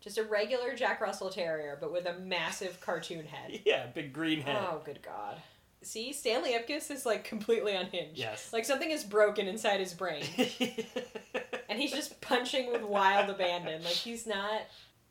just 0.00 0.16
a 0.16 0.22
regular 0.22 0.74
Jack 0.74 1.00
Russell 1.00 1.28
Terrier, 1.28 1.76
but 1.80 1.92
with 1.92 2.06
a 2.06 2.18
massive 2.18 2.80
cartoon 2.80 3.26
head. 3.26 3.60
Yeah, 3.66 3.86
big 3.86 4.12
green 4.12 4.40
head. 4.40 4.56
Oh, 4.58 4.80
good 4.84 5.02
God. 5.02 5.42
See, 5.82 6.12
Stanley 6.12 6.50
Ipkiss 6.54 6.90
is 6.90 7.06
like 7.06 7.24
completely 7.24 7.74
unhinged. 7.74 8.18
Yes. 8.18 8.52
Like 8.52 8.64
something 8.64 8.90
is 8.90 9.04
broken 9.04 9.46
inside 9.46 9.80
his 9.80 9.94
brain. 9.94 10.24
and 11.68 11.78
he's 11.78 11.92
just 11.92 12.20
punching 12.20 12.70
with 12.70 12.82
wild 12.82 13.30
abandon. 13.30 13.82
Like 13.82 13.92
he's 13.92 14.26
not. 14.26 14.62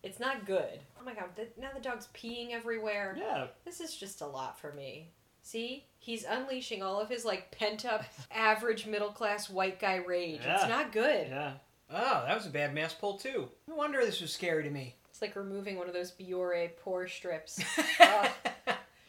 It's 0.04 0.20
not 0.20 0.46
good. 0.46 0.80
Oh 1.00 1.04
my 1.06 1.14
god! 1.14 1.30
The, 1.36 1.48
now 1.60 1.70
the 1.74 1.80
dog's 1.82 2.08
peeing 2.14 2.52
everywhere. 2.52 3.16
yeah, 3.18 3.48
This 3.66 3.82
is 3.82 3.96
just 3.96 4.22
a 4.22 4.28
lot 4.28 4.60
for 4.60 4.72
me. 4.74 5.10
See, 5.42 5.86
he's 6.00 6.26
unleashing 6.26 6.84
all 6.84 7.00
of 7.00 7.10
his 7.10 7.24
like 7.26 7.52
pent 7.52 7.86
up, 7.86 8.04
average 8.32 8.86
middle 8.86 9.12
class 9.12 9.50
white 9.50 9.80
guy 9.80 9.96
rage. 9.96 10.42
Yeah. 10.44 10.56
It's 10.60 10.70
not 10.70 10.92
good. 10.92 11.28
yeah. 11.30 11.54
Oh, 11.90 12.24
that 12.28 12.36
was 12.36 12.46
a 12.46 12.50
bad 12.50 12.74
mask 12.76 13.00
pull, 13.00 13.18
too. 13.18 13.48
No 13.66 13.76
wonder 13.76 14.04
this 14.06 14.20
was 14.20 14.34
scary 14.34 14.64
to 14.64 14.70
me. 14.70 14.96
It's 15.10 15.22
like 15.22 15.38
removing 15.38 15.78
one 15.78 15.88
of 15.88 15.94
those 15.94 16.12
Biore 16.12 16.72
pore 16.84 17.08
strips. 17.08 17.64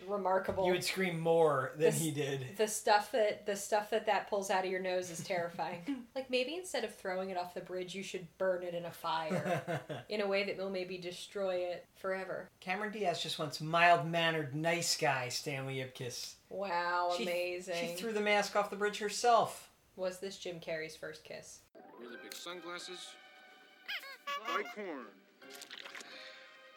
Ugh, 0.09 0.12
remarkable. 0.16 0.66
you 0.66 0.73
would 0.73 0.85
scream 0.85 1.21
more 1.21 1.73
than 1.75 1.81
This- 1.90 2.01
he 2.01 2.11
did. 2.11 2.57
the 2.57 2.66
stuff 2.68 3.12
that 3.12 3.47
the 3.47 3.57
stuff 3.57 3.90
that 3.90 4.07
that 4.07 4.29
pulls 4.29 4.51
out 4.51 4.64
of 4.64 4.71
your 4.71 4.81
nose 4.81 5.11
is 5.11 5.23
terrifying. 5.25 6.05
like 6.14 6.31
maybe 6.31 6.55
instead 6.55 6.85
of 6.85 6.94
throwing 6.94 7.31
it 7.31 7.37
off 7.37 7.55
the 7.55 7.61
bridge, 7.61 7.94
you 7.94 8.03
should 8.03 8.27
burn 8.38 8.62
it 8.62 8.75
in 8.75 8.85
a 8.87 8.90
fire 8.90 9.81
in 10.09 10.21
a 10.21 10.27
way 10.27 10.44
that 10.44 10.57
will 10.57 10.71
maybe 10.71 10.99
destroy 10.99 11.57
it 11.57 11.87
forever. 11.97 12.49
Cameron 12.61 12.92
Diaz 12.92 13.23
just 13.23 13.38
wants 13.38 13.61
mild 13.61 14.07
mannered, 14.07 14.55
nice 14.55 14.97
guy, 14.97 15.29
Stanley 15.29 15.77
Ipkiss. 15.77 16.35
Wow, 16.51 17.12
She- 17.16 17.25
amazing. 17.25 17.75
She 17.88 17.94
threw 17.94 18.12
the 18.12 18.21
mask 18.21 18.57
off 18.57 18.71
the 18.71 18.77
bridge 18.77 18.99
herself. 18.99 19.71
Was 19.97 20.18
this 20.21 20.38
Jim 20.38 20.61
Carrey's 20.61 20.97
first 20.97 21.25
kiss? 21.25 21.59
Really 22.01 22.16
big 22.23 22.33
sunglasses, 22.33 23.09
Bicorn. 24.47 25.07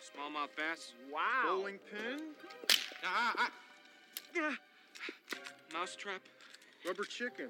smallmouth 0.02 0.56
bass. 0.58 0.94
Wow. 1.12 1.44
Bowling 1.58 1.78
pin. 1.92 2.20
Ah, 3.04 3.34
ah, 3.38 3.52
ah. 4.38 4.58
Mousetrap. 5.74 6.22
Rubber 6.86 7.04
chicken. 7.04 7.50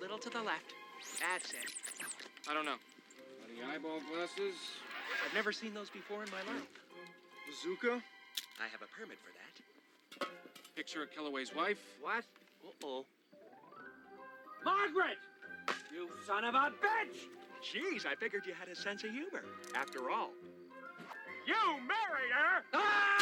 Little 0.00 0.18
to 0.18 0.30
the 0.30 0.42
left. 0.42 0.74
That's 1.20 1.52
it. 1.52 1.72
I 2.48 2.54
don't 2.54 2.64
know. 2.64 2.76
Any 3.48 3.62
eyeball 3.62 4.00
glasses? 4.12 4.54
I've 5.26 5.34
never 5.34 5.52
seen 5.52 5.74
those 5.74 5.90
before 5.90 6.22
in 6.22 6.30
my 6.30 6.52
life. 6.52 6.66
Bazooka. 7.48 8.02
I 8.60 8.68
have 8.70 8.82
a 8.82 8.86
permit 8.98 9.18
for 9.18 9.32
that. 9.32 10.28
Picture 10.76 11.02
of 11.02 11.10
Kellaway's 11.10 11.54
wife. 11.54 11.78
What? 12.00 12.24
Uh-oh. 12.64 13.04
Margaret! 14.64 15.18
You 15.92 16.08
son 16.26 16.44
of 16.44 16.54
a 16.54 16.70
bitch! 16.70 17.28
Jeez, 17.62 18.06
I 18.06 18.14
figured 18.14 18.46
you 18.46 18.54
had 18.58 18.68
a 18.68 18.76
sense 18.76 19.04
of 19.04 19.10
humor. 19.10 19.44
After 19.74 20.10
all. 20.10 20.30
You 21.46 21.54
married 21.86 22.32
her! 22.32 22.62
Ah! 22.74 23.17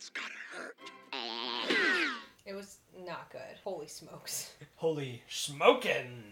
That's 0.00 0.08
gotta 0.08 0.32
hurt. 0.56 0.76
It 2.46 2.54
was 2.54 2.78
not 3.06 3.30
good. 3.30 3.40
Holy 3.62 3.86
smokes. 3.86 4.54
Holy 4.76 5.22
smokin'! 5.28 6.24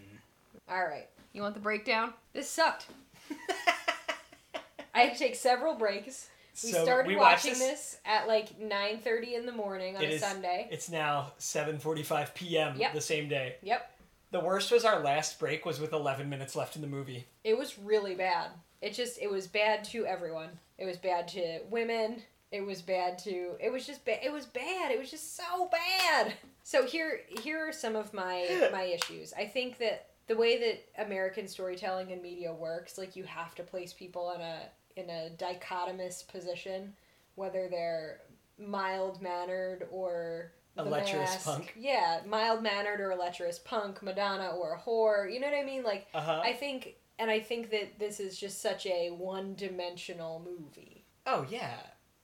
All 0.67 0.83
right. 0.83 1.07
You 1.33 1.43
want 1.43 1.53
the 1.53 1.59
breakdown? 1.61 2.13
This 2.33 2.49
sucked. 2.49 2.87
I 4.95 5.01
had 5.01 5.13
to 5.13 5.19
take 5.19 5.35
several 5.35 5.75
breaks. 5.75 6.29
We 6.63 6.71
So, 6.71 6.83
started 6.83 7.07
we 7.09 7.15
watched 7.15 7.45
watching 7.45 7.59
this? 7.59 7.97
at 8.05 8.27
like 8.27 8.59
9:30 8.59 9.35
in 9.35 9.45
the 9.45 9.51
morning 9.51 9.95
on 9.95 10.03
It 10.03 10.09
a 10.09 10.13
is- 10.15 10.21
Sunday. 10.21 10.67
It's 10.71 10.89
now 10.89 11.33
7:45 11.37 12.33
p.m. 12.33 12.75
Yep. 12.75 12.93
the 12.93 13.01
same 13.01 13.29
day. 13.29 13.57
Yep. 13.61 13.91
The 14.31 14.39
worst 14.39 14.71
was 14.71 14.83
our 14.83 14.99
last 15.03 15.39
break 15.39 15.63
was 15.63 15.79
with 15.79 15.93
11 15.93 16.27
minutes 16.27 16.55
left 16.55 16.75
in 16.75 16.81
the 16.81 16.87
movie. 16.87 17.27
It 17.43 17.55
was 17.55 17.77
really 17.77 18.15
bad. 18.15 18.49
It 18.81 18.93
just 18.95 19.19
it 19.21 19.29
was 19.29 19.45
bad 19.45 19.83
to 19.85 20.07
everyone. 20.07 20.49
It 20.79 20.85
was 20.85 20.97
bad 20.97 21.27
to 21.29 21.59
women. 21.69 22.23
It 22.51 22.65
was 22.65 22.81
bad 22.81 23.19
to 23.19 23.51
it 23.59 23.71
was 23.71 23.85
just 23.85 24.03
bad. 24.05 24.19
It 24.23 24.31
was 24.31 24.45
bad. 24.45 24.91
It 24.91 24.99
was 24.99 25.11
just 25.11 25.35
so 25.37 25.69
bad. 25.71 26.33
So 26.63 26.85
here 26.85 27.21
here 27.41 27.67
are 27.67 27.71
some 27.73 27.95
of 27.95 28.13
my 28.13 28.69
my 28.71 28.83
issues. 28.83 29.33
I 29.37 29.45
think 29.45 29.77
that 29.79 30.07
the 30.27 30.35
way 30.35 30.59
that 30.59 31.03
American 31.05 31.47
storytelling 31.47 32.11
and 32.11 32.21
media 32.21 32.53
works, 32.53 32.97
like 32.97 33.15
you 33.15 33.23
have 33.23 33.55
to 33.55 33.63
place 33.63 33.93
people 33.93 34.31
in 34.33 34.41
a 34.41 34.59
in 34.95 35.09
a 35.09 35.29
dichotomous 35.37 36.27
position, 36.27 36.93
whether 37.35 37.67
they're 37.69 38.21
mild 38.57 39.21
mannered 39.21 39.87
or 39.91 40.51
A 40.77 40.83
lecherous 40.83 41.29
mask. 41.31 41.45
punk. 41.45 41.73
Yeah, 41.77 42.19
mild 42.27 42.61
mannered 42.61 42.99
or 42.99 43.11
a 43.11 43.15
lecherous 43.15 43.59
punk, 43.59 44.01
Madonna 44.03 44.49
or 44.49 44.73
a 44.73 44.79
whore. 44.79 45.31
You 45.31 45.39
know 45.39 45.47
what 45.49 45.57
I 45.57 45.63
mean? 45.63 45.83
Like 45.83 46.07
Uh 46.13 46.21
huh. 46.21 46.41
I 46.43 46.53
think, 46.53 46.95
and 47.19 47.29
I 47.31 47.39
think 47.39 47.69
that 47.71 47.99
this 47.99 48.19
is 48.19 48.37
just 48.39 48.61
such 48.61 48.85
a 48.85 49.11
one-dimensional 49.11 50.41
movie. 50.45 51.05
Oh 51.25 51.45
yeah, 51.49 51.77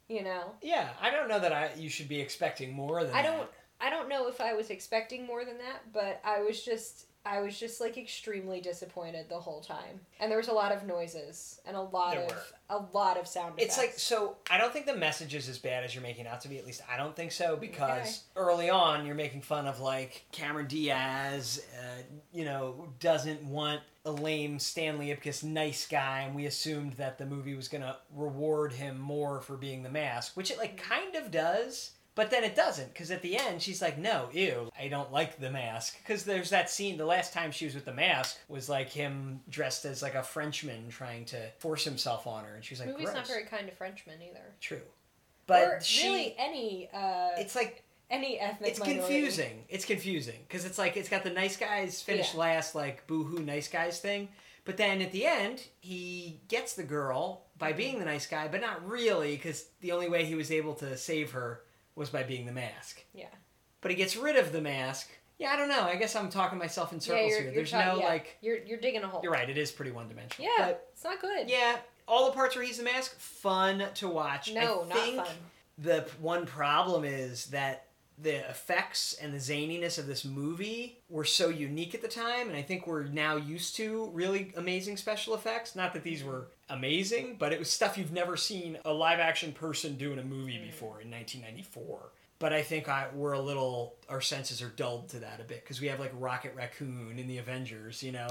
You 0.08 0.24
know, 0.24 0.52
yeah. 0.62 0.90
I 1.02 1.10
don't 1.10 1.28
know 1.28 1.40
that 1.40 1.52
I 1.52 1.72
you 1.78 1.90
should 1.90 2.08
be 2.08 2.20
expecting 2.22 2.74
more 2.74 3.04
than 3.04 3.14
I 3.16 3.24
that. 3.24 3.36
don't, 3.36 3.50
I 3.82 3.90
don't 3.90 4.08
know 4.08 4.28
if 4.28 4.40
I 4.40 4.54
was 4.54 4.70
expecting 4.70 5.26
more 5.26 5.44
than 5.46 5.58
that, 5.58 5.82
but 5.94 6.22
I 6.24 6.42
was 6.42 6.64
just, 6.64 7.08
I 7.26 7.42
was 7.42 7.60
just 7.60 7.82
like 7.82 7.98
extremely 7.98 8.62
disappointed 8.62 9.30
the 9.30 9.40
whole 9.40 9.62
time. 9.62 10.00
And 10.20 10.30
there 10.30 10.38
was 10.38 10.48
a 10.48 10.54
lot 10.54 10.72
of 10.72 10.86
noises 10.86 11.60
and 11.66 11.76
a 11.76 11.82
lot 11.82 12.14
There 12.14 12.24
of, 12.26 12.30
were. 12.30 12.38
a 12.70 12.78
lot 12.94 13.18
of 13.18 13.28
sound 13.28 13.56
It's 13.58 13.80
like 13.80 13.94
so. 13.98 14.36
I 14.50 14.60
don't 14.60 14.72
think 14.72 14.86
the 14.86 14.96
message 14.96 15.34
is 15.34 15.50
as 15.50 15.58
bad 15.58 15.84
as 15.84 15.96
you're 15.96 16.04
making 16.04 16.28
out 16.28 16.40
to 16.42 16.50
be. 16.50 16.60
At 16.60 16.68
least 16.68 16.82
I 16.88 16.98
don't 16.98 17.16
think 17.16 17.32
so 17.32 17.56
because 17.58 18.00
Okay. 18.00 18.12
early 18.36 18.70
on 18.70 19.08
you're 19.08 19.16
making 19.16 19.42
fun 19.42 19.66
of 19.66 19.80
like 19.80 20.26
Cameron 20.32 20.68
Diaz, 20.68 21.66
uh, 21.80 22.04
you 22.32 22.46
know, 22.46 22.88
doesn't 23.00 23.44
want 23.44 23.82
a 24.06 24.12
lame 24.12 24.60
Stanley 24.60 25.08
Ipkiss 25.08 25.44
nice 25.44 25.88
guy, 25.88 26.22
and 26.22 26.36
we 26.36 26.46
assumed 26.46 26.94
that 26.94 27.18
the 27.18 27.26
movie 27.26 27.56
was 27.56 27.68
gonna 27.68 27.98
reward 28.16 28.74
him 28.74 29.00
more 29.00 29.42
for 29.42 29.58
being 29.58 29.84
the 29.84 29.90
mask, 29.90 30.38
which 30.38 30.52
it 30.52 30.58
like 30.58 30.78
kind 30.78 31.16
of 31.16 31.32
does. 31.32 31.92
But 32.14 32.32
then 32.32 32.46
it 32.46 32.56
doesn't, 32.56 32.94
because 32.94 33.12
at 33.12 33.22
the 33.22 33.38
end 33.38 33.62
she's 33.62 33.82
like, 33.82 33.98
"No, 33.98 34.30
ew, 34.32 34.70
I 34.80 34.88
don't 34.88 35.12
like 35.12 35.38
the 35.38 35.50
mask." 35.52 35.98
Because 35.98 36.24
there's 36.24 36.50
that 36.52 36.70
scene. 36.70 36.96
The 36.96 37.06
last 37.06 37.34
time 37.34 37.52
she 37.52 37.66
was 37.66 37.76
with 37.76 37.84
the 37.84 37.94
mask 37.94 38.38
was 38.48 38.70
like 38.70 38.90
him 38.90 39.42
dressed 39.50 39.84
as 39.84 40.02
like 40.02 40.16
a 40.16 40.24
Frenchman 40.24 40.88
trying 40.90 41.26
to 41.26 41.50
force 41.60 41.84
himself 41.84 42.26
on 42.26 42.46
her, 42.46 42.56
and 42.56 42.64
she's 42.64 42.80
like, 42.80 42.88
movie's 42.88 43.08
"Gross." 43.08 43.16
not 43.16 43.28
very 43.28 43.44
kind 43.44 43.68
to 43.68 43.76
Frenchmen 43.76 44.22
either. 44.22 44.54
True. 44.62 44.82
But 45.48 45.68
or 45.68 45.80
she, 45.82 46.08
really 46.08 46.36
any, 46.40 46.90
uh, 46.94 47.32
it's 47.38 47.56
like 47.56 47.84
any 48.10 48.40
ethnic. 48.40 48.70
it's 48.72 48.80
minority. 48.80 49.00
confusing. 49.02 49.64
It's 49.70 49.86
confusing 49.86 50.40
because 50.48 50.66
it's 50.66 50.78
like 50.78 50.96
it's 50.98 51.10
got 51.10 51.24
the 51.24 51.30
nice 51.32 51.58
guys 51.58 52.02
finish 52.02 52.34
Yeah. 52.34 52.40
last, 52.40 52.76
like 52.76 53.06
boohoo 53.08 53.40
nice 53.40 53.68
guys 53.68 54.00
thing. 54.00 54.30
But 54.64 54.78
then 54.78 55.02
at 55.02 55.12
the 55.12 55.26
end, 55.26 55.62
he 55.80 56.42
gets 56.48 56.74
the 56.74 56.84
girl 56.84 57.46
by 57.58 57.70
Mm-hmm. 57.70 57.78
being 57.78 58.00
the 58.00 58.06
nice 58.06 58.26
guy, 58.28 58.48
but 58.48 58.62
not 58.62 58.88
really 58.88 59.36
because 59.36 59.66
the 59.82 59.92
only 59.92 60.10
way 60.10 60.26
he 60.26 60.36
was 60.36 60.52
able 60.52 60.74
to 60.76 60.98
save 60.98 61.32
her 61.32 61.62
was 61.96 62.10
by 62.10 62.24
being 62.24 62.46
the 62.46 62.52
mask. 62.52 63.02
Yeah. 63.14 63.28
But 63.82 63.92
he 63.92 63.98
gets 63.98 64.16
rid 64.18 64.36
of 64.36 64.52
the 64.52 64.62
mask. 64.62 65.10
Yeah, 65.38 65.52
I 65.52 65.58
don't 65.58 65.70
know. 65.70 65.82
I 65.82 65.96
guess 65.96 66.16
I'm 66.16 66.30
talking 66.30 66.58
myself 66.58 66.94
in 66.94 67.00
circles 67.00 67.34
here. 67.36 67.52
There's 67.54 67.70
ta- 67.72 67.94
no 67.94 68.00
yeah, 68.00 68.08
like. 68.08 68.38
you're 68.42 68.58
you're 68.66 68.80
digging 68.80 69.04
a 69.04 69.08
hole. 69.08 69.20
You're 69.22 69.32
right. 69.34 69.50
It 69.50 69.58
is 69.58 69.72
pretty 69.72 69.92
one 69.92 70.08
dimensional. 70.08 70.50
Yeah, 70.58 70.66
But 70.68 70.90
it's 70.94 71.04
not 71.04 71.20
good. 71.22 71.50
yeah, 71.50 71.78
all 72.08 72.26
the 72.28 72.32
parts 72.32 72.56
where 72.56 72.64
he's 72.66 72.78
the 72.78 72.84
mask, 72.84 73.18
fun 73.20 73.84
to 73.96 74.08
watch. 74.08 74.52
No, 74.54 74.84
I 74.84 74.88
not 74.88 75.28
fun. 75.28 75.36
The 75.78 76.08
one 76.20 76.46
problem 76.46 77.04
is 77.04 77.48
that 77.48 77.85
the 78.18 78.50
effects 78.50 79.14
and 79.22 79.34
the 79.34 79.38
zaniness 79.38 80.00
of 80.00 80.08
this 80.08 80.24
movie 80.24 81.00
were 81.10 81.26
so 81.26 81.50
unique 81.50 81.94
at 81.94 82.02
the 82.02 82.08
time, 82.08 82.48
and 82.48 82.56
I 82.56 82.62
think 82.62 82.88
we're 82.88 83.04
now 83.04 83.36
used 83.36 83.76
to 83.78 84.10
really 84.14 84.54
amazing 84.56 84.98
special 84.98 85.36
effects. 85.36 85.76
Not 85.76 85.94
that 85.94 86.04
these 86.04 86.24
were 86.24 86.48
amazing, 86.70 87.36
but 87.38 87.52
it 87.52 87.60
was 87.60 87.70
stuff 87.70 87.98
you've 87.98 88.14
never 88.14 88.38
seen 88.38 88.78
a 88.86 88.94
live 88.94 89.20
action 89.20 89.52
person 89.52 89.98
do 89.98 90.14
in 90.14 90.20
a 90.20 90.24
movie 90.24 90.58
mm. 90.58 90.66
before 90.66 91.02
in 91.02 91.12
1994. 91.12 92.12
But 92.40 92.54
I 92.54 92.62
think 92.64 92.90
I, 92.90 93.08
we're 93.14 93.34
a 93.34 93.42
little, 93.42 93.96
our 94.10 94.22
senses 94.22 94.62
are 94.62 94.70
dulled 94.70 95.10
to 95.10 95.20
that 95.20 95.40
a 95.40 95.44
bit 95.44 95.64
because 95.64 95.80
we 95.80 95.88
have 95.88 96.00
like 96.00 96.12
Rocket 96.18 96.54
Raccoon 96.56 97.18
in 97.18 97.28
the 97.28 97.38
Avengers, 97.38 98.04
you 98.04 98.12
know? 98.12 98.28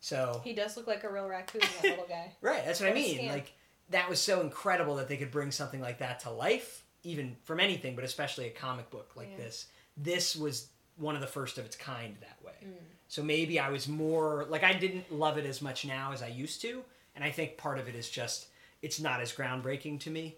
So. 0.00 0.40
He 0.44 0.54
does 0.54 0.76
look 0.76 0.86
like 0.86 1.04
a 1.04 1.10
real 1.10 1.26
raccoon, 1.26 1.60
that 1.60 1.90
little 1.90 2.06
guy. 2.06 2.32
Right, 2.42 2.64
that's 2.64 2.80
what 2.80 2.90
I 2.90 2.94
mean. 2.94 3.28
Like 3.28 3.52
that 3.90 4.08
was 4.08 4.20
so 4.20 4.40
incredible 4.40 4.96
that 4.96 5.08
they 5.08 5.16
could 5.16 5.30
bring 5.30 5.50
something 5.50 5.80
like 5.80 5.98
that 5.98 6.20
to 6.20 6.30
life, 6.30 6.83
even 7.04 7.36
from 7.44 7.60
anything, 7.60 7.94
but 7.94 8.04
especially 8.04 8.46
a 8.46 8.50
comic 8.50 8.90
book 8.90 9.12
like 9.16 9.30
Yeah. 9.32 9.44
this. 9.44 9.66
This 9.96 10.34
was 10.36 10.68
one 10.96 11.14
of 11.14 11.20
the 11.20 11.26
first 11.26 11.58
of 11.58 11.64
its 11.64 11.76
kind 11.76 12.16
that 12.20 12.38
way. 12.44 12.52
Mm. 12.64 12.72
So 13.08 13.22
maybe 13.22 13.58
I 13.60 13.68
was 13.70 13.86
more 13.88 14.46
like 14.48 14.64
I 14.64 14.72
didn't 14.72 15.12
love 15.12 15.38
it 15.38 15.46
as 15.46 15.60
much 15.62 15.84
now 15.84 16.12
as 16.12 16.22
I 16.22 16.28
used 16.28 16.60
to, 16.62 16.82
and 17.14 17.22
I 17.24 17.30
think 17.30 17.56
part 17.56 17.78
of 17.78 17.88
it 17.88 17.94
is 17.94 18.08
just 18.10 18.48
it's 18.82 19.00
not 19.00 19.20
as 19.20 19.32
groundbreaking 19.32 20.00
to 20.00 20.10
me. 20.10 20.36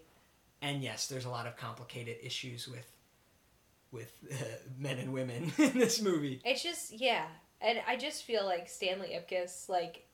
And 0.61 0.83
yes, 0.83 1.07
there's 1.07 1.25
a 1.25 1.29
lot 1.29 1.45
of 1.47 1.55
complicated 1.57 2.17
issues 2.23 2.67
with 2.67 2.91
with 3.91 4.11
uh, 4.31 4.35
men 4.77 4.97
and 4.99 5.13
women 5.13 5.51
in 5.57 5.77
this 5.77 6.01
movie. 6.01 6.41
It's 6.45 6.61
just 6.63 6.91
yeah, 6.91 7.25
and 7.61 7.79
I 7.87 7.95
just 7.95 8.23
feel 8.23 8.45
like 8.45 8.67
Stanley 8.69 9.15
Ipkiss, 9.17 9.69
like 9.69 10.05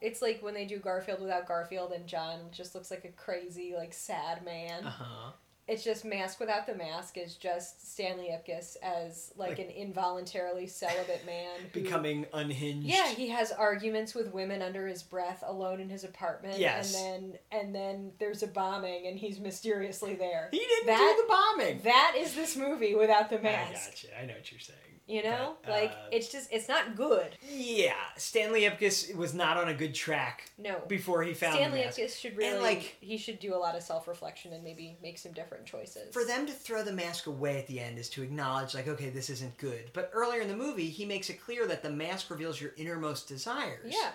it's 0.00 0.20
like 0.20 0.42
when 0.42 0.54
they 0.54 0.66
do 0.66 0.78
Garfield 0.78 1.20
without 1.20 1.46
Garfield, 1.48 1.92
and 1.92 2.06
John 2.06 2.40
just 2.52 2.74
looks 2.74 2.90
like 2.90 3.04
a 3.04 3.08
crazy, 3.12 3.74
like 3.76 3.92
sad 3.94 4.44
man. 4.44 4.84
Uh 4.84 4.90
huh. 4.90 5.30
It's 5.68 5.82
just 5.82 6.04
Mask 6.04 6.38
Without 6.38 6.64
the 6.68 6.76
Mask 6.76 7.16
is 7.18 7.34
just 7.34 7.92
Stanley 7.92 8.30
Ipkiss 8.30 8.76
as 8.84 9.32
like, 9.36 9.50
Like- 9.50 9.58
an 9.58 9.70
involuntarily 9.70 10.68
celibate 10.68 11.26
man 11.26 11.58
who, 11.72 11.80
Becoming 11.82 12.24
unhinged. 12.32 12.86
Yeah, 12.86 13.08
he 13.08 13.28
has 13.30 13.50
arguments 13.50 14.14
with 14.14 14.32
women 14.32 14.62
under 14.62 14.86
his 14.86 15.02
breath, 15.02 15.42
alone 15.44 15.80
in 15.80 15.88
his 15.88 16.04
apartment. 16.04 16.58
Yes. 16.58 16.94
and 16.94 17.32
then 17.32 17.38
and 17.50 17.74
then 17.74 18.12
there's 18.20 18.44
a 18.44 18.46
bombing, 18.46 19.08
and 19.08 19.18
he's 19.18 19.40
mysteriously 19.40 20.14
there. 20.14 20.48
he 20.52 20.58
didn't 20.58 20.86
That- 20.86 20.98
do 20.98 21.22
the 21.22 21.28
bombing. 21.28 21.80
That 21.82 22.14
is 22.16 22.34
this 22.36 22.54
movie 22.56 22.94
without 22.94 23.28
the 23.28 23.40
mask. 23.40 23.88
I 23.88 23.90
gotcha. 23.90 24.20
I 24.20 24.26
know 24.26 24.34
what 24.34 24.50
you're 24.52 24.60
saying. 24.60 24.78
You 25.08 25.22
know, 25.22 25.54
But, 25.62 25.70
like 25.70 25.90
uh, 25.92 26.08
it's 26.10 26.32
just 26.32 26.52
it's 26.52 26.68
not 26.68 26.96
good. 26.96 27.36
Yeah, 27.48 27.94
Stanley 28.16 28.62
Ipkiss 28.62 29.14
was 29.14 29.34
not 29.34 29.56
on 29.56 29.68
a 29.68 29.74
good 29.74 29.94
track 29.94 30.50
No. 30.58 30.82
before 30.88 31.22
he 31.22 31.32
found 31.32 31.54
Stanley. 31.54 31.82
Ipkiss 31.82 32.18
should 32.18 32.36
really 32.36 32.58
like- 32.58 32.96
he 33.00 33.16
should 33.16 33.38
do 33.38 33.54
a 33.54 33.56
lot 33.56 33.76
of 33.76 33.84
self 33.84 34.08
reflection 34.08 34.52
and 34.52 34.64
maybe 34.64 34.98
make 35.00 35.18
some 35.18 35.30
different 35.32 35.64
choices. 35.64 36.12
For 36.12 36.24
them 36.24 36.44
to 36.46 36.52
throw 36.52 36.82
the 36.82 36.92
mask 36.92 37.28
away 37.28 37.56
at 37.58 37.68
the 37.68 37.78
end 37.78 37.98
is 38.00 38.08
to 38.10 38.22
acknowledge, 38.22 38.74
like, 38.74 38.88
okay, 38.88 39.10
this 39.10 39.30
isn't 39.30 39.56
good. 39.58 39.90
But 39.92 40.10
earlier 40.12 40.40
in 40.40 40.48
the 40.48 40.56
movie, 40.56 40.88
he 40.90 41.04
makes 41.04 41.30
it 41.30 41.40
clear 41.40 41.66
that 41.68 41.84
the 41.84 41.90
mask 41.90 42.28
reveals 42.28 42.60
your 42.60 42.72
innermost 42.76 43.28
desires. 43.28 43.94
Yeah. 43.94 44.10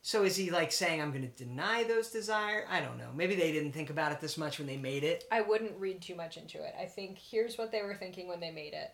So 0.00 0.24
is 0.24 0.34
he 0.34 0.50
like 0.50 0.72
saying, 0.72 1.00
I'm 1.00 1.10
going 1.10 1.30
to 1.30 1.44
deny 1.44 1.84
those 1.84 2.08
desires? 2.08 2.66
I 2.70 2.80
don't 2.80 2.96
know. 2.98 3.10
Maybe 3.14 3.34
they 3.36 3.52
didn't 3.52 3.72
think 3.72 3.90
about 3.90 4.12
it 4.12 4.20
this 4.20 4.36
much 4.38 4.58
when 4.58 4.66
they 4.66 4.76
made 4.78 5.04
it. 5.04 5.24
I 5.30 5.42
wouldn't 5.42 5.78
read 5.78 6.00
too 6.00 6.14
much 6.16 6.38
into 6.38 6.64
it. 6.64 6.74
I 6.80 6.86
think 6.86 7.18
here's 7.18 7.56
what 7.58 7.70
they 7.70 7.82
were 7.82 7.94
thinking 7.94 8.26
when 8.28 8.40
they 8.40 8.50
made 8.50 8.72
it. 8.72 8.90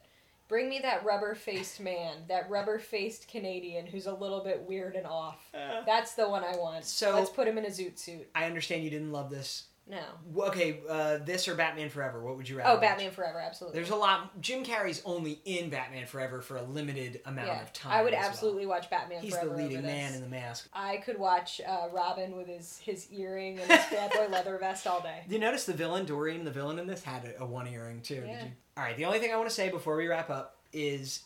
Bring 0.48 0.68
me 0.70 0.78
that 0.80 1.04
rubber 1.04 1.34
faced 1.34 1.78
man, 1.78 2.16
that 2.28 2.48
rubber 2.48 2.78
faced 2.78 3.28
Canadian 3.28 3.86
who's 3.86 4.06
a 4.06 4.12
little 4.14 4.42
bit 4.42 4.62
weird 4.66 4.96
and 4.96 5.06
off. 5.06 5.38
Uh, 5.54 5.82
That's 5.84 6.14
the 6.14 6.28
one 6.28 6.42
I 6.42 6.56
want. 6.56 6.84
So- 6.86 7.14
let's 7.14 7.28
put 7.30 7.46
him 7.46 7.58
in 7.58 7.64
a 7.66 7.68
zoot 7.68 7.98
suit. 7.98 8.28
I 8.34 8.46
understand 8.46 8.82
you 8.82 8.90
didn't 8.90 9.12
love 9.12 9.28
this. 9.30 9.64
No. 9.88 10.44
Okay, 10.48 10.80
uh, 10.88 11.18
this 11.24 11.48
or 11.48 11.54
Batman 11.54 11.88
Forever? 11.88 12.22
What 12.22 12.36
would 12.36 12.48
you 12.48 12.58
rather? 12.58 12.70
Oh, 12.70 12.74
watch? 12.74 12.82
Batman 12.82 13.10
Forever, 13.10 13.40
absolutely. 13.40 13.78
There's 13.78 13.90
a 13.90 13.96
lot. 13.96 14.38
Jim 14.40 14.62
Carrey's 14.62 15.00
only 15.04 15.40
in 15.46 15.70
Batman 15.70 16.06
Forever 16.06 16.42
for 16.42 16.58
a 16.58 16.62
limited 16.62 17.20
amount 17.24 17.48
yeah, 17.48 17.62
of 17.62 17.72
time. 17.72 17.92
I 17.92 18.02
would 18.02 18.12
as 18.12 18.20
well. 18.20 18.28
absolutely 18.28 18.66
watch 18.66 18.90
Batman 18.90 19.22
He's 19.22 19.32
Forever. 19.32 19.50
the 19.50 19.56
leading 19.56 19.82
man 19.82 20.14
in 20.14 20.20
the 20.20 20.28
mask. 20.28 20.68
I 20.74 20.98
could 20.98 21.18
watch 21.18 21.60
uh, 21.66 21.88
Robin 21.90 22.36
with 22.36 22.48
his 22.48 22.78
his 22.78 23.10
earring 23.10 23.58
and 23.58 23.70
his 23.70 23.86
bad 23.90 24.12
boy 24.12 24.28
leather 24.30 24.58
vest 24.58 24.86
all 24.86 25.00
day. 25.00 25.20
Did 25.24 25.32
you 25.32 25.40
notice 25.40 25.64
the 25.64 25.72
villain, 25.72 26.04
Dorian, 26.04 26.44
the 26.44 26.50
villain 26.50 26.78
in 26.78 26.86
this, 26.86 27.02
had 27.02 27.24
a, 27.24 27.42
a 27.42 27.46
one 27.46 27.66
earring 27.66 28.02
too? 28.02 28.22
Yeah. 28.26 28.40
Did 28.40 28.44
you? 28.44 28.50
All 28.76 28.84
right. 28.84 28.96
The 28.96 29.06
only 29.06 29.20
thing 29.20 29.32
I 29.32 29.36
want 29.36 29.48
to 29.48 29.54
say 29.54 29.70
before 29.70 29.96
we 29.96 30.06
wrap 30.06 30.28
up 30.28 30.56
is 30.72 31.22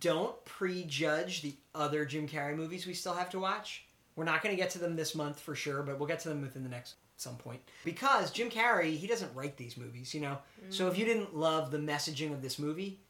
don't 0.00 0.42
prejudge 0.46 1.42
the 1.42 1.54
other 1.74 2.06
Jim 2.06 2.26
Carrey 2.26 2.56
movies 2.56 2.86
we 2.86 2.94
still 2.94 3.14
have 3.14 3.28
to 3.30 3.38
watch. 3.38 3.84
We're 4.14 4.24
not 4.24 4.42
going 4.42 4.56
to 4.56 4.60
get 4.60 4.70
to 4.70 4.78
them 4.78 4.96
this 4.96 5.14
month 5.14 5.38
for 5.38 5.54
sure, 5.54 5.82
but 5.82 5.98
we'll 5.98 6.08
get 6.08 6.20
to 6.20 6.30
them 6.30 6.40
within 6.40 6.62
the 6.62 6.70
next 6.70 6.94
some 7.16 7.36
point 7.36 7.60
because 7.84 8.30
Jim 8.30 8.50
Carrey 8.50 8.96
he 8.96 9.06
doesn't 9.06 9.34
write 9.34 9.56
these 9.56 9.76
movies, 9.76 10.14
you 10.14 10.20
know. 10.20 10.38
So 10.70 10.88
if 10.88 10.98
you 10.98 11.04
didn't 11.04 11.34
love 11.36 11.70
the 11.70 11.78
messaging 11.78 12.32
of 12.32 12.42
this 12.42 12.58
movie, 12.58 13.00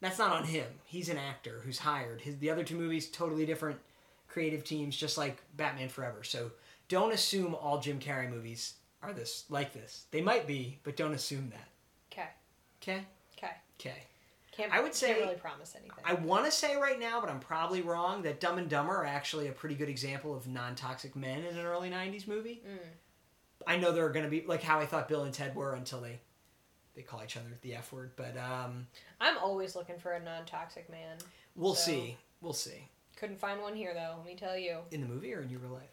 that's 0.00 0.18
not 0.18 0.32
on 0.32 0.44
him. 0.44 0.66
He's 0.84 1.08
an 1.08 1.18
actor 1.18 1.60
who's 1.64 1.78
hired. 1.78 2.20
His 2.20 2.38
the 2.38 2.50
other 2.50 2.64
two 2.64 2.76
movies 2.76 3.08
totally 3.08 3.46
different 3.46 3.78
creative 4.28 4.64
teams, 4.64 4.96
just 4.96 5.16
like 5.16 5.42
Batman 5.56 5.88
Forever. 5.88 6.24
So 6.24 6.50
don't 6.88 7.12
assume 7.12 7.54
all 7.54 7.78
Jim 7.80 7.98
Carrey 7.98 8.28
movies 8.30 8.74
are 9.02 9.12
this 9.12 9.44
like 9.48 9.72
this. 9.72 10.04
They 10.10 10.20
might 10.20 10.46
be, 10.46 10.78
but 10.84 10.96
don't 10.96 11.14
assume 11.14 11.50
that. 11.50 11.68
Okay. 12.12 12.28
Okay. 12.82 13.04
Okay. 13.38 13.52
Okay. 13.80 14.02
Can't, 14.52 14.72
I 14.72 14.80
would 14.80 14.94
say- 14.94 15.08
can't 15.14 15.20
really 15.20 15.34
promise 15.36 15.74
anything. 15.74 16.04
I 16.04 16.14
want 16.14 16.44
to 16.44 16.50
say 16.50 16.76
right 16.76 17.00
now, 17.00 17.20
but 17.20 17.28
I'm 17.28 17.40
probably 17.40 17.80
wrong, 17.80 18.22
that 18.22 18.38
Dumb 18.38 18.58
and 18.58 18.68
Dumber 18.68 18.94
are 18.94 19.04
actually 19.06 19.48
a 19.48 19.52
pretty 19.52 19.74
good 19.74 19.88
example 19.88 20.32
of 20.36 20.46
non-toxic 20.46 21.16
men 21.16 21.40
in 21.44 21.56
an 21.58 21.64
early 21.66 21.90
'90s 21.90 22.28
movie. 22.28 22.62
Mm. 22.64 22.78
I 23.66 23.76
know 23.76 23.92
there 23.92 24.04
are 24.06 24.12
going 24.12 24.24
to 24.24 24.30
be 24.30 24.44
like 24.46 24.62
how 24.62 24.78
I 24.80 24.86
thought 24.86 25.08
Bill 25.08 25.24
and 25.24 25.32
Ted 25.34 25.54
were 25.54 25.74
until 25.74 26.00
they 26.00 26.20
they 26.94 27.02
call 27.02 27.22
each 27.24 27.36
other 27.36 27.46
the 27.62 27.74
F 27.74 27.92
word, 27.92 28.12
but 28.16 28.36
um, 28.36 28.86
I'm 29.20 29.36
always 29.38 29.74
looking 29.74 29.98
for 29.98 30.12
a 30.12 30.20
non-toxic 30.22 30.88
man. 30.90 31.16
we'll 31.56 31.74
So- 31.74 31.90
see. 31.90 32.16
We'll 32.40 32.52
see. 32.52 32.88
Couldn't 33.16 33.38
find 33.40 33.60
one 33.62 33.74
here 33.74 33.94
though. 33.94 34.14
Let 34.18 34.26
me 34.26 34.34
tell 34.36 34.56
you. 34.56 34.78
In 34.90 35.00
the 35.00 35.06
movie 35.06 35.32
or 35.34 35.40
in 35.40 35.48
your 35.48 35.60
real 35.60 35.72
life? 35.72 35.88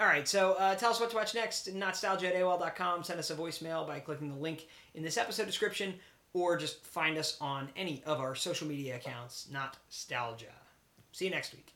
All 0.00 0.06
right, 0.06 0.26
so 0.28 0.54
uh, 0.54 0.74
tell 0.74 0.90
us 0.90 1.00
what 1.00 1.10
to 1.10 1.16
watch 1.16 1.34
next. 1.34 1.72
Nostalgia 1.72 2.28
at 2.28 2.34
AOL.com. 2.34 3.02
Send 3.04 3.18
us 3.18 3.30
a 3.30 3.34
voicemail 3.34 3.86
by 3.86 3.98
clicking 4.00 4.28
the 4.28 4.34
link 4.36 4.66
in 4.94 5.02
this 5.02 5.16
episode 5.16 5.46
description 5.46 5.94
or 6.34 6.56
just 6.56 6.84
find 6.84 7.16
us 7.18 7.36
on 7.40 7.68
any 7.76 8.02
of 8.04 8.20
our 8.20 8.34
social 8.34 8.66
media 8.68 8.96
accounts, 8.96 9.48
not 9.50 9.76
Nostalgia. 9.88 10.52
See 11.12 11.24
you 11.26 11.30
next 11.30 11.52
week. 11.54 11.72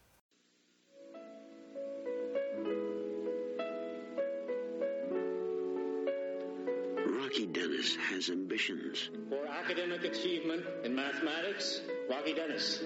Rocky 7.07 7.47
Dennis 7.47 7.97
has 7.97 8.31
ambitions. 8.31 9.11
For 9.29 9.47
academic 9.47 10.05
achievement 10.05 10.65
in 10.85 10.95
mathematics, 10.95 11.81
Rocky 12.09 12.35
Dennis. 12.35 12.83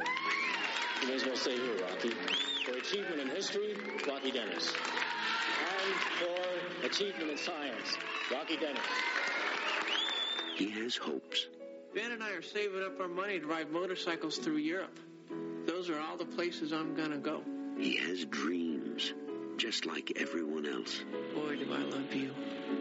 You 1.02 1.08
may 1.08 1.14
as 1.14 1.24
well 1.24 1.36
say 1.36 1.56
here, 1.56 1.76
Rocky. 1.82 2.10
For 2.64 2.76
achievement 2.78 3.20
in 3.20 3.28
history, 3.28 3.74
Rocky 4.06 4.30
Dennis. 4.30 4.72
And 5.80 5.94
for 6.20 6.86
achievement 6.86 7.30
in 7.30 7.38
science, 7.38 7.96
Rocky 8.30 8.56
Dennis. 8.56 8.82
He 10.56 10.70
has 10.70 10.96
hopes. 10.96 11.48
Ben 11.94 12.12
and 12.12 12.22
I 12.22 12.30
are 12.30 12.42
saving 12.42 12.82
up 12.82 13.00
our 13.00 13.08
money 13.08 13.40
to 13.40 13.46
ride 13.46 13.70
motorcycles 13.70 14.38
through 14.38 14.58
Europe. 14.58 14.98
Those 15.66 15.90
are 15.90 15.98
all 15.98 16.16
the 16.16 16.24
places 16.24 16.72
I'm 16.72 16.94
gonna 16.94 17.18
go. 17.18 17.42
He 17.78 17.96
has 17.96 18.24
dreams, 18.26 19.12
just 19.56 19.86
like 19.86 20.12
everyone 20.16 20.66
else. 20.66 21.00
Boy, 21.34 21.56
do 21.56 21.72
I 21.72 21.78
love 21.78 22.14
you. 22.14 22.34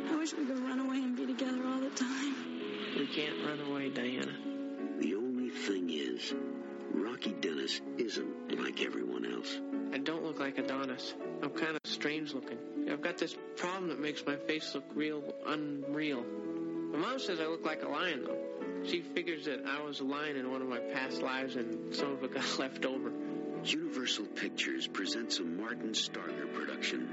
I 0.10 0.16
wish 0.16 0.34
we 0.34 0.46
could 0.46 0.60
run 0.60 0.80
away 0.80 0.98
and 0.98 1.16
be 1.16 1.26
together 1.26 1.62
all 1.66 1.80
the 1.80 1.90
time. 1.92 2.36
We 2.98 3.08
can't 3.08 3.46
run 3.46 3.60
away, 3.62 3.90
Diana. 3.90 4.34
The 5.00 5.16
only 5.16 5.50
thing 5.50 5.90
is, 5.90 6.34
Rocky 6.94 7.34
Dennis 7.34 7.82
isn't 7.98 8.60
like 8.60 8.82
everyone 8.82 9.26
else. 9.26 9.60
I 9.94 9.98
don't 9.98 10.24
look 10.24 10.40
like 10.40 10.58
Adonis. 10.58 11.14
I'm 11.42 11.52
kind 11.52 11.76
of 11.76 11.82
strange 11.86 12.34
looking. 12.34 12.58
I've 12.92 13.02
got 13.02 13.18
this 13.18 13.36
problem 13.56 13.90
that 13.90 14.00
makes 14.00 14.26
my 14.26 14.36
face 14.36 14.74
look 14.76 14.86
real 14.96 15.24
unreal. 15.46 16.24
My 16.92 16.98
mom 16.98 17.20
says 17.20 17.40
I 17.40 17.46
look 17.48 17.66
like 17.66 17.84
a 17.84 17.88
lion, 17.88 18.26
though. 18.26 18.38
She 18.86 19.02
figures 19.02 19.46
that 19.46 19.64
I 19.66 19.82
was 19.82 20.00
a 20.00 20.04
lion 20.04 20.36
in 20.36 20.52
one 20.52 20.62
of 20.62 20.68
my 20.68 20.80
past 20.80 21.22
lives 21.22 21.56
and 21.56 21.96
some 21.96 22.12
of 22.12 22.24
it 22.24 22.34
got 22.34 22.60
left 22.60 22.86
over. 22.86 23.12
Universal 23.66 24.26
Pictures 24.26 24.88
presents 24.88 25.40
a 25.40 25.44
Martin 25.44 25.92
Starger 25.92 26.54
production. 26.54 27.08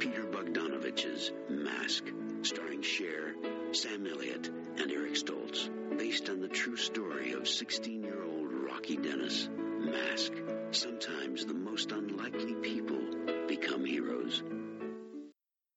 Peter 0.00 0.24
Bogdanovich's 0.24 1.30
Mask, 1.48 2.04
starring 2.42 2.82
Cher, 2.82 3.36
Sam 3.70 4.04
Elliott, 4.04 4.50
and 4.78 4.90
Eric 4.90 5.14
Stoltz. 5.14 5.70
Based 5.96 6.28
on 6.28 6.40
the 6.40 6.48
true 6.48 6.76
story 6.76 7.34
of 7.34 7.42
16-year-old 7.42 8.52
Rocky 8.52 8.96
Dennis. 8.96 9.48
Mask. 9.78 10.32
Sometimes 10.72 11.46
the 11.46 11.54
most 11.54 11.92
unlikely 11.92 12.54
people 12.54 13.00
become 13.46 13.84
heroes. 13.84 14.42